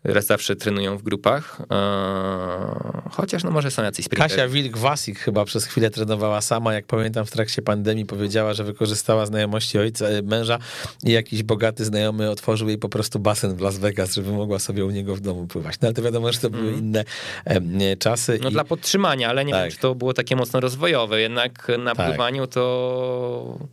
Raz 0.04 0.26
zawsze 0.26 0.56
trenują 0.56 0.98
w 0.98 1.02
grupach, 1.02 1.60
e, 1.70 3.10
chociaż 3.10 3.44
no 3.44 3.50
może 3.50 3.70
są 3.70 3.82
jacyś 3.82 4.04
sprinterzy. 4.04 4.36
Kasia 4.36 4.48
Wilk-Wasik 4.48 5.14
chyba 5.14 5.44
przez 5.44 5.64
chwilę 5.64 5.90
trenowała 5.90 6.40
sama, 6.40 6.74
jak 6.74 6.86
pamiętam 6.86 7.26
w 7.26 7.30
trakcie 7.30 7.62
pandemii 7.62 8.06
powiedziała, 8.06 8.54
że 8.54 8.64
wykorzystała 8.64 9.26
znajomości 9.26 9.78
ojca, 9.78 10.06
e, 10.06 10.22
męża 10.22 10.58
i 11.04 11.12
jakiś 11.12 11.42
bogaty 11.42 11.84
znajomy 11.84 12.30
otworzył 12.30 12.68
jej 12.68 12.78
po 12.78 12.88
prostu 12.88 13.18
basen 13.18 13.56
w 13.56 13.60
Las 13.60 13.78
Vegas, 13.78 14.14
żeby 14.14 14.32
mogła 14.32 14.58
sobie 14.58 14.84
u 14.84 14.90
niego 14.90 15.16
w 15.16 15.20
domu 15.20 15.46
pływać. 15.46 15.80
No 15.80 15.88
ale 15.88 15.94
to 15.94 16.02
wiadomo, 16.02 16.32
że 16.32 16.38
to 16.38 16.50
były 16.50 16.68
mm. 16.68 16.78
inne 16.78 17.04
e, 17.44 17.96
czasy. 17.96 18.38
No 18.42 18.48
i... 18.48 18.52
dla 18.52 18.64
podtrzymania, 18.64 19.28
ale 19.28 19.44
nie 19.44 19.52
tak. 19.52 19.62
wiem, 19.62 19.70
czy 19.70 19.78
to 19.78 19.94
było 19.94 20.14
takie 20.14 20.36
mocno 20.36 20.60
rozwojowe, 20.60 21.20
jednak 21.20 21.68
na 21.78 21.94
tak. 21.94 22.06
pływaniu 22.06 22.46
to 22.46 23.68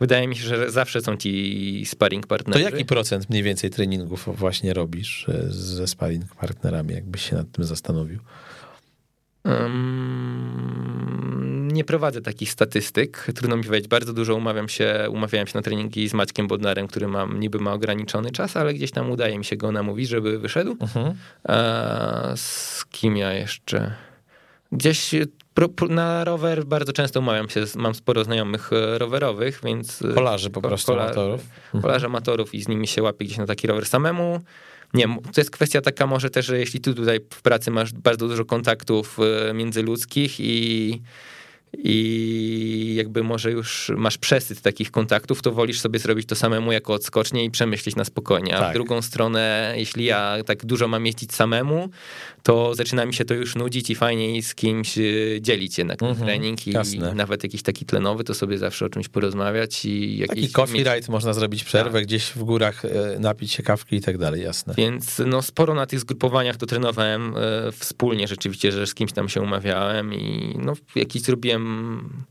wydaje 0.00 0.28
mi 0.28 0.36
się, 0.36 0.42
że 0.42 0.70
zawsze 0.70 1.00
są 1.00 1.16
ci 1.16 1.82
sparring 1.86 2.26
partnerzy. 2.26 2.64
To 2.64 2.70
jaki 2.70 2.84
procent 2.84 3.30
mniej 3.30 3.42
więcej 3.42 3.70
treningów 3.70 4.28
właśnie 4.38 4.74
robisz 4.74 5.28
e, 5.28 5.42
ze 5.48 5.86
sparring 5.86 6.34
partnerami, 6.34 6.94
jakbyś 6.94 7.30
się 7.30 7.36
nad 7.36 7.52
tym 7.52 7.64
zastanowił? 7.64 8.18
Um, 9.44 10.96
nie 11.72 11.84
prowadzę 11.84 12.22
takich 12.22 12.50
statystyk. 12.50 13.26
Trudno 13.34 13.56
mi 13.56 13.64
powiedzieć. 13.64 13.88
Bardzo 13.88 14.12
dużo 14.12 14.34
umawiam 14.34 14.68
się, 14.68 15.06
umawiałem 15.10 15.46
się 15.46 15.52
na 15.54 15.62
treningi 15.62 16.08
z 16.08 16.14
Maćkiem 16.14 16.46
Bodnarem, 16.46 16.88
który 16.88 17.08
mam, 17.08 17.40
niby 17.40 17.58
ma 17.58 17.72
ograniczony 17.72 18.30
czas, 18.30 18.56
ale 18.56 18.74
gdzieś 18.74 18.90
tam 18.90 19.10
udaje 19.10 19.38
mi 19.38 19.44
się 19.44 19.56
go 19.56 19.72
namówić, 19.72 20.08
żeby 20.08 20.38
wyszedł. 20.38 20.72
Uh 20.72 20.78
-huh. 20.78 21.14
z 22.36 22.84
kim 22.84 23.16
ja 23.16 23.32
jeszcze? 23.32 23.94
Gdzieś 24.72 25.14
na 25.88 26.24
rower 26.24 26.64
bardzo 26.64 26.92
często 26.92 27.20
umawiam 27.20 27.48
się, 27.48 27.64
mam 27.76 27.94
sporo 27.94 28.24
znajomych 28.24 28.72
e, 28.72 28.98
rowerowych, 28.98 29.60
więc... 29.64 30.02
E, 30.02 30.14
kolarzy 30.14 30.50
po 30.50 30.62
prostu, 30.62 30.92
amatorów. 30.92 31.40
Kolarzy 31.82 32.06
amatorów 32.06 32.54
i 32.54 32.62
z 32.62 32.68
nimi 32.68 32.86
się 32.86 33.02
łapię 33.02 33.24
gdzieś 33.24 33.38
na 33.38 33.46
taki 33.46 33.66
rower 33.66 33.86
samemu. 33.86 34.40
Nie, 34.94 35.04
to 35.32 35.40
jest 35.40 35.50
kwestia 35.50 35.80
taka 35.80 36.06
może 36.06 36.30
też, 36.30 36.46
że 36.46 36.58
jeśli 36.58 36.80
ty 36.80 36.94
tutaj 36.94 37.20
w 37.30 37.42
pracy 37.42 37.70
masz 37.70 37.92
bardzo 37.92 38.28
dużo 38.28 38.44
kontaktów 38.44 39.18
e, 39.50 39.54
międzyludzkich 39.54 40.40
i 40.40 41.00
i 41.78 42.94
jakby 42.96 43.22
może 43.22 43.52
już 43.52 43.92
masz 43.96 44.18
przesyt 44.18 44.60
takich 44.60 44.90
kontaktów, 44.90 45.42
to 45.42 45.52
wolisz 45.52 45.80
sobie 45.80 45.98
zrobić 45.98 46.26
to 46.26 46.34
samemu 46.34 46.72
jako 46.72 46.92
odskocznie 46.92 47.44
i 47.44 47.50
przemyśleć 47.50 47.96
na 47.96 48.04
spokojnie. 48.04 48.56
A 48.56 48.60
tak. 48.60 48.70
w 48.70 48.74
drugą 48.74 49.02
stronę, 49.02 49.74
jeśli 49.76 50.04
ja 50.04 50.36
tak 50.46 50.66
dużo 50.66 50.88
mam 50.88 51.06
jeździć 51.06 51.34
samemu, 51.34 51.88
to 52.46 52.74
zaczyna 52.74 53.06
mi 53.06 53.14
się 53.14 53.24
to 53.24 53.34
już 53.34 53.56
nudzić 53.56 53.90
i 53.90 53.94
fajniej 53.94 54.42
z 54.42 54.54
kimś 54.54 54.98
y, 54.98 55.38
dzielić 55.40 55.78
jednak 55.78 55.98
ten 55.98 56.08
mhm, 56.08 56.26
trening 56.26 56.66
i 56.66 56.70
jasne. 56.70 57.14
nawet 57.14 57.42
jakiś 57.42 57.62
taki 57.62 57.86
tlenowy, 57.86 58.24
to 58.24 58.34
sobie 58.34 58.58
zawsze 58.58 58.86
o 58.86 58.88
czymś 58.88 59.08
porozmawiać 59.08 59.84
i 59.84 60.18
jakiś... 60.18 60.42
Taki 60.42 60.52
coffee 60.52 60.74
mieć... 60.74 60.86
ride, 60.86 61.12
można 61.12 61.32
zrobić 61.32 61.64
przerwę, 61.64 61.98
tak. 61.98 62.06
gdzieś 62.06 62.24
w 62.24 62.44
górach 62.44 62.84
e, 62.84 63.18
napić 63.18 63.52
się 63.52 63.62
kawki 63.62 63.96
i 63.96 64.00
tak 64.00 64.18
dalej, 64.18 64.42
jasne. 64.42 64.74
Więc 64.76 65.22
no 65.26 65.42
sporo 65.42 65.74
na 65.74 65.86
tych 65.86 66.00
zgrupowaniach 66.00 66.56
to 66.56 66.66
trenowałem 66.66 67.34
e, 67.36 67.72
wspólnie 67.72 68.28
rzeczywiście, 68.28 68.72
że 68.72 68.86
z 68.86 68.94
kimś 68.94 69.12
tam 69.12 69.28
się 69.28 69.40
umawiałem 69.40 70.14
i 70.14 70.54
no 70.58 70.72
jakiś 70.96 71.22
zrobiłem 71.22 72.26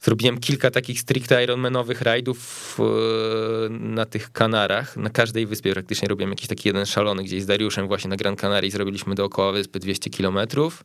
zrobiłem 0.00 0.40
kilka 0.40 0.70
takich 0.70 1.00
stricte 1.00 1.44
Ironmanowych 1.44 2.02
rajdów 2.02 2.76
e, 2.80 2.82
na 3.68 4.06
tych 4.06 4.32
Kanarach. 4.32 4.96
Na 4.96 5.10
każdej 5.10 5.46
wyspie 5.46 5.72
praktycznie 5.72 6.08
robiłem 6.08 6.30
jakiś 6.30 6.48
taki 6.48 6.68
jeden 6.68 6.86
szalony, 6.86 7.24
gdzieś 7.24 7.42
z 7.42 7.46
Dariuszem 7.46 7.86
właśnie 7.86 8.10
na 8.10 8.16
Gran 8.16 8.36
Canaria 8.36 8.70
zrobiliśmy 8.70 9.14
dookoła 9.14 9.52
wyspy 9.52 9.78
200 9.78 10.10
kilometrów. 10.10 10.84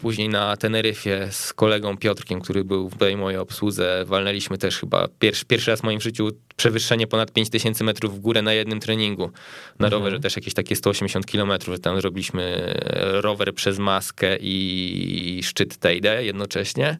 Później 0.00 0.28
na 0.28 0.56
Teneryfie 0.56 1.28
z 1.30 1.52
kolegą 1.52 1.96
Piotrkiem, 1.96 2.40
który 2.40 2.64
był 2.64 2.90
w 2.90 2.98
tej 2.98 3.16
mojej 3.16 3.38
obsłudze, 3.38 4.04
walnęliśmy 4.06 4.58
też 4.58 4.78
chyba 4.78 5.08
pierwszy, 5.18 5.44
pierwszy 5.44 5.70
raz 5.70 5.80
w 5.80 5.82
moim 5.82 6.00
życiu 6.00 6.30
przewyższenie 6.56 7.06
ponad 7.06 7.32
5000 7.32 7.84
metrów 7.84 8.16
w 8.16 8.20
górę 8.20 8.42
na 8.42 8.52
jednym 8.52 8.80
treningu. 8.80 9.30
Na 9.78 9.86
mhm. 9.86 9.92
rowerze 9.92 10.20
też 10.20 10.36
jakieś 10.36 10.54
takie 10.54 10.76
180 10.76 11.26
kilometrów. 11.26 11.80
Tam 11.80 12.00
zrobiliśmy 12.00 12.74
rower 13.12 13.54
przez 13.54 13.78
maskę 13.78 14.36
i 14.40 15.40
szczyt 15.42 15.76
Teide 15.76 16.24
jednocześnie. 16.24 16.98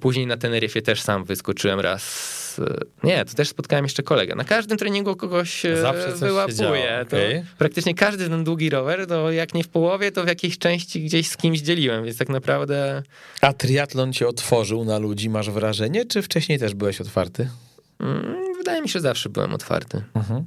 Później 0.00 0.26
na 0.26 0.36
Teneryfie 0.36 0.82
też 0.82 1.02
sam 1.02 1.24
wyskoczyłem 1.24 1.80
raz. 1.80 2.41
Nie, 3.04 3.24
to 3.24 3.34
też 3.34 3.48
spotkałem 3.48 3.84
jeszcze 3.84 4.02
kolegę. 4.02 4.34
Na 4.34 4.44
każdym 4.44 4.78
treningu 4.78 5.16
kogoś 5.16 5.66
e, 5.66 5.76
Zawsze 5.76 6.12
wyłapuję. 6.12 7.04
Okay. 7.06 7.44
Praktycznie 7.58 7.94
każdy 7.94 8.28
ten 8.28 8.44
długi 8.44 8.70
rower, 8.70 9.06
to 9.06 9.32
jak 9.32 9.54
nie 9.54 9.64
w 9.64 9.68
połowie, 9.68 10.12
to 10.12 10.24
w 10.24 10.28
jakiejś 10.28 10.58
części 10.58 11.04
gdzieś 11.04 11.28
z 11.28 11.36
kimś 11.36 11.60
dzieliłem, 11.60 12.04
więc 12.04 12.18
tak 12.18 12.28
naprawdę... 12.28 13.02
A 13.40 13.52
triatlon 13.52 14.12
cię 14.12 14.28
otworzył 14.28 14.84
na 14.84 14.98
ludzi, 14.98 15.30
masz 15.30 15.50
wrażenie, 15.50 16.04
czy 16.04 16.22
wcześniej 16.22 16.58
też 16.58 16.74
byłeś 16.74 17.00
otwarty? 17.00 17.48
Mm, 18.00 18.54
wydaje 18.58 18.82
mi 18.82 18.88
się, 18.88 18.92
że 18.92 19.00
zawsze 19.00 19.28
byłem 19.28 19.54
otwarty. 19.54 20.02
Mhm. 20.14 20.44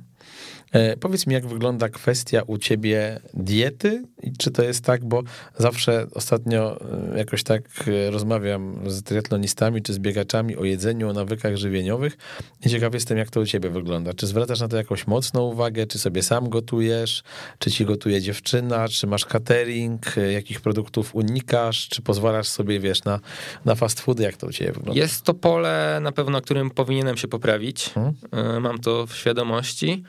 E, 0.76 0.98
powiedz 0.98 1.28
mi, 1.28 1.34
jak 1.34 1.48
wygląda 1.48 1.90
kwestia 1.90 2.42
u 2.48 2.58
ciebie 2.58 3.20
diety 3.34 4.04
i 4.24 4.34
czy 4.38 4.52
to 4.52 4.64
jest 4.64 4.84
tak, 4.84 5.06
bo 5.06 5.24
zawsze 5.58 6.08
ostatnio 6.14 6.80
e, 7.14 7.18
jakoś 7.18 7.44
tak 7.44 7.64
e, 7.88 8.12
rozmawiam 8.12 8.90
z 8.90 9.04
triatlonistami 9.04 9.82
czy 9.82 9.94
z 9.94 10.00
biegaczami 10.00 10.58
o 10.58 10.64
jedzeniu, 10.64 11.10
o 11.10 11.14
nawykach 11.14 11.56
żywieniowych 11.56 12.18
i 12.66 12.70
ciekaw 12.70 12.94
jestem, 12.94 13.18
jak 13.18 13.30
to 13.30 13.40
u 13.40 13.46
ciebie 13.46 13.70
wygląda. 13.70 14.14
Czy 14.14 14.28
zwracasz 14.28 14.60
na 14.60 14.68
to 14.68 14.78
jakąś 14.78 15.08
mocną 15.08 15.42
uwagę, 15.42 15.88
czy 15.88 16.00
sobie 16.00 16.24
sam 16.24 16.50
gotujesz, 16.50 17.24
czy 17.60 17.72
ci 17.72 17.86
gotuje 17.86 18.22
dziewczyna, 18.22 18.88
czy 18.88 19.08
masz 19.08 19.26
catering, 19.26 20.16
jakich 20.34 20.62
produktów 20.62 21.16
unikasz, 21.16 21.90
czy 21.90 22.02
pozwalasz 22.02 22.48
sobie, 22.48 22.80
wiesz, 22.80 23.04
na, 23.04 23.20
na 23.66 23.76
fast 23.76 24.00
foody, 24.00 24.24
jak 24.24 24.38
to 24.38 24.48
u 24.48 24.52
ciebie 24.52 24.72
wygląda? 24.72 25.02
Jest 25.02 25.22
to 25.22 25.34
pole 25.34 26.00
na 26.02 26.12
pewno, 26.12 26.42
którym 26.42 26.72
powinienem 26.72 27.18
się 27.18 27.28
poprawić. 27.28 27.90
Hmm? 27.90 28.14
Mam 28.62 28.80
to 28.80 29.08
w 29.08 29.16
świadomości. 29.16 30.04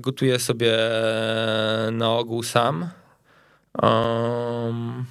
Gotuję 0.00 0.38
sobie 0.38 0.78
na 1.92 2.12
ogół 2.12 2.42
sam. 2.42 2.88
Um, 3.82 5.04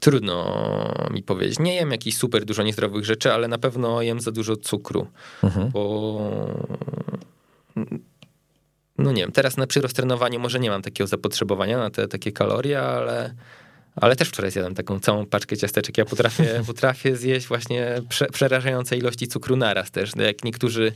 trudno 0.00 0.64
mi 1.10 1.22
powiedzieć. 1.22 1.58
Nie 1.58 1.74
jem 1.74 1.90
jakichś 1.90 2.16
super 2.16 2.44
dużo 2.44 2.62
niezdrowych 2.62 3.04
rzeczy, 3.04 3.32
ale 3.32 3.48
na 3.48 3.58
pewno 3.58 4.02
jem 4.02 4.20
za 4.20 4.32
dużo 4.32 4.56
cukru, 4.56 5.06
mhm. 5.42 5.70
bo 5.70 6.20
no 8.98 9.12
nie 9.12 9.22
wiem, 9.22 9.32
teraz 9.32 9.56
na 9.56 9.66
przyrost 9.66 9.96
trenowania 9.96 10.38
może 10.38 10.60
nie 10.60 10.70
mam 10.70 10.82
takiego 10.82 11.08
zapotrzebowania 11.08 11.78
na 11.78 11.90
te 11.90 12.08
takie 12.08 12.32
kalorie, 12.32 12.80
ale 12.80 13.34
ale 13.96 14.16
też 14.16 14.28
wczoraj 14.28 14.50
zjadłem 14.50 14.74
taką 14.74 15.00
całą 15.00 15.26
paczkę 15.26 15.56
ciasteczek. 15.56 15.98
Ja 15.98 16.04
potrafię, 16.04 16.60
potrafię 16.66 17.16
zjeść 17.16 17.46
właśnie 17.46 18.02
prze, 18.08 18.26
przerażające 18.26 18.96
ilości 18.96 19.28
cukru 19.28 19.56
naraz 19.56 19.90
też. 19.90 20.14
No 20.14 20.22
jak 20.22 20.44
niektórzy 20.44 20.92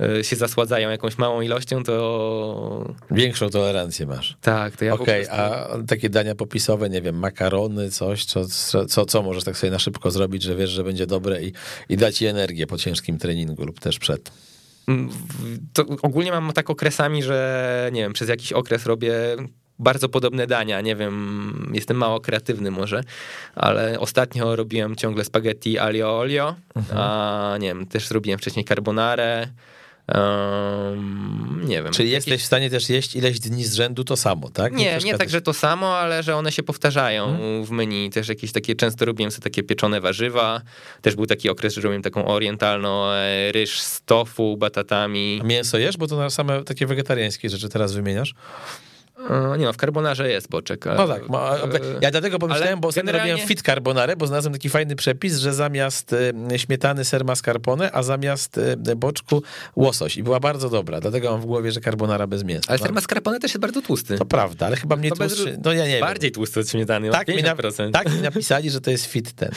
e, 0.00 0.24
się 0.24 0.36
zasładzają 0.36 0.90
jakąś 0.90 1.18
małą 1.18 1.40
ilością, 1.40 1.82
to... 1.82 2.94
Większą 3.10 3.50
tolerancję 3.50 4.06
masz. 4.06 4.36
Tak, 4.40 4.76
to 4.76 4.84
ja 4.84 4.94
Okej, 4.94 5.28
okay, 5.28 5.38
prostu... 5.38 5.78
a 5.82 5.86
takie 5.86 6.10
dania 6.10 6.34
popisowe, 6.34 6.90
nie 6.90 7.02
wiem, 7.02 7.18
makarony, 7.18 7.90
coś, 7.90 8.24
co, 8.24 8.44
co, 8.88 9.06
co 9.06 9.22
możesz 9.22 9.44
tak 9.44 9.56
sobie 9.56 9.70
na 9.70 9.78
szybko 9.78 10.10
zrobić, 10.10 10.42
że 10.42 10.56
wiesz, 10.56 10.70
że 10.70 10.84
będzie 10.84 11.06
dobre 11.06 11.42
i, 11.42 11.52
i 11.88 11.96
da 11.96 12.12
ci 12.12 12.26
energię 12.26 12.66
po 12.66 12.78
ciężkim 12.78 13.18
treningu 13.18 13.64
lub 13.64 13.80
też 13.80 13.98
przed? 13.98 14.30
Mm, 14.88 15.08
to 15.72 15.84
ogólnie 16.02 16.30
mam 16.30 16.52
tak 16.52 16.70
okresami, 16.70 17.22
że 17.22 17.90
nie 17.92 18.00
wiem, 18.00 18.12
przez 18.12 18.28
jakiś 18.28 18.52
okres 18.52 18.86
robię 18.86 19.14
bardzo 19.78 20.08
podobne 20.08 20.46
dania. 20.46 20.80
Nie 20.80 20.96
wiem, 20.96 21.72
jestem 21.74 21.96
mało 21.96 22.20
kreatywny 22.20 22.70
może, 22.70 23.00
ale 23.54 24.00
ostatnio 24.00 24.56
robiłem 24.56 24.96
ciągle 24.96 25.24
spaghetti 25.24 25.78
alio 25.78 26.18
olio, 26.18 26.54
mhm. 26.76 27.00
a 27.00 27.56
nie 27.60 27.68
wiem, 27.68 27.86
też 27.86 28.10
robiłem 28.10 28.38
wcześniej 28.38 28.64
carbonarę. 28.64 29.48
Um, 30.08 31.60
nie 31.64 31.82
wiem. 31.82 31.92
Czyli 31.92 32.10
jakieś... 32.10 32.26
jesteś 32.26 32.42
w 32.42 32.46
stanie 32.46 32.70
też 32.70 32.90
jeść 32.90 33.16
ileś 33.16 33.40
dni 33.40 33.64
z 33.64 33.74
rzędu 33.74 34.04
to 34.04 34.16
samo, 34.16 34.50
tak? 34.50 34.72
Nie, 34.72 34.98
nie, 34.98 35.04
nie 35.04 35.18
tak, 35.18 35.30
że 35.30 35.40
to 35.40 35.52
samo, 35.52 35.96
ale 35.96 36.22
że 36.22 36.36
one 36.36 36.52
się 36.52 36.62
powtarzają 36.62 37.26
hmm. 37.26 37.64
w 37.64 37.70
menu. 37.70 38.10
Też 38.10 38.28
jakieś 38.28 38.52
takie, 38.52 38.74
często 38.74 39.04
robiłem 39.04 39.32
sobie 39.32 39.42
takie 39.42 39.62
pieczone 39.62 40.00
warzywa. 40.00 40.60
Też 41.02 41.16
był 41.16 41.26
taki 41.26 41.50
okres, 41.50 41.74
że 41.74 41.80
robiłem 41.80 42.02
taką 42.02 42.26
orientalną 42.26 43.10
e, 43.10 43.52
ryż 43.52 43.80
z 43.80 44.02
tofu, 44.02 44.56
batatami. 44.56 45.38
A 45.42 45.44
mięso 45.44 45.78
jesz? 45.78 45.96
Bo 45.96 46.06
to 46.06 46.16
na 46.16 46.30
same 46.30 46.64
takie 46.64 46.86
wegetariańskie 46.86 47.50
rzeczy 47.50 47.68
teraz 47.68 47.92
wymieniasz. 47.92 48.34
Nie 49.58 49.64
no, 49.64 49.72
w 49.72 49.76
carbonarze 49.76 50.30
jest 50.30 50.48
boczek. 50.48 50.84
No 50.84 51.08
tak, 51.08 51.22
ja 52.00 52.10
dlatego 52.10 52.38
pomyślałem, 52.38 52.80
bo 52.80 52.90
generalnie... 52.90 53.30
robiłem 53.30 53.48
fit 53.48 53.62
carbonare, 53.62 54.16
bo 54.16 54.26
znalazłem 54.26 54.52
taki 54.52 54.68
fajny 54.68 54.96
przepis, 54.96 55.36
że 55.36 55.54
zamiast 55.54 56.12
y, 56.12 56.58
śmietany 56.58 57.04
ser 57.04 57.24
mascarpone, 57.24 57.92
a 57.92 58.02
zamiast 58.02 58.58
y, 58.58 58.96
boczku 58.96 59.42
łosoś 59.76 60.16
i 60.16 60.22
była 60.22 60.40
bardzo 60.40 60.70
dobra, 60.70 61.00
dlatego 61.00 61.30
mam 61.30 61.40
w 61.40 61.46
głowie, 61.46 61.72
że 61.72 61.80
carbonara 61.80 62.26
bez 62.26 62.44
mięsa. 62.44 62.68
Ale 62.68 62.78
ser 62.78 62.92
mascarpone 62.92 63.40
też 63.40 63.50
jest 63.50 63.60
bardzo 63.60 63.82
tłusty. 63.82 64.18
To 64.18 64.24
prawda, 64.24 64.66
ale 64.66 64.76
chyba 64.76 64.96
mniej 64.96 65.12
tłustszy, 65.12 65.44
bez... 65.44 65.58
no 65.64 65.72
ja 65.72 65.86
nie 65.86 66.00
Bardziej 66.00 66.30
wiem. 66.30 66.34
tłusty 66.34 66.60
od 66.60 66.68
śmietany, 66.68 67.10
tak 67.10 67.28
mi, 67.28 67.42
na... 67.42 67.56
tak 67.92 68.12
mi 68.12 68.20
napisali, 68.20 68.70
że 68.70 68.80
to 68.80 68.90
jest 68.90 69.06
fit 69.06 69.32
ten. 69.32 69.50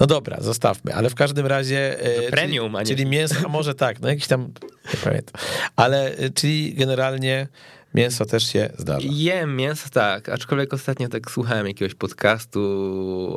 No 0.00 0.06
dobra, 0.06 0.36
zostawmy, 0.40 0.94
ale 0.94 1.10
w 1.10 1.14
każdym 1.14 1.46
razie... 1.46 1.96
To 2.16 2.30
premium, 2.30 2.66
czyli, 2.66 2.76
a 2.76 2.80
nie... 2.80 2.86
Czyli 2.86 3.06
mięso, 3.06 3.34
a 3.44 3.48
może 3.48 3.74
tak, 3.74 4.00
no 4.00 4.08
jakiś 4.08 4.26
tam, 4.26 4.52
nie 4.94 5.00
pamiętam, 5.04 5.34
ale 5.76 6.12
czyli 6.34 6.74
generalnie 6.74 7.48
Mięso 7.94 8.24
też 8.24 8.52
się 8.52 8.70
zdarza. 8.78 9.08
Jem 9.10 9.56
mięso, 9.56 9.88
tak. 9.92 10.28
Aczkolwiek 10.28 10.74
ostatnio 10.74 11.08
tak 11.08 11.30
słuchałem 11.30 11.66
jakiegoś 11.66 11.94
podcastu 11.94 12.60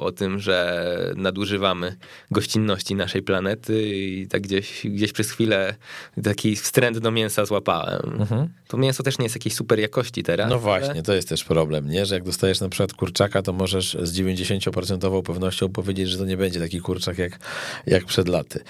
o 0.01 0.11
tym, 0.11 0.39
że 0.39 1.13
nadużywamy 1.15 1.95
gościnności 2.31 2.95
naszej 2.95 3.21
planety 3.21 3.95
i 3.95 4.27
tak 4.27 4.41
gdzieś, 4.41 4.87
gdzieś 4.87 5.11
przez 5.11 5.31
chwilę 5.31 5.75
taki 6.23 6.55
wstręt 6.55 6.97
do 6.97 7.11
mięsa 7.11 7.45
złapałem. 7.45 8.01
Mhm. 8.19 8.49
To 8.67 8.77
mięso 8.77 9.03
też 9.03 9.19
nie 9.19 9.25
jest 9.25 9.35
jakiejś 9.35 9.55
super 9.55 9.79
jakości 9.79 10.23
teraz. 10.23 10.49
No 10.49 10.59
właśnie, 10.59 10.91
ale... 10.91 11.01
to 11.01 11.13
jest 11.13 11.29
też 11.29 11.43
problem, 11.43 11.89
nie? 11.89 12.05
Że 12.05 12.15
jak 12.15 12.23
dostajesz 12.23 12.61
na 12.61 12.69
przykład 12.69 12.93
kurczaka, 12.93 13.41
to 13.41 13.53
możesz 13.53 13.97
z 14.01 14.19
90% 14.19 15.23
pewnością 15.23 15.69
powiedzieć, 15.69 16.09
że 16.09 16.17
to 16.17 16.25
nie 16.25 16.37
będzie 16.37 16.59
taki 16.59 16.79
kurczak 16.79 17.17
jak, 17.17 17.39
jak 17.87 18.05
przed 18.05 18.27
laty. 18.27 18.63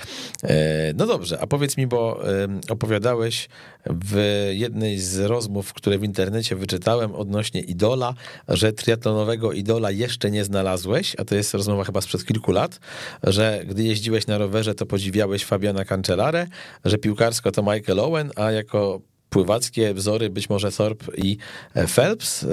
E, 0.44 0.94
no 0.94 1.06
dobrze, 1.06 1.40
a 1.42 1.48
powiedz 1.48 1.78
mi, 1.78 1.88
bo 1.88 2.24
opowiadałeś 2.70 3.50
w 3.86 4.50
jednej 4.54 5.00
z 5.00 5.20
rozmów 5.20 5.73
które 5.74 5.98
w 5.98 6.04
internecie 6.04 6.56
wyczytałem 6.56 7.16
odnośnie 7.16 7.62
idola, 7.62 8.14
że 8.48 8.74
triatlonowego 8.74 9.52
idola 9.52 9.92
jeszcze 9.92 10.32
nie 10.32 10.44
znalazłeś, 10.44 11.16
a 11.20 11.26
to 11.26 11.36
jest 11.36 11.54
rozmowa 11.54 11.84
chyba 11.84 12.02
sprzed 12.02 12.26
kilku 12.26 12.52
lat, 12.52 12.80
że 13.24 13.64
gdy 13.68 13.84
jeździłeś 13.84 14.28
na 14.28 14.38
rowerze, 14.38 14.76
to 14.76 14.86
podziwiałeś 14.86 15.46
Fabiana 15.46 15.86
Cancellarę, 15.86 16.48
że 16.86 16.98
piłkarsko 16.98 17.52
to 17.52 17.62
Michael 17.64 18.00
Owen, 18.00 18.32
a 18.36 18.52
jako 18.52 19.02
pływackie 19.34 19.94
wzory, 19.94 20.30
być 20.30 20.50
może 20.50 20.72
Thorpe 20.72 21.06
i 21.18 21.38
e, 21.74 21.88
Phelps? 21.88 22.44
E, 22.44 22.48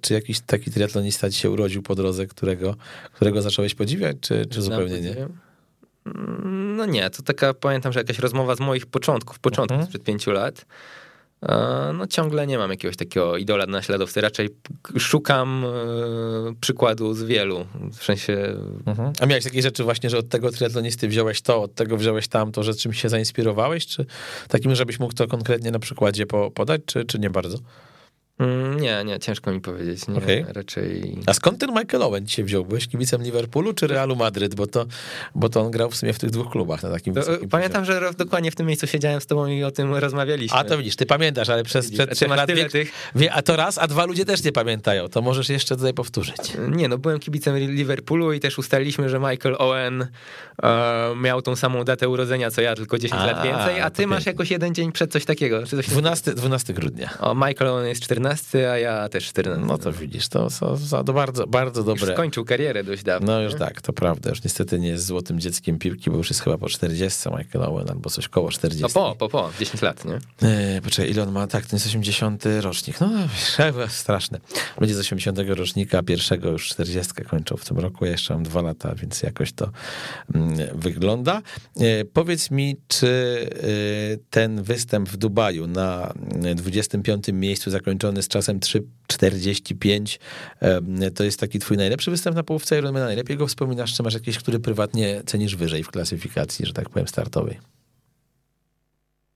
czy 0.00 0.14
jakiś 0.14 0.40
taki 0.40 0.70
triatlonista 0.70 1.30
ci 1.30 1.38
się 1.40 1.50
urodził 1.50 1.82
po 1.82 1.94
drodze, 1.94 2.26
którego, 2.26 2.76
którego 3.12 3.42
zacząłeś 3.42 3.74
podziwiać, 3.74 4.16
czy, 4.20 4.46
czy 4.46 4.62
zupełnie 4.62 5.00
nie? 5.00 5.16
No 6.76 6.86
nie, 6.86 7.10
to 7.10 7.22
taka, 7.22 7.54
pamiętam, 7.54 7.92
że 7.92 8.00
jakaś 8.00 8.18
rozmowa 8.18 8.56
z 8.56 8.60
moich 8.60 8.86
początków, 8.86 9.38
początków 9.38 9.74
mhm. 9.74 9.86
sprzed 9.86 10.04
pięciu 10.04 10.30
lat, 10.30 10.66
no 11.94 12.06
ciągle 12.06 12.46
nie 12.46 12.58
mam 12.58 12.70
jakiegoś 12.70 12.96
takiego 12.96 13.36
idola 13.36 13.66
naśladowcy, 13.66 14.20
raczej 14.20 14.48
szukam 14.98 15.64
e, 15.64 16.54
przykładu 16.60 17.14
z 17.14 17.22
wielu, 17.22 17.66
w 17.92 18.04
sensie... 18.04 18.56
Mhm. 18.86 19.12
A 19.20 19.26
miałeś 19.26 19.44
takie 19.44 19.62
rzeczy 19.62 19.84
właśnie, 19.84 20.10
że 20.10 20.18
od 20.18 20.28
tego 20.28 20.50
triatlonisty 20.50 21.08
wziąłeś 21.08 21.42
to, 21.42 21.62
od 21.62 21.74
tego 21.74 21.96
wziąłeś 21.96 22.28
tamto, 22.28 22.62
że 22.62 22.74
czymś 22.74 23.02
się 23.02 23.08
zainspirowałeś, 23.08 23.86
czy 23.86 24.06
takim, 24.48 24.74
żebyś 24.74 25.00
mógł 25.00 25.14
to 25.14 25.26
konkretnie 25.26 25.70
na 25.70 25.78
przykładzie 25.78 26.26
po, 26.26 26.50
podać, 26.50 26.80
czy, 26.86 27.04
czy 27.04 27.18
nie 27.18 27.30
bardzo? 27.30 27.58
Mm, 28.38 28.80
nie, 28.80 29.02
nie, 29.04 29.18
ciężko 29.18 29.52
mi 29.52 29.60
powiedzieć. 29.60 30.08
Nie, 30.08 30.16
Okej. 30.18 30.44
raczej. 30.48 31.16
A 31.26 31.32
skąd 31.34 31.58
ten 31.60 31.70
Michael 31.70 32.02
Owen 32.02 32.28
się 32.28 32.44
wziął? 32.44 32.64
Byłeś 32.64 32.88
kibicem 32.88 33.22
Liverpoolu 33.22 33.72
czy 33.74 33.86
Realu 33.86 34.16
Madryt? 34.16 34.54
Bo 34.54 34.66
to, 34.66 34.86
bo 35.34 35.48
to 35.48 35.60
on 35.60 35.70
grał 35.70 35.90
w 35.90 35.96
sumie 35.96 36.12
w 36.12 36.18
tych 36.18 36.30
dwóch 36.30 36.50
klubach 36.50 36.82
na 36.82 36.90
takim 36.90 37.14
To, 37.14 37.20
wysokim 37.20 37.48
pamiętam, 37.48 37.84
że 37.84 38.10
dokładnie 38.18 38.50
w 38.50 38.54
tym 38.54 38.66
miejscu 38.66 38.86
siedziałem 38.86 39.20
z 39.20 39.26
tobą 39.26 39.46
i 39.46 39.64
o 39.64 39.70
tym 39.70 39.94
rozmawialiśmy. 39.94 40.58
A 40.58 40.64
to 40.64 40.78
widzisz, 40.78 40.96
ty 40.96 41.06
pamiętasz, 41.06 41.48
ale 41.48 41.62
przez, 41.62 41.84
Widzisz, 41.84 41.98
przed 41.98 42.08
a 42.08 42.12
ty 42.12 42.16
trzech 42.16 42.28
masz 42.28 42.36
lat 42.38 42.50
wiek, 42.52 42.72
tych- 42.72 42.92
wie, 43.14 43.32
a 43.32 43.42
to 43.42 43.56
raz, 43.56 43.78
a 43.78 43.86
dwa 43.86 44.04
ludzie 44.04 44.24
też 44.24 44.44
nie 44.44 44.52
pamiętają. 44.52 45.08
To 45.08 45.22
możesz 45.22 45.48
jeszcze 45.48 45.76
tutaj 45.76 45.94
powtórzyć. 45.94 46.36
Nie, 46.70 46.88
no 46.88 46.98
byłem 46.98 47.18
kibicem 47.18 47.58
Liverpoolu 47.58 48.32
i 48.32 48.40
też 48.40 48.58
ustaliliśmy, 48.58 49.08
że 49.08 49.18
Michael 49.18 49.56
Owen 49.58 50.06
e, 50.62 51.12
miał 51.22 51.42
tą 51.42 51.56
samą 51.56 51.84
datę 51.84 52.08
urodzenia 52.08 52.50
co 52.50 52.60
ja, 52.60 52.74
tylko 52.74 52.98
10 52.98 53.22
A, 53.22 53.26
lat 53.26 53.42
więcej, 53.44 53.80
a 53.80 53.90
ty 53.90 54.06
masz 54.06 54.26
jakoś 54.26 54.50
jeden 54.50 54.74
dzień 54.74 54.92
przed 54.92 55.12
coś 55.12 55.24
takiego. 55.24 55.66
Coś 55.66 55.86
12, 55.88 56.34
12 56.34 56.72
grudnia. 56.74 57.10
o, 57.20 57.34
Michael 57.34 57.70
Owen 57.70 57.86
jest 57.86 58.02
14, 58.02 58.23
a 58.70 58.78
ja 58.78 59.08
też 59.08 59.24
14. 59.24 59.66
No 59.66 59.78
to 59.78 59.92
widzisz, 59.92 60.28
to, 60.28 60.48
to, 60.90 61.04
to 61.04 61.12
bardzo, 61.12 61.46
bardzo 61.46 61.80
Już 61.80 61.86
dobre. 62.00 62.14
skończył 62.14 62.44
karierę 62.44 62.84
dość 62.84 63.02
dawno. 63.02 63.32
No 63.32 63.40
już 63.40 63.54
tak, 63.54 63.82
to 63.82 63.92
prawda. 63.92 64.30
Już 64.30 64.44
niestety 64.44 64.78
nie 64.78 64.88
jest 64.88 65.06
złotym 65.06 65.40
dzieckiem 65.40 65.78
piłki, 65.78 66.10
bo 66.10 66.16
już 66.16 66.30
jest 66.30 66.40
chyba 66.40 66.58
po 66.58 66.68
40 66.68 67.28
Michael 67.28 67.64
Owen 67.64 67.90
albo 67.90 68.10
coś 68.10 68.28
koło 68.28 68.50
40. 68.50 68.82
No 68.82 68.88
po, 68.88 69.16
po, 69.18 69.28
po, 69.28 69.50
10 69.60 69.82
lat, 69.82 70.04
nie? 70.04 70.48
E, 70.48 70.80
poczekaj, 70.80 71.10
ile 71.10 71.22
on 71.22 71.32
ma? 71.32 71.46
Tak, 71.46 71.66
to 71.66 71.76
jest 71.76 71.86
80 71.86 72.44
rocznik. 72.60 73.00
No, 73.00 73.10
straszne. 73.88 74.40
Ludzie 74.80 74.94
z 74.94 74.98
80 74.98 75.38
rocznika, 75.38 76.02
pierwszego 76.02 76.50
już 76.50 76.68
40 76.68 77.12
kończą 77.14 77.56
w 77.56 77.64
tym 77.64 77.78
roku. 77.78 78.04
Ja 78.04 78.10
jeszcze 78.10 78.34
mam 78.34 78.42
dwa 78.42 78.62
lata, 78.62 78.94
więc 78.94 79.22
jakoś 79.22 79.52
to 79.52 79.70
mm, 80.34 80.58
wygląda. 80.74 81.42
E, 81.80 82.04
powiedz 82.04 82.50
mi, 82.50 82.76
czy 82.88 83.08
e, 83.56 84.16
ten 84.30 84.62
występ 84.62 85.08
w 85.08 85.16
Dubaju 85.16 85.66
na 85.66 86.12
mm, 86.32 86.56
25 86.56 87.28
miejscu 87.32 87.70
zakończony 87.70 88.13
z 88.22 88.28
czasem 88.28 88.60
3,45 88.60 90.18
e, 90.60 91.10
to 91.10 91.24
jest 91.24 91.40
taki 91.40 91.58
twój 91.58 91.76
najlepszy 91.76 92.10
występ 92.10 92.36
na 92.36 92.42
połówce 92.42 92.78
Ironmana? 92.78 93.06
Najlepiej 93.06 93.36
go 93.36 93.46
wspominasz, 93.46 93.94
czy 93.94 94.02
masz 94.02 94.14
jakiś, 94.14 94.38
który 94.38 94.60
prywatnie 94.60 95.22
cenisz 95.26 95.56
wyżej 95.56 95.84
w 95.84 95.90
klasyfikacji, 95.90 96.66
że 96.66 96.72
tak 96.72 96.88
powiem, 96.88 97.08
startowej? 97.08 97.60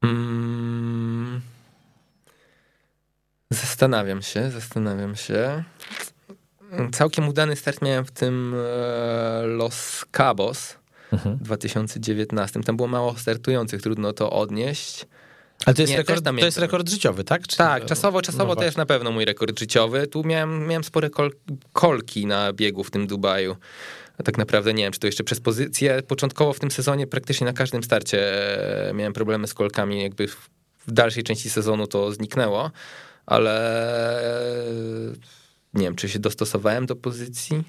Mm. 0.03 1.41
Zastanawiam 3.51 4.23
się, 4.23 4.51
zastanawiam 4.51 5.17
się. 5.17 5.65
Całkiem 6.93 7.29
udany 7.29 7.57
start 7.57 7.83
miałem 7.83 8.05
w 8.05 8.11
tym 8.11 8.55
e, 8.55 9.47
Los 9.47 10.05
Cabos 10.13 10.79
Mhm. 11.13 11.37
w 11.37 11.43
2019. 11.43 12.61
Tam 12.61 12.77
było 12.77 12.89
mało 12.89 13.15
startujących, 13.17 13.83
trudno 13.83 14.13
to 14.13 14.31
odnieść. 14.31 15.07
Ale 15.67 15.75
to 15.75 15.83
jest, 15.83 15.91
Nie, 15.91 15.97
rekord, 15.97 16.25
to 16.25 16.45
jest 16.45 16.59
rekord 16.59 16.89
życiowy, 16.91 17.25
tak? 17.25 17.47
Czy 17.47 17.57
Tak, 17.57 17.83
to- 17.83 17.89
czasowo, 17.89 18.23
czasowo 18.23 18.55
no 18.55 18.61
też 18.61 18.77
na 18.77 18.87
pewno 18.87 19.11
mój 19.11 19.25
rekord 19.25 19.59
życiowy. 19.59 20.07
Tu 20.07 20.25
miałem, 20.25 20.67
miałem 20.67 20.85
spore 20.85 21.11
kol, 21.11 21.33
kolki 21.73 22.27
na 22.27 22.53
biegu 22.53 22.85
w 22.85 22.91
tym 22.91 23.07
Dubaju. 23.07 23.57
A 24.19 24.23
tak 24.23 24.39
naprawdę 24.39 24.75
nie 24.75 24.83
wiem, 24.83 24.93
czy 24.93 25.01
to 25.01 25.07
jeszcze 25.07 25.25
przez 25.25 25.41
pozycję. 25.41 26.03
Początkowo 26.03 26.53
w 26.53 26.61
tym 26.61 26.71
sezonie 26.71 27.07
praktycznie 27.07 27.45
na 27.45 27.53
każdym 27.53 27.83
starcie 27.83 28.19
e, 28.89 28.95
miałem 28.95 29.13
problemy 29.13 29.47
z 29.47 29.55
kolkami. 29.55 30.03
Jakby 30.03 30.29
w, 30.29 30.51
w 30.87 30.93
dalszej 30.93 31.23
części 31.23 31.51
sezonu 31.51 31.87
to 31.87 32.13
zniknęło, 32.13 32.71
ale 33.27 33.53
e, 34.63 35.13
nie 35.75 35.85
wiem, 35.85 35.95
czy 35.95 36.09
się 36.09 36.19
dostosowałem 36.19 36.87
do 36.87 36.97
pozycji. 36.97 37.65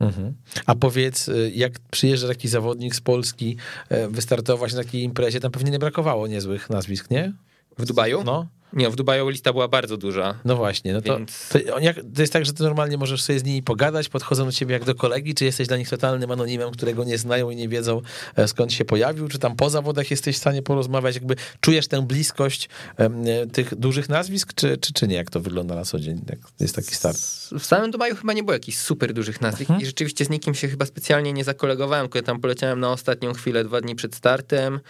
Mhm. 0.00 0.34
A 0.66 0.74
powiedz, 0.74 1.28
y, 1.28 1.52
jak 1.54 1.72
przyjeżdża 1.90 2.28
taki 2.28 2.48
zawodnik 2.48 2.94
z 2.94 3.00
Polski 3.00 3.56
e, 3.88 4.08
wystartować 4.08 4.74
na 4.74 4.82
takiej 4.82 5.02
imprezie, 5.02 5.40
tam 5.40 5.50
pewnie 5.50 5.70
nie 5.70 5.78
brakowało 5.78 6.26
niezłych 6.26 6.70
nazwisk, 6.70 7.10
nie? 7.10 7.32
W 7.78 7.86
Dubaju? 7.86 8.24
No, 8.24 8.46
Nie, 8.72 8.90
w 8.90 8.96
Dubaju 8.96 9.28
lista 9.28 9.52
była 9.52 9.68
bardzo 9.68 9.96
duża. 9.96 10.34
no 10.44 10.56
właśnie. 10.56 10.92
No 10.92 11.02
to, 11.02 11.18
Więc- 11.18 11.48
to, 11.48 11.78
jak, 11.78 11.96
to 12.14 12.20
jest 12.20 12.32
tak, 12.32 12.46
że 12.46 12.52
ty 12.52 12.62
normalnie 12.62 12.98
możesz 12.98 13.22
sobie 13.22 13.38
z 13.38 13.44
nimi 13.44 13.62
pogadać, 13.62 14.08
podchodzą 14.08 14.44
do 14.44 14.52
ciebie 14.52 14.72
jak 14.72 14.84
do 14.84 14.94
kolegi, 14.94 15.34
czy 15.34 15.44
jesteś 15.44 15.68
dla 15.68 15.76
nich 15.76 15.88
totalnym 15.88 16.30
anonimem, 16.30 16.70
którego 16.70 17.04
nie 17.04 17.18
znają 17.18 17.50
i 17.50 17.56
nie 17.56 17.68
wiedzą 17.68 18.02
e, 18.36 18.48
skąd 18.48 18.72
się 18.72 18.84
pojawił, 18.84 19.28
czy 19.28 19.38
tam 19.38 19.56
po 19.56 19.70
zawodach 19.70 20.10
jesteś 20.10 20.36
w 20.36 20.38
stanie 20.38 20.62
porozmawiać, 20.62 21.14
jakby 21.14 21.36
czujesz 21.60 21.88
tę 21.88 22.06
bliskość 22.06 22.68
e, 22.96 23.46
tych 23.46 23.74
dużych 23.74 24.08
nazwisk, 24.08 24.54
czy, 24.54 24.78
czy, 24.78 24.92
czy 24.92 25.08
nie? 25.08 25.16
Jak 25.16 25.30
to 25.30 25.40
wygląda 25.40 25.74
na 25.74 25.84
co 25.84 25.98
dzień, 25.98 26.20
jak 26.30 26.38
jest 26.60 26.76
taki 26.76 26.94
start? 26.94 27.18
W 27.58 27.64
samym 27.66 27.90
Dubaju 27.90 28.16
chyba 28.16 28.32
nie 28.32 28.42
było 28.42 28.52
jakichś 28.52 28.78
super 28.78 29.12
dużych 29.14 29.40
nazwisk 29.40 29.70
i 29.80 29.86
rzeczywiście 29.86 30.24
z 30.24 30.30
nikim 30.30 30.54
się 30.54 30.68
chyba 30.68 30.86
specjalnie 30.86 31.32
nie 31.32 31.44
zakolegowałem, 31.44 32.08
kiedy 32.08 32.26
tam 32.26 32.40
poleciałem 32.40 32.80
na 32.80 32.90
ostatnią 32.90 33.32
chwilę, 33.32 33.64
dwa 33.64 33.80
dni 33.80 33.94
przed 33.94 34.14
startem 34.14 34.80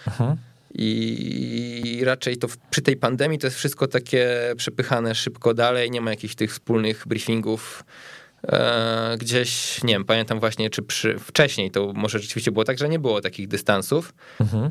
i 0.77 2.01
raczej 2.05 2.37
to 2.37 2.47
przy 2.69 2.81
tej 2.81 2.97
pandemii 2.97 3.39
to 3.39 3.47
jest 3.47 3.57
wszystko 3.57 3.87
takie 3.87 4.29
przepychane 4.57 5.15
szybko 5.15 5.53
dalej, 5.53 5.91
nie 5.91 6.01
ma 6.01 6.09
jakichś 6.09 6.35
tych 6.35 6.51
wspólnych 6.51 7.03
briefingów. 7.07 7.83
E, 8.43 9.17
gdzieś, 9.19 9.83
nie 9.83 9.93
wiem, 9.93 10.05
pamiętam 10.05 10.39
właśnie, 10.39 10.69
czy 10.69 10.81
przy, 10.81 11.19
wcześniej 11.19 11.71
to 11.71 11.93
może 11.95 12.19
rzeczywiście 12.19 12.51
było 12.51 12.65
tak, 12.65 12.77
że 12.77 12.89
nie 12.89 12.99
było 12.99 13.21
takich 13.21 13.47
dystansów. 13.47 14.13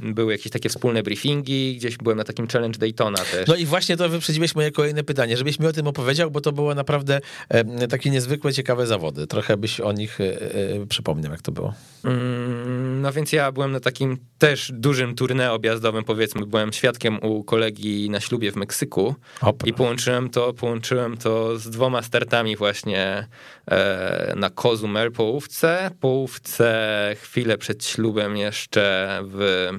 Były 0.02 0.32
jakieś 0.32 0.52
takie 0.52 0.68
wspólne 0.68 1.02
briefingi, 1.02 1.76
gdzieś 1.76 1.96
byłem 1.96 2.18
na 2.18 2.24
takim 2.24 2.48
challenge 2.48 2.78
Daytona 2.78 3.18
też. 3.18 3.48
No 3.48 3.54
i 3.54 3.66
właśnie 3.66 3.96
to 3.96 4.08
wyprzedziłeś 4.08 4.54
moje 4.54 4.70
kolejne 4.70 5.04
pytanie, 5.04 5.36
żebyś 5.36 5.58
mi 5.58 5.66
o 5.66 5.72
tym 5.72 5.86
opowiedział, 5.86 6.30
bo 6.30 6.40
to 6.40 6.52
było 6.52 6.74
naprawdę 6.74 7.20
e, 7.48 7.88
takie 7.88 8.10
niezwykłe, 8.10 8.52
ciekawe 8.52 8.86
zawody. 8.86 9.26
Trochę 9.26 9.56
byś 9.56 9.80
o 9.80 9.92
nich 9.92 10.20
e, 10.20 10.24
e, 10.24 10.86
przypomniał, 10.86 11.32
jak 11.32 11.42
to 11.42 11.52
było. 11.52 11.74
Mm, 12.04 13.00
No 13.00 13.12
więc 13.12 13.32
ja 13.32 13.52
byłem 13.52 13.72
na 13.72 13.80
takim 13.80 14.18
też 14.38 14.72
dużym 14.74 15.14
tournée 15.14 15.50
objazdowym, 15.50 16.04
powiedzmy. 16.04 16.46
Byłem 16.46 16.72
świadkiem 16.72 17.18
u 17.22 17.44
kolegi 17.44 18.10
na 18.10 18.20
ślubie 18.20 18.52
w 18.52 18.56
Meksyku 18.56 19.14
i 19.64 19.72
połączyłem 19.72 20.30
to, 20.30 20.52
połączyłem 20.52 21.16
to 21.16 21.58
z 21.58 21.70
dwoma 21.70 22.02
startami 22.02 22.56
właśnie 22.56 23.28
na 24.36 24.50
Cozumel 24.50 25.12
połówce. 25.12 25.90
Połówce 26.00 27.16
chwilę 27.20 27.58
przed 27.58 27.84
ślubem 27.84 28.36
jeszcze 28.36 29.18
w, 29.24 29.70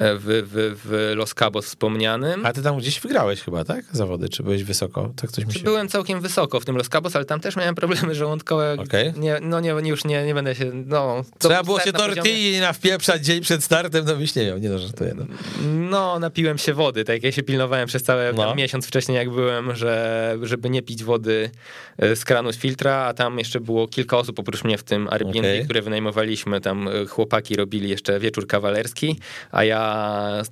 w, 0.00 0.42
w, 0.52 0.80
w 0.84 1.12
Los 1.16 1.34
Cabos 1.34 1.66
wspomnianym. 1.66 2.46
A 2.46 2.52
ty 2.52 2.62
tam 2.62 2.78
gdzieś 2.78 3.00
wygrałeś 3.00 3.40
chyba, 3.40 3.64
tak? 3.64 3.84
Zawody, 3.92 4.28
czy 4.28 4.42
byłeś 4.42 4.64
wysoko? 4.64 5.12
Tak 5.16 5.30
coś 5.30 5.46
mi 5.46 5.52
się... 5.52 5.60
Byłem 5.60 5.88
całkiem 5.88 6.20
wysoko 6.20 6.60
w 6.60 6.64
tym 6.64 6.76
Los 6.76 6.88
Cabos, 6.88 7.16
ale 7.16 7.24
tam 7.24 7.40
też 7.40 7.56
miałem 7.56 7.74
problemy 7.74 8.14
żołądkowe. 8.14 8.76
Okej. 8.78 9.12
Nie, 9.16 9.38
no 9.42 9.60
nie, 9.60 9.70
już 9.70 10.04
nie, 10.04 10.24
nie 10.26 10.34
będę 10.34 10.54
się, 10.54 10.70
no... 10.86 11.24
Trzeba 11.38 11.62
było 11.62 11.80
się 11.80 11.92
na 11.92 11.98
poziomie- 11.98 12.14
tortilli 12.14 12.60
nawpieprzać 12.60 13.24
dzień 13.24 13.40
przed 13.40 13.64
startem, 13.64 14.04
no 14.04 14.16
wiśnieją. 14.16 14.58
Nie 14.58 14.68
no, 14.68 14.78
żartuję. 14.78 15.14
No. 15.16 15.24
No, 15.66 16.18
napiłem 16.18 16.58
się 16.58 16.74
wody, 16.74 17.04
tak 17.04 17.14
jak 17.14 17.22
ja 17.22 17.32
się 17.32 17.42
pilnowałem 17.42 17.88
przez 17.88 18.02
cały 18.02 18.32
No. 18.34 18.54
miesiąc 18.54 18.86
wcześniej, 18.86 19.16
jak 19.16 19.30
byłem, 19.30 19.74
że, 19.74 20.36
żeby 20.42 20.70
nie 20.70 20.82
pić 20.82 21.04
wody 21.04 21.50
e, 21.98 22.16
z 22.16 22.24
kranu 22.24 22.52
z 22.52 22.56
filtra, 22.56 22.94
a 22.94 23.14
tam 23.14 23.38
jeszcze 23.38 23.60
było 23.60 23.88
kilka 23.88 24.18
osób 24.18 24.38
oprócz 24.38 24.64
mnie 24.64 24.78
w 24.78 24.82
tym 24.84 25.08
Airbnb, 25.10 25.38
Okej. 25.38 25.64
które 25.64 25.82
wynajmowaliśmy, 25.82 26.60
tam 26.60 26.88
e, 26.88 27.06
chłopaki 27.06 27.56
robili 27.56 27.88
jeszcze 27.88 28.20
wieczór 28.20 28.46
kawalerski, 28.46 29.20
a 29.50 29.64
ja 29.64 29.85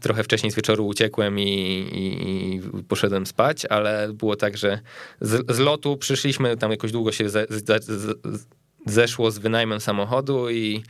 trochę 0.01 0.25
wcześniej 0.25 0.53
z 0.53 0.55
wieczoru 0.55 0.87
uciekłem 0.87 1.39
i, 1.39 1.43
i, 1.43 2.55
i 2.55 2.83
poszedłem 2.83 3.27
spać, 3.27 3.67
ale 3.67 4.13
było 4.13 4.37
tak, 4.37 4.57
że 4.57 4.81
z, 5.21 5.57
z 5.57 5.59
lotu 5.59 5.97
przyszliśmy, 5.97 6.57
tam 6.57 6.71
jakoś 6.71 6.93
długo 6.93 7.13
się 7.13 7.25
zeszło 8.87 9.31
z 9.31 9.39
wynajmem 9.39 9.81
samochodu 9.81 10.51
i 10.51 10.83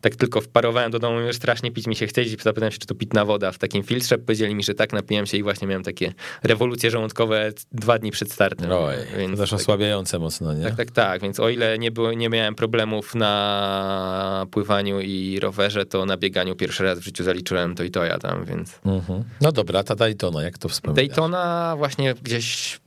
tak 0.00 0.16
tylko 0.16 0.40
wparowałem 0.40 0.90
do 0.90 0.98
domu, 0.98 1.20
już 1.20 1.36
strasznie 1.36 1.70
pić 1.70 1.86
mi 1.86 1.96
się 1.96 2.06
chcieć 2.06 2.32
i 2.32 2.36
zapytałem 2.42 2.72
się, 2.72 2.78
czy 2.78 2.86
to 2.86 2.94
pitna 2.94 3.24
woda 3.24 3.52
w 3.52 3.58
takim 3.58 3.82
filtrze. 3.82 4.18
Powiedzieli 4.18 4.54
mi, 4.54 4.62
że 4.64 4.74
tak, 4.74 4.92
napiłem 4.92 5.26
się 5.26 5.36
i 5.36 5.42
właśnie 5.42 5.68
miałem 5.68 5.82
takie 5.82 6.12
rewolucje 6.42 6.90
żołądkowe 6.90 7.52
dwa 7.72 7.98
dni 7.98 8.10
przed 8.10 8.32
startem. 8.32 8.72
Oj, 8.72 8.96
więc 9.18 9.38
też 9.38 9.50
tak, 9.50 9.60
osłabiające 9.60 10.18
mocno, 10.18 10.54
nie? 10.54 10.64
tak, 10.64 10.76
tak, 10.76 10.90
tak, 10.90 11.22
więc 11.22 11.40
o 11.40 11.48
ile 11.48 11.78
nie, 11.78 11.90
było, 11.90 12.12
nie 12.12 12.28
miałem 12.28 12.54
problemów 12.54 13.14
na 13.14 14.46
pływaniu 14.50 15.00
i 15.00 15.40
rowerze, 15.40 15.86
to 15.86 16.06
na 16.06 16.16
bieganiu 16.16 16.56
pierwszy 16.56 16.84
raz 16.84 16.98
w 16.98 17.04
życiu 17.04 17.24
zaliczyłem 17.24 17.74
to 17.74 17.84
i 17.84 17.90
to 17.90 18.04
ja 18.04 18.18
tam, 18.18 18.44
więc... 18.44 18.80
Mhm. 18.84 19.24
No 19.40 19.52
dobra, 19.52 19.84
ta 19.84 19.94
Daytona, 19.94 20.42
jak 20.42 20.58
to 20.58 20.68
wspominasz? 20.68 21.06
Daytona 21.06 21.74
właśnie 21.76 22.14
gdzieś 22.22 22.80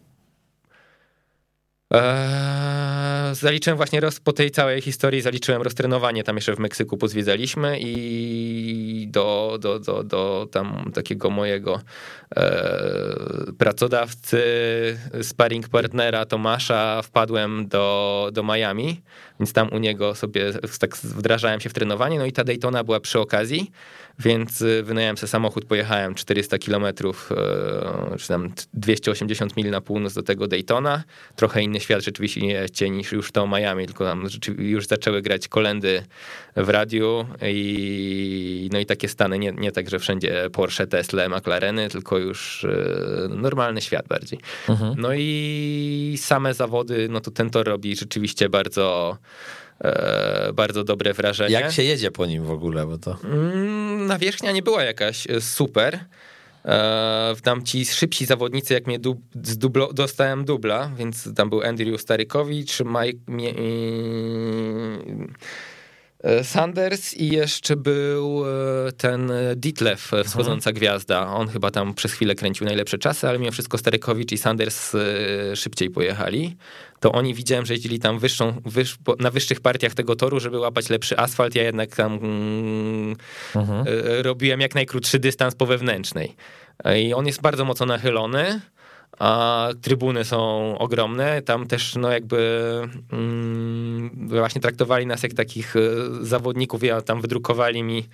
Eee, 1.94 3.36
zaliczyłem 3.36 3.78
właśnie 3.78 4.00
roz, 4.00 4.20
po 4.20 4.34
tej 4.34 4.52
całej 4.52 4.82
historii, 4.82 5.22
zaliczyłem 5.22 5.62
roztrenowanie 5.62 6.24
tam 6.24 6.36
jeszcze 6.36 6.56
w 6.56 6.60
Meksyku, 6.60 6.98
pozwiedzaliśmy 6.98 7.78
i 7.80 9.08
do, 9.12 9.58
do, 9.62 9.80
do, 9.80 10.04
do 10.04 10.48
tam 10.52 10.92
takiego 10.94 11.30
mojego 11.30 11.82
e, 12.36 13.52
pracodawcy, 13.58 14.42
sparring 15.22 15.70
partnera 15.70 16.26
Tomasza 16.26 17.02
wpadłem 17.02 17.68
do, 17.68 18.30
do 18.34 18.44
Miami, 18.44 19.02
więc 19.40 19.54
tam 19.54 19.70
u 19.74 19.78
niego 19.78 20.16
sobie 20.16 20.54
tak 20.80 20.98
wdrażałem 20.98 21.60
się 21.60 21.70
w 21.70 21.74
trenowanie, 21.74 22.20
no 22.20 22.26
i 22.26 22.32
ta 22.32 22.44
Daytona 22.44 22.84
była 22.84 23.00
przy 23.00 23.20
okazji, 23.20 23.72
więc 24.20 24.64
wynająłem 24.84 25.18
sobie 25.18 25.28
samochód, 25.28 25.66
pojechałem 25.66 26.16
400 26.16 26.58
kilometrów, 26.58 27.32
e, 27.32 28.18
czy 28.18 28.28
tam 28.28 28.54
280 28.74 29.58
mil 29.58 29.70
na 29.70 29.82
północ 29.82 30.14
do 30.14 30.24
tego 30.24 30.48
Daytona, 30.48 31.04
trochę 31.36 31.62
inny 31.62 31.80
świat 31.80 32.04
rzeczywiście 32.04 32.90
niż 32.90 33.12
już 33.12 33.32
to 33.32 33.48
Miami, 33.48 33.86
tylko 33.86 34.06
tam 34.06 34.28
już 34.58 34.88
zaczęły 34.88 35.22
grać 35.22 35.48
kolendy 35.48 36.04
w 36.56 36.70
radiu 36.70 37.26
i 37.42 38.70
no 38.72 38.80
i 38.80 38.86
takie 38.86 39.08
stany, 39.08 39.40
nie, 39.40 39.52
nie 39.52 39.72
tak, 39.72 39.90
że 39.90 40.00
wszędzie 40.00 40.50
Porsche, 40.50 40.88
Tesla, 40.88 41.30
McLareny, 41.30 41.90
tylko 41.90 42.18
już 42.18 42.64
e, 42.64 43.28
normalny 43.30 43.82
świat 43.82 44.08
bardziej. 44.08 44.40
Mhm. 44.70 44.96
No 44.98 45.10
i 45.14 46.16
same 46.22 46.54
zawody, 46.54 47.08
no 47.10 47.22
to 47.22 47.32
ten 47.32 47.50
tor 47.50 47.68
robi 47.68 47.96
rzeczywiście 47.96 48.50
bardzo 48.50 49.18
e, 49.82 50.54
bardzo 50.54 50.84
dobre 50.84 51.14
wrażenie. 51.14 51.54
Jak 51.54 51.72
się 51.72 51.84
jedzie 51.84 52.12
po 52.12 52.26
nim 52.26 52.44
w 52.44 52.52
ogóle? 52.52 52.86
Bo 52.88 52.98
to... 52.98 53.18
Mm, 53.24 54.08
nawierzchnia 54.08 54.52
nie 54.52 54.62
była 54.62 54.84
jakaś 54.84 55.28
e, 55.28 55.42
super. 55.42 56.00
E, 56.66 57.36
tam 57.44 57.64
ci 57.64 57.86
szybsi 57.86 58.26
zawodnicy, 58.26 58.74
jak 58.74 58.88
mnie 58.88 59.00
dub, 59.00 59.22
dublo, 59.36 59.94
dostałem 59.94 60.46
dubla, 60.46 60.92
więc 60.98 61.36
tam 61.36 61.50
był 61.50 61.62
Andrew 61.62 62.02
Starykowicz, 62.02 62.80
Mike... 62.80 63.20
Mie, 63.28 63.54
Sanders 66.44 67.14
i 67.14 67.30
jeszcze 67.30 67.76
był 67.76 68.44
e, 68.46 68.92
ten 68.92 69.32
Ditlef, 69.56 70.14
e, 70.14 70.24
wschodząca 70.24 70.70
mhm. 70.70 70.76
gwiazda. 70.76 71.28
On 71.28 71.48
chyba 71.48 71.72
tam 71.72 71.94
przez 71.94 72.14
chwilę 72.14 72.36
kręcił 72.36 72.66
najlepsze 72.66 72.98
czasy, 72.98 73.28
ale 73.30 73.40
mimo 73.40 73.52
wszystko 73.52 73.78
Starykowicz 73.78 74.32
i 74.32 74.38
Sanders 74.38 74.94
szybciej 75.56 75.90
pojechali. 75.90 76.56
To 77.00 77.12
oni 77.12 77.34
widziałem, 77.34 77.66
że 77.66 77.74
jeździli 77.74 78.00
tam 78.00 78.20
wyższą, 78.20 78.62
wyż, 78.66 78.98
na 79.20 79.32
wyższych 79.32 79.60
partiach 79.60 79.94
tego 79.94 80.16
toru, 80.16 80.40
żeby 80.40 80.60
łapać 80.60 80.90
lepszy 80.90 81.18
asfalt. 81.18 81.56
Ja 81.56 81.64
jednak 81.64 81.96
tam 81.96 82.14
mm, 82.14 83.16
mhm. 83.56 83.86
robiłem 84.22 84.62
jak 84.62 84.76
najkrótszy 84.76 85.20
dystans 85.20 85.56
po 85.56 85.66
wewnętrznej. 85.66 86.36
I 86.98 87.14
on 87.14 87.28
jest 87.28 87.42
bardzo 87.42 87.66
mocno 87.66 87.86
nachylony 87.86 88.62
a 89.20 89.70
trybuny 89.82 90.26
są 90.26 90.78
ogromne. 90.78 91.42
Tam 91.42 91.68
też 91.68 91.96
no 91.96 92.12
jakby 92.12 92.72
mm, 93.12 94.28
właśnie 94.28 94.62
traktowali 94.62 95.08
nas 95.08 95.24
jak 95.24 95.34
takich 95.34 95.76
e, 95.76 95.80
zawodników. 96.22 96.84
Ja 96.84 97.02
tam 97.02 97.22
wydrukowali 97.22 97.84
mi 97.84 98.08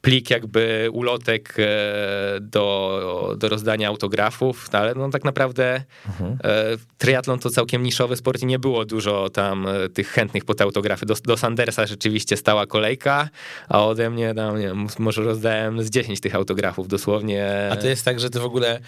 plik 0.00 0.30
jakby 0.30 0.88
ulotek 0.92 1.54
e, 1.58 2.40
do, 2.40 3.34
do 3.38 3.48
rozdania 3.48 3.88
autografów, 3.88 4.68
ale 4.72 4.94
no 4.94 5.10
tak 5.10 5.24
naprawdę 5.24 5.82
mhm. 6.06 6.38
E, 6.44 6.76
triatlon 6.98 7.38
to 7.38 7.50
całkiem 7.50 7.82
niszowy 7.82 8.16
sport 8.16 8.42
i 8.42 8.46
nie 8.46 8.58
było 8.58 8.84
dużo 8.84 9.30
tam 9.30 9.66
tych 9.94 10.08
chętnych 10.08 10.44
po 10.44 10.54
te 10.54 10.64
autografy. 10.64 11.06
Do, 11.06 11.14
do 11.24 11.36
Sandersa 11.36 11.86
rzeczywiście 11.86 12.36
stała 12.36 12.66
kolejka, 12.66 13.28
a 13.68 13.86
ode 13.86 14.10
mnie 14.10 14.34
tam, 14.34 14.58
nie 14.58 14.66
wiem, 14.66 14.86
może 14.98 15.22
rozdałem 15.22 15.82
z 15.82 15.90
10 15.90 16.20
tych 16.20 16.34
autografów 16.34 16.88
dosłownie. 16.88 17.68
A 17.72 17.76
to 17.76 17.86
jest 17.86 18.04
tak, 18.04 18.20
że 18.20 18.30
ty 18.30 18.40
w 18.40 18.44
ogóle 18.44 18.80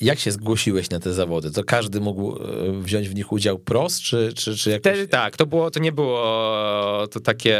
jak 0.00 0.18
się 0.18 0.30
zgłosiłeś 0.30 0.73
na 0.90 1.00
te 1.00 1.12
zawody, 1.12 1.50
to 1.50 1.64
każdy 1.64 2.00
mógł 2.00 2.36
e, 2.36 2.38
wziąć 2.80 3.08
w 3.08 3.14
nich 3.14 3.32
udział 3.32 3.58
prost, 3.58 4.00
czy, 4.00 4.32
czy, 4.36 4.56
czy 4.56 4.70
jakoś... 4.70 4.92
Wtedy, 4.92 5.08
tak, 5.08 5.36
to, 5.36 5.46
było, 5.46 5.70
to 5.70 5.80
nie 5.80 5.92
było 5.92 7.06
to 7.10 7.20
takie 7.20 7.58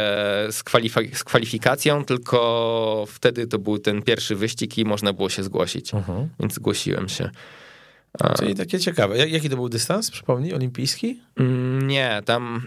z, 0.51 0.63
kwalifik 0.63 1.17
z 1.17 1.23
kwalifikacją, 1.23 2.05
tylko 2.05 3.05
wtedy 3.07 3.47
to 3.47 3.59
był 3.59 3.79
ten 3.79 4.01
pierwszy 4.01 4.35
wyścig 4.35 4.77
i 4.77 4.85
można 4.85 5.13
było 5.13 5.29
się 5.29 5.43
zgłosić, 5.43 5.93
mhm. 5.93 6.29
więc 6.39 6.53
zgłosiłem 6.53 7.09
się. 7.09 7.29
Czyli 8.37 8.55
takie 8.55 8.79
ciekawe. 8.79 9.27
Jaki 9.27 9.49
to 9.49 9.55
był 9.55 9.69
dystans, 9.69 10.11
przypomnij, 10.11 10.53
olimpijski? 10.53 11.19
Mm, 11.37 11.87
nie, 11.87 12.21
tam 12.25 12.61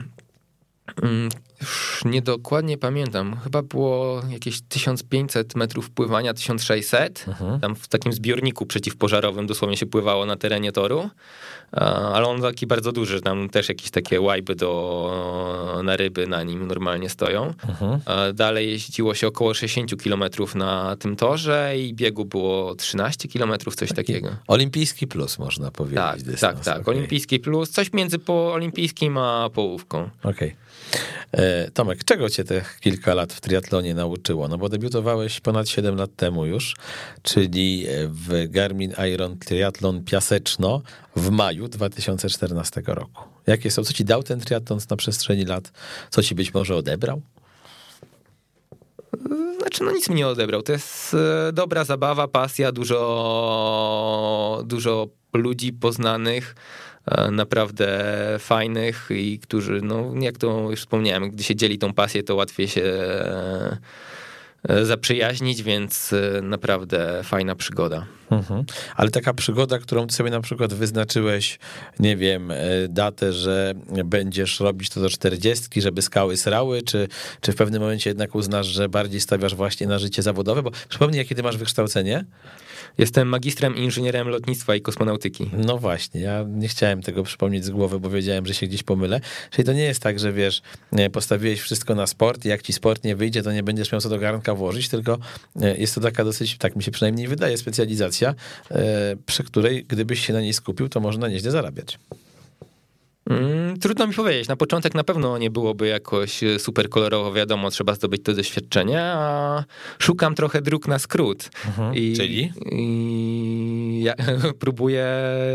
Mm, 1.02 1.28
już 1.60 2.02
niedokładnie 2.04 2.78
pamiętam. 2.78 3.36
Chyba 3.44 3.62
było 3.62 4.22
jakieś 4.30 4.60
1500 4.60 5.54
metrów 5.56 5.90
pływania, 5.90 6.34
1600. 6.34 7.24
Mhm. 7.28 7.60
Tam 7.60 7.76
w 7.76 7.88
takim 7.88 8.12
zbiorniku 8.12 8.66
przeciwpożarowym 8.66 9.46
dosłownie 9.46 9.76
się 9.76 9.86
pływało 9.86 10.26
na 10.26 10.36
terenie 10.36 10.72
toru. 10.72 11.10
Ale 12.12 12.26
on 12.26 12.42
taki 12.42 12.66
bardzo 12.66 12.92
duży, 12.92 13.20
tam 13.20 13.48
też 13.48 13.68
jakieś 13.68 13.90
takie 13.90 14.20
łajby 14.20 14.54
do, 14.54 15.80
na 15.84 15.96
ryby 15.96 16.26
na 16.26 16.42
nim 16.42 16.66
normalnie 16.66 17.08
stoją. 17.08 17.54
Mhm. 17.68 18.00
Dalej 18.34 18.70
jeździło 18.70 19.14
się 19.14 19.26
około 19.26 19.54
60 19.54 20.02
km 20.02 20.24
na 20.54 20.96
tym 20.96 21.16
torze 21.16 21.74
i 21.78 21.94
biegu 21.94 22.24
było 22.24 22.74
13 22.74 23.28
km, 23.28 23.52
coś 23.58 23.88
taki 23.88 23.94
takiego. 23.94 24.36
Olimpijski 24.46 25.06
plus 25.06 25.38
można 25.38 25.70
powiedzieć. 25.70 25.98
Tak, 25.98 26.22
dystans. 26.22 26.40
tak, 26.40 26.64
tak. 26.64 26.82
Okay. 26.82 26.94
Olimpijski 26.94 27.40
plus, 27.40 27.70
coś 27.70 27.92
między 27.92 28.18
po 28.18 28.52
olimpijskim 28.52 29.18
a 29.18 29.50
połówką. 29.54 30.10
Okej. 30.22 30.32
Okay. 30.32 30.67
E, 31.32 31.70
Tomek, 31.70 32.04
czego 32.04 32.30
cię 32.30 32.44
te 32.44 32.64
kilka 32.80 33.14
lat 33.14 33.32
w 33.32 33.40
triatlonie 33.40 33.94
nauczyło? 33.94 34.48
No 34.48 34.58
bo 34.58 34.68
debiutowałeś 34.68 35.40
ponad 35.40 35.68
7 35.68 35.96
lat 35.96 36.10
temu 36.16 36.46
już, 36.46 36.76
czyli 37.22 37.86
w 38.08 38.48
Garmin 38.48 38.94
Iron 39.12 39.38
Triathlon 39.38 40.04
Piaseczno 40.04 40.82
w 41.16 41.30
maju 41.30 41.68
2014 41.68 42.82
roku. 42.86 43.22
Jakie 43.46 43.70
są, 43.70 43.84
co 43.84 43.92
ci 43.92 44.04
dał 44.04 44.22
ten 44.22 44.40
triatlon 44.40 44.78
na 44.90 44.96
przestrzeni 44.96 45.44
lat? 45.44 45.72
Co 46.10 46.22
ci 46.22 46.34
być 46.34 46.54
może 46.54 46.76
odebrał? 46.76 47.22
Znaczy, 49.58 49.84
no 49.84 49.92
nic 49.92 50.08
mi 50.08 50.14
nie 50.14 50.28
odebrał. 50.28 50.62
To 50.62 50.72
jest 50.72 51.14
e, 51.48 51.52
dobra 51.52 51.84
zabawa, 51.84 52.28
pasja, 52.28 52.72
dużo, 52.72 54.62
dużo 54.66 55.08
ludzi 55.32 55.72
poznanych. 55.72 56.54
E, 57.10 57.30
naprawdę 57.30 57.88
fajnych 58.38 59.08
i 59.10 59.38
którzy, 59.38 59.80
no 59.82 60.14
jak 60.20 60.38
to 60.38 60.70
już 60.70 60.80
wspomniałem, 60.80 61.30
gdy 61.30 61.42
się 61.42 61.56
dzieli 61.56 61.78
tą 61.78 61.92
pasję, 61.92 62.22
to 62.22 62.34
łatwiej 62.34 62.68
się 62.68 62.82
e, 62.82 63.76
e, 64.68 64.84
zaprzyjaźnić, 64.84 65.62
więc 65.62 66.14
naprawdę 66.42 67.20
fajna 67.24 67.54
przygoda. 67.54 68.06
Mhm. 68.30 68.64
Ale 68.96 69.10
taka 69.10 69.34
przygoda, 69.34 69.78
którą 69.78 70.08
sobie 70.08 70.30
na 70.30 70.40
przykład 70.40 70.74
wyznaczyłeś, 70.74 71.58
nie 71.98 72.16
wiem, 72.16 72.52
datę, 72.88 73.32
że 73.32 73.74
będziesz 74.04 74.60
robić 74.60 74.90
to 74.90 75.00
do 75.00 75.10
40, 75.10 75.80
żeby 75.80 76.02
skały 76.02 76.36
srały, 76.36 76.82
czy, 76.82 77.08
czy 77.40 77.52
w 77.52 77.56
pewnym 77.56 77.82
momencie 77.82 78.10
jednak 78.10 78.34
uznasz, 78.34 78.66
że 78.66 78.88
bardziej 78.88 79.20
stawiasz 79.20 79.54
właśnie 79.54 79.86
na 79.86 79.98
życie 79.98 80.22
zawodowe? 80.22 80.62
Bo 80.62 80.70
przypomnij, 80.88 81.18
jakie 81.18 81.34
ty 81.34 81.42
masz 81.42 81.56
wykształcenie? 81.56 82.24
Jestem 82.98 83.28
magistrem 83.28 83.76
inżynierem 83.76 84.28
lotnictwa 84.28 84.74
i 84.74 84.80
kosmonautyki. 84.80 85.50
No 85.52 85.78
właśnie, 85.78 86.20
ja 86.20 86.44
nie 86.48 86.68
chciałem 86.68 87.02
tego 87.02 87.22
przypomnieć 87.22 87.64
z 87.64 87.70
głowy, 87.70 88.00
bo 88.00 88.10
wiedziałem, 88.10 88.46
że 88.46 88.54
się 88.54 88.66
gdzieś 88.66 88.82
pomylę. 88.82 89.20
Czyli 89.50 89.66
to 89.66 89.72
nie 89.72 89.82
jest 89.82 90.02
tak, 90.02 90.18
że 90.18 90.32
wiesz, 90.32 90.62
postawiłeś 91.12 91.60
wszystko 91.60 91.94
na 91.94 92.06
sport 92.06 92.44
i 92.44 92.48
jak 92.48 92.62
ci 92.62 92.72
sport 92.72 93.04
nie 93.04 93.16
wyjdzie, 93.16 93.42
to 93.42 93.52
nie 93.52 93.62
będziesz 93.62 93.92
miał 93.92 94.00
co 94.00 94.08
do 94.08 94.18
garnka 94.18 94.54
włożyć, 94.54 94.88
tylko 94.88 95.18
e, 95.60 95.76
jest 95.76 95.94
to 95.94 96.00
taka 96.00 96.24
dosyć, 96.24 96.58
tak 96.58 96.76
mi 96.76 96.82
się 96.82 96.90
przynajmniej 96.90 97.28
wydaje, 97.28 97.56
specjalizacja, 97.58 98.34
e, 98.70 99.16
przy 99.26 99.44
której 99.44 99.84
gdybyś 99.84 100.26
się 100.26 100.32
na 100.32 100.40
niej 100.40 100.52
skupił, 100.52 100.88
to 100.88 101.00
można 101.00 101.28
nieźle 101.28 101.50
zarabiać. 101.50 101.98
Mm, 103.28 103.78
trudno 103.78 104.06
mi 104.06 104.14
powiedzieć. 104.14 104.48
Na 104.48 104.56
początek 104.56 104.94
na 104.94 105.04
pewno 105.04 105.38
nie 105.38 105.50
byłoby 105.50 105.86
jakoś 105.86 106.42
e, 106.42 106.58
super 106.58 106.88
kolorowo, 106.88 107.32
wiadomo, 107.32 107.70
trzeba 107.70 107.94
zdobyć 107.94 108.22
to 108.22 108.34
doświadczenie, 108.34 109.02
a 109.02 109.64
szukam 109.98 110.34
trochę 110.34 110.62
dróg 110.62 110.88
na 110.88 110.98
skrót. 110.98 111.50
Mhm. 111.66 111.94
I, 111.94 112.16
Czyli? 112.16 112.52
I 112.72 114.00
ja 114.02 114.14
próbuję, 114.60 115.06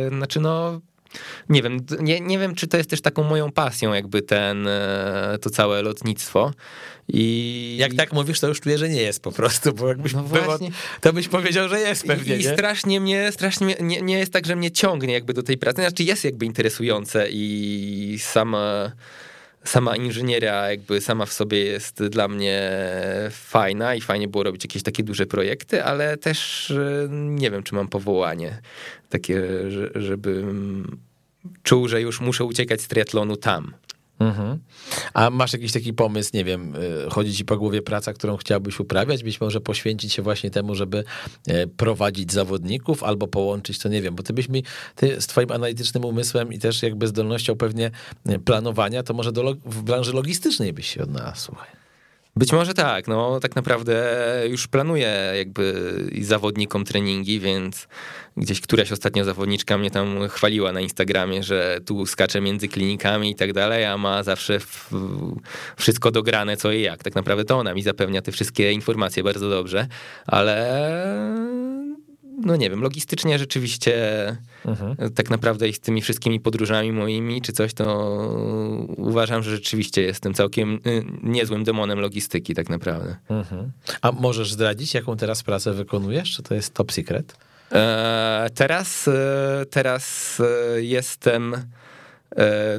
znaczy 0.09 0.39
no 0.39 0.82
nie 1.49 1.61
wiem, 1.61 1.80
nie, 1.99 2.22
nie 2.22 2.39
wiem, 2.39 2.55
czy 2.55 2.68
to 2.68 2.78
jest 2.78 2.89
też 2.89 3.01
taką 3.01 3.24
moją 3.24 3.51
pasją, 3.51 3.93
jakby 3.93 4.22
ten, 4.22 4.68
e, 4.68 5.38
to 5.41 5.49
całe 5.49 5.82
lotnictwo. 5.82 6.51
I 7.07 7.76
jak 7.80 7.93
tak 7.93 8.14
mówisz, 8.14 8.39
to 8.39 8.47
już 8.47 8.61
czuję, 8.61 8.78
że 8.78 8.89
nie 8.89 9.01
jest 9.01 9.24
po 9.24 9.32
prostu, 9.32 9.74
bo 9.74 9.88
jakbyś 9.88 10.14
no 10.14 10.24
było, 10.24 10.57
to 11.01 11.14
byś 11.14 11.28
powiedział, 11.28 11.70
że 11.70 11.80
jest 11.80 12.07
pewnie. 12.07 12.36
I, 12.36 12.39
i 12.39 12.43
strasznie 12.43 12.99
mnie, 12.99 13.32
strasznie 13.32 13.66
mnie, 13.66 13.76
nie, 13.82 14.01
nie 14.01 14.20
jest 14.20 14.34
tak, 14.34 14.45
że 14.45 14.55
mnie 14.55 14.72
ciągnie 14.72 15.14
jakby 15.14 15.34
do 15.34 15.43
tej 15.43 15.57
pracy. 15.57 15.82
Znaczy 15.82 16.03
jest 16.03 16.24
jakby 16.24 16.45
interesujące 16.45 17.28
i 17.32 18.18
sama 18.22 18.91
sama 19.64 19.95
inżynieria 19.95 20.70
jakby 20.70 21.01
sama 21.01 21.26
w 21.26 21.34
sobie 21.34 21.66
jest 21.66 22.03
dla 22.03 22.28
mnie 22.28 22.72
fajna 23.32 23.95
i 23.95 24.01
fajnie 24.01 24.28
było 24.28 24.43
robić 24.43 24.64
jakieś 24.64 24.84
takie 24.84 25.03
duże 25.03 25.26
projekty, 25.26 25.84
ale 25.84 26.18
też 26.18 26.72
e, 26.72 27.07
nie 27.09 27.51
wiem, 27.51 27.64
czy 27.64 27.76
mam 27.76 27.88
powołanie 27.88 28.61
takie, 29.09 29.41
żeby 29.95 30.43
czuł, 31.64 31.88
że 31.88 32.01
już 32.01 32.22
muszę 32.22 32.43
uciekać 32.43 32.82
z 32.82 32.88
triatlonu 32.88 33.38
tam. 33.38 33.74
Mhm. 34.20 34.59
A 35.14 35.30
masz 35.30 35.53
jakiś 35.53 35.72
taki 35.72 35.93
pomysł, 35.93 36.32
nie 36.34 36.43
wiem, 36.43 36.76
y, 36.76 37.09
chodzi 37.09 37.34
ci 37.34 37.45
po 37.45 37.57
głowie 37.57 37.82
praca, 37.82 38.14
którą 38.14 38.38
chciałbyś 38.38 38.80
uprawiać, 38.80 39.24
być 39.24 39.41
może 39.41 39.61
poświęcić 39.61 40.14
się 40.14 40.22
właśnie 40.22 40.51
temu, 40.51 40.76
żeby 40.76 41.03
e, 41.47 41.68
prowadzić 41.68 42.32
zawodników, 42.32 43.03
albo 43.03 43.28
połączyć 43.28 43.80
to, 43.80 43.89
nie 43.89 44.01
wiem, 44.01 44.16
bo 44.16 44.24
ty 44.24 44.34
byś 44.34 44.49
mi, 44.49 44.64
ty 44.95 45.22
z 45.22 45.28
twoim 45.28 45.51
analitycznym 45.51 46.05
umysłem 46.05 46.53
i 46.53 46.59
też 46.59 46.84
jakby 46.84 47.07
zdolnością 47.07 47.55
pewnie 47.55 47.91
e, 48.26 48.39
planowania, 48.39 49.03
to 49.03 49.14
może 49.14 49.32
do, 49.32 49.55
w 49.66 49.84
branży 49.84 50.14
logistycznej 50.14 50.74
byś 50.74 50.88
się 50.88 51.03
odnalazł, 51.03 51.41
słuchaj. 51.41 51.82
Być 52.36 52.51
może 52.51 52.73
tak, 52.73 53.07
no 53.07 53.39
tak 53.39 53.55
naprawdę 53.55 54.15
już 54.49 54.67
planuję 54.67 55.34
jakby 55.38 55.93
zawodnikom 56.21 56.86
treningi, 56.86 57.39
więc 57.39 57.88
gdzieś 58.38 58.61
któraś 58.61 58.91
ostatnio 58.91 59.23
zawodniczka 59.23 59.77
mnie 59.77 59.91
tam 59.91 60.27
chwaliła 60.29 60.71
na 60.71 60.81
Instagramie, 60.81 61.43
że 61.43 61.79
tu 61.86 62.05
skacze 62.05 62.41
między 62.41 62.67
klinikami 62.67 63.31
i 63.31 63.36
tak 63.36 63.53
dalej, 63.53 63.86
a 63.86 63.97
ma 63.97 64.23
zawsze 64.23 64.57
wszystko 65.77 66.11
dograne 66.11 66.57
co 66.57 66.71
i 66.71 66.81
jak. 66.81 67.03
Tak 67.03 67.15
naprawdę 67.15 67.45
to 67.45 67.57
ona 67.57 67.73
mi 67.73 67.84
zapewnia 67.84 68.21
te 68.21 68.31
wszystkie 68.31 68.71
informacje 68.71 69.23
bardzo 69.23 69.49
dobrze, 69.49 69.88
ale 70.27 70.84
no 72.45 72.55
nie 72.55 72.69
wiem, 72.69 72.81
logistycznie 72.81 73.39
rzeczywiście 73.39 73.93
mhm. 74.65 74.95
tak 75.13 75.29
naprawdę 75.29 75.67
i 75.67 75.73
z 75.73 75.79
tymi 75.79 76.01
wszystkimi 76.01 76.39
podróżami 76.39 76.91
moimi 76.91 77.41
czy 77.41 77.53
coś, 77.53 77.73
to 77.73 78.17
uważam, 78.97 79.43
że 79.43 79.51
rzeczywiście 79.51 80.01
jestem 80.01 80.33
całkiem 80.33 80.79
y, 80.87 81.03
niezłym 81.23 81.63
demonem 81.63 81.99
logistyki 81.99 82.55
tak 82.55 82.69
naprawdę. 82.69 83.15
Mhm. 83.29 83.71
A 84.01 84.11
możesz 84.11 84.53
zdradzić, 84.53 84.93
jaką 84.93 85.17
teraz 85.17 85.43
pracę 85.43 85.73
wykonujesz? 85.73 86.31
Czy 86.31 86.43
to 86.43 86.55
jest 86.55 86.73
top 86.73 86.91
secret? 86.91 87.37
E, 87.71 88.49
teraz, 88.55 89.07
e, 89.07 89.65
teraz 89.69 90.37
e, 90.39 90.81
jestem 90.83 91.55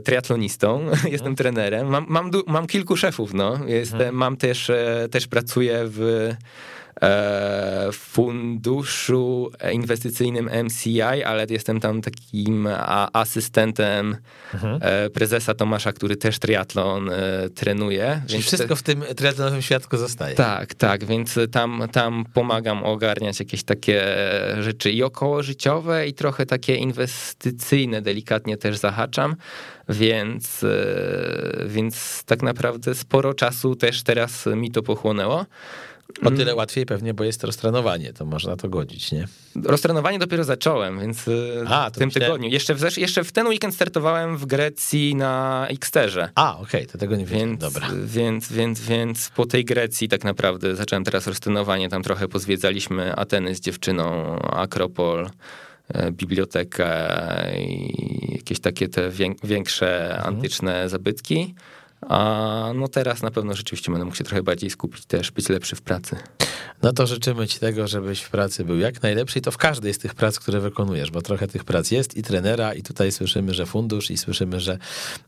triatlonistą, 0.05 0.81
jestem 0.91 1.13
mhm. 1.13 1.37
trenerem. 1.37 1.87
Mam, 1.87 2.07
mam, 2.09 2.31
mam 2.47 2.67
kilku 2.67 2.97
szefów, 2.97 3.35
no. 3.35 3.59
Jestem, 3.67 4.01
mhm. 4.01 4.17
Mam 4.17 4.37
też, 4.37 4.71
też 5.11 5.27
pracuję 5.27 5.79
w 5.85 6.31
E, 6.84 6.84
funduszu 7.93 9.51
inwestycyjnym 9.73 10.51
MCI, 10.65 11.01
ale 11.01 11.47
jestem 11.51 11.81
tam 11.81 12.03
takim 12.03 12.69
asystentem 13.13 14.17
mhm. 14.55 14.79
E, 14.83 15.11
prezesa 15.11 15.55
Tomasza, 15.55 15.93
który 15.93 16.17
też 16.17 16.39
triatlon 16.39 17.11
e, 17.11 17.15
trenuje. 17.55 18.23
Czyli 18.27 18.33
więc 18.33 18.47
wszystko 18.47 18.77
w 18.77 18.83
tym 18.83 19.05
triatlonowym 19.17 19.63
świadku 19.63 19.97
zostaje. 19.97 20.35
Tak, 20.35 20.75
tak, 20.75 21.05
więc 21.05 21.39
tam, 21.53 21.83
tam 21.93 22.25
pomagam 22.35 22.85
ogarniać 22.85 23.41
jakieś 23.41 23.63
takie 23.63 24.05
rzeczy 24.61 24.91
i 24.91 25.03
okołożyciowe 25.03 26.09
i 26.09 26.15
trochę 26.15 26.47
takie 26.47 26.77
inwestycyjne, 26.77 28.03
delikatnie 28.03 28.57
też 28.57 28.77
zahaczam, 28.77 29.37
więc, 29.89 30.65
więc 31.67 32.25
tak 32.25 32.43
naprawdę 32.43 32.95
sporo 32.95 33.35
czasu 33.35 33.77
też 33.77 34.03
teraz 34.03 34.47
mi 34.47 34.71
to 34.71 34.83
pochłonęło. 34.83 35.47
O 36.23 36.31
tyle 36.31 36.55
łatwiej 36.55 36.87
pewnie, 36.87 37.15
bo 37.15 37.25
jest 37.25 37.45
roztrenowanie, 37.45 38.13
to 38.13 38.25
można 38.25 38.57
to 38.57 38.69
godzić, 38.69 39.13
nie? 39.13 39.29
Roztrenowanie 39.65 40.19
dopiero 40.19 40.45
zacząłem, 40.45 41.01
więc 41.01 41.29
y, 41.29 41.65
A, 41.69 41.91
w 41.91 41.99
tym 41.99 42.07
myślałem... 42.07 42.33
tygodniu. 42.33 42.49
Jeszcze 42.49 42.75
w, 42.75 42.97
jeszcze 42.97 43.25
w 43.25 43.33
ten 43.33 43.47
weekend 43.47 43.75
startowałem 43.75 44.37
w 44.37 44.47
Grecji 44.47 45.15
na 45.15 45.67
Xterze. 45.71 46.29
A, 46.35 46.59
okej, 46.59 46.81
okay, 46.81 46.93
to 46.93 46.99
tego 46.99 47.17
nie 47.17 47.27
wiem. 47.27 47.57
Dobra. 47.57 47.89
Więc, 48.05 48.53
więc, 48.53 48.81
więc 48.81 49.31
po 49.37 49.47
tej 49.47 49.65
Grecji 49.65 50.09
tak 50.09 50.25
naprawdę 50.25 50.77
zacząłem 50.77 51.05
teraz 51.05 51.27
roztrenowanie. 51.27 51.89
Tam 51.89 52.03
trochę 52.03 52.29
pozwiedzaliśmy 52.29 53.17
Ateny 53.17 53.55
z 53.55 53.61
dziewczyną, 53.61 54.39
Akropol 54.39 55.31
e, 55.89 56.13
bibliotekę 56.13 56.87
i 57.59 58.35
jakieś 58.37 58.61
takie 58.61 58.89
te 58.89 59.11
większe 59.45 60.15
mhm. 60.15 60.35
antyczne 60.35 60.89
zabytki. 60.89 61.55
A 62.09 62.73
no 62.75 62.89
teraz 62.89 63.23
na 63.23 63.31
pewno 63.31 63.55
rzeczywiście 63.55 63.93
będę 63.93 64.05
mógł 64.05 64.17
się 64.17 64.25
trochę 64.25 64.43
bardziej 64.43 64.71
skupić 64.71 65.07
też, 65.07 65.31
być 65.31 65.49
lepszy 65.49 65.77
w 65.77 65.83
pracy. 65.83 66.17
No 66.83 66.93
to 66.93 67.07
życzymy 67.07 67.49
ci 67.49 67.59
tego, 67.59 67.89
żebyś 67.89 68.21
w 68.21 68.31
pracy 68.31 68.65
był 68.65 68.79
jak 68.79 69.03
najlepszy 69.03 69.39
i 69.39 69.43
to 69.43 69.51
w 69.51 69.57
każdej 69.57 69.95
z 69.95 69.99
tych 69.99 70.15
prac, 70.15 70.39
które 70.39 70.61
wykonujesz, 70.61 71.11
bo 71.11 71.23
trochę 71.23 71.49
tych 71.49 71.65
prac 71.65 71.91
jest 71.91 72.17
i 72.17 72.23
trenera 72.23 72.75
i 72.75 72.83
tutaj 72.83 73.13
słyszymy, 73.13 73.55
że 73.55 73.67
fundusz 73.67 74.11
i 74.11 74.19
słyszymy, 74.19 74.61
że 74.61 74.79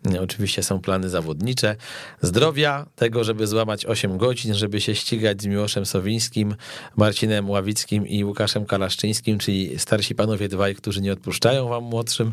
mm, 0.07 0.23
oczywiście 0.23 0.63
są 0.63 0.81
plany 0.81 1.09
zawodnicze. 1.09 1.77
Zdrowia, 2.23 2.87
tego, 2.97 3.25
żeby 3.25 3.47
złamać 3.47 3.87
8 3.87 4.19
godzin, 4.19 4.55
żeby 4.55 4.81
się 4.81 4.95
ścigać 4.95 5.43
z 5.43 5.47
Miłoszem 5.47 5.87
Sowińskim, 5.87 6.57
Marcinem 6.97 7.51
Ławickim 7.51 8.07
i 8.07 8.25
Łukaszem 8.25 8.67
Kalaszczyńskim, 8.67 9.39
czyli 9.39 9.79
starsi 9.79 10.15
panowie 10.15 10.49
dwaj, 10.49 10.75
którzy 10.75 11.03
nie 11.03 11.13
odpuszczają 11.13 11.69
wam 11.69 11.85
młodszym. 11.85 12.33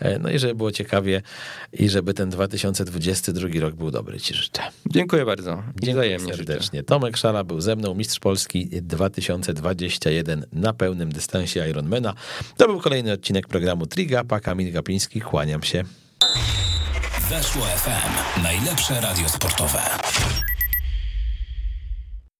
E, 0.00 0.18
no 0.18 0.30
i 0.30 0.38
żeby 0.38 0.54
było 0.54 0.72
ciekawie 0.72 1.22
i 1.72 1.88
żeby 1.88 2.14
ten 2.14 2.30
2022 2.30 3.48
rok 3.60 3.74
był 3.82 3.90
dobry, 3.90 4.20
ci 4.20 4.34
życzę. 4.34 4.62
Dziękuję 4.86 5.24
bardzo. 5.24 5.62
Dziękuję 5.82 6.20
serdecznie. 6.20 6.78
Życzę. 6.78 6.82
Tomek 6.82 7.16
Szala 7.16 7.44
był 7.44 7.60
ze 7.60 7.76
mną, 7.76 7.94
mistrz 7.94 8.20
Polski 8.20 8.68
2021 8.68 10.46
na 10.52 10.72
pełnym 10.72 11.12
dystansie 11.12 11.68
Ironmana. 11.70 12.14
To 12.56 12.66
był 12.66 12.80
kolejny 12.80 13.12
odcinek 13.12 13.48
programu 13.48 13.86
Trigapa. 13.86 14.40
Kamil 14.40 14.72
Gapiński, 14.72 15.20
kłaniam 15.20 15.62
się. 15.62 15.84
Weszło 17.30 17.62
FM. 17.62 18.42
Najlepsze 18.42 19.00
radio 19.00 19.28
sportowe. 19.28 19.80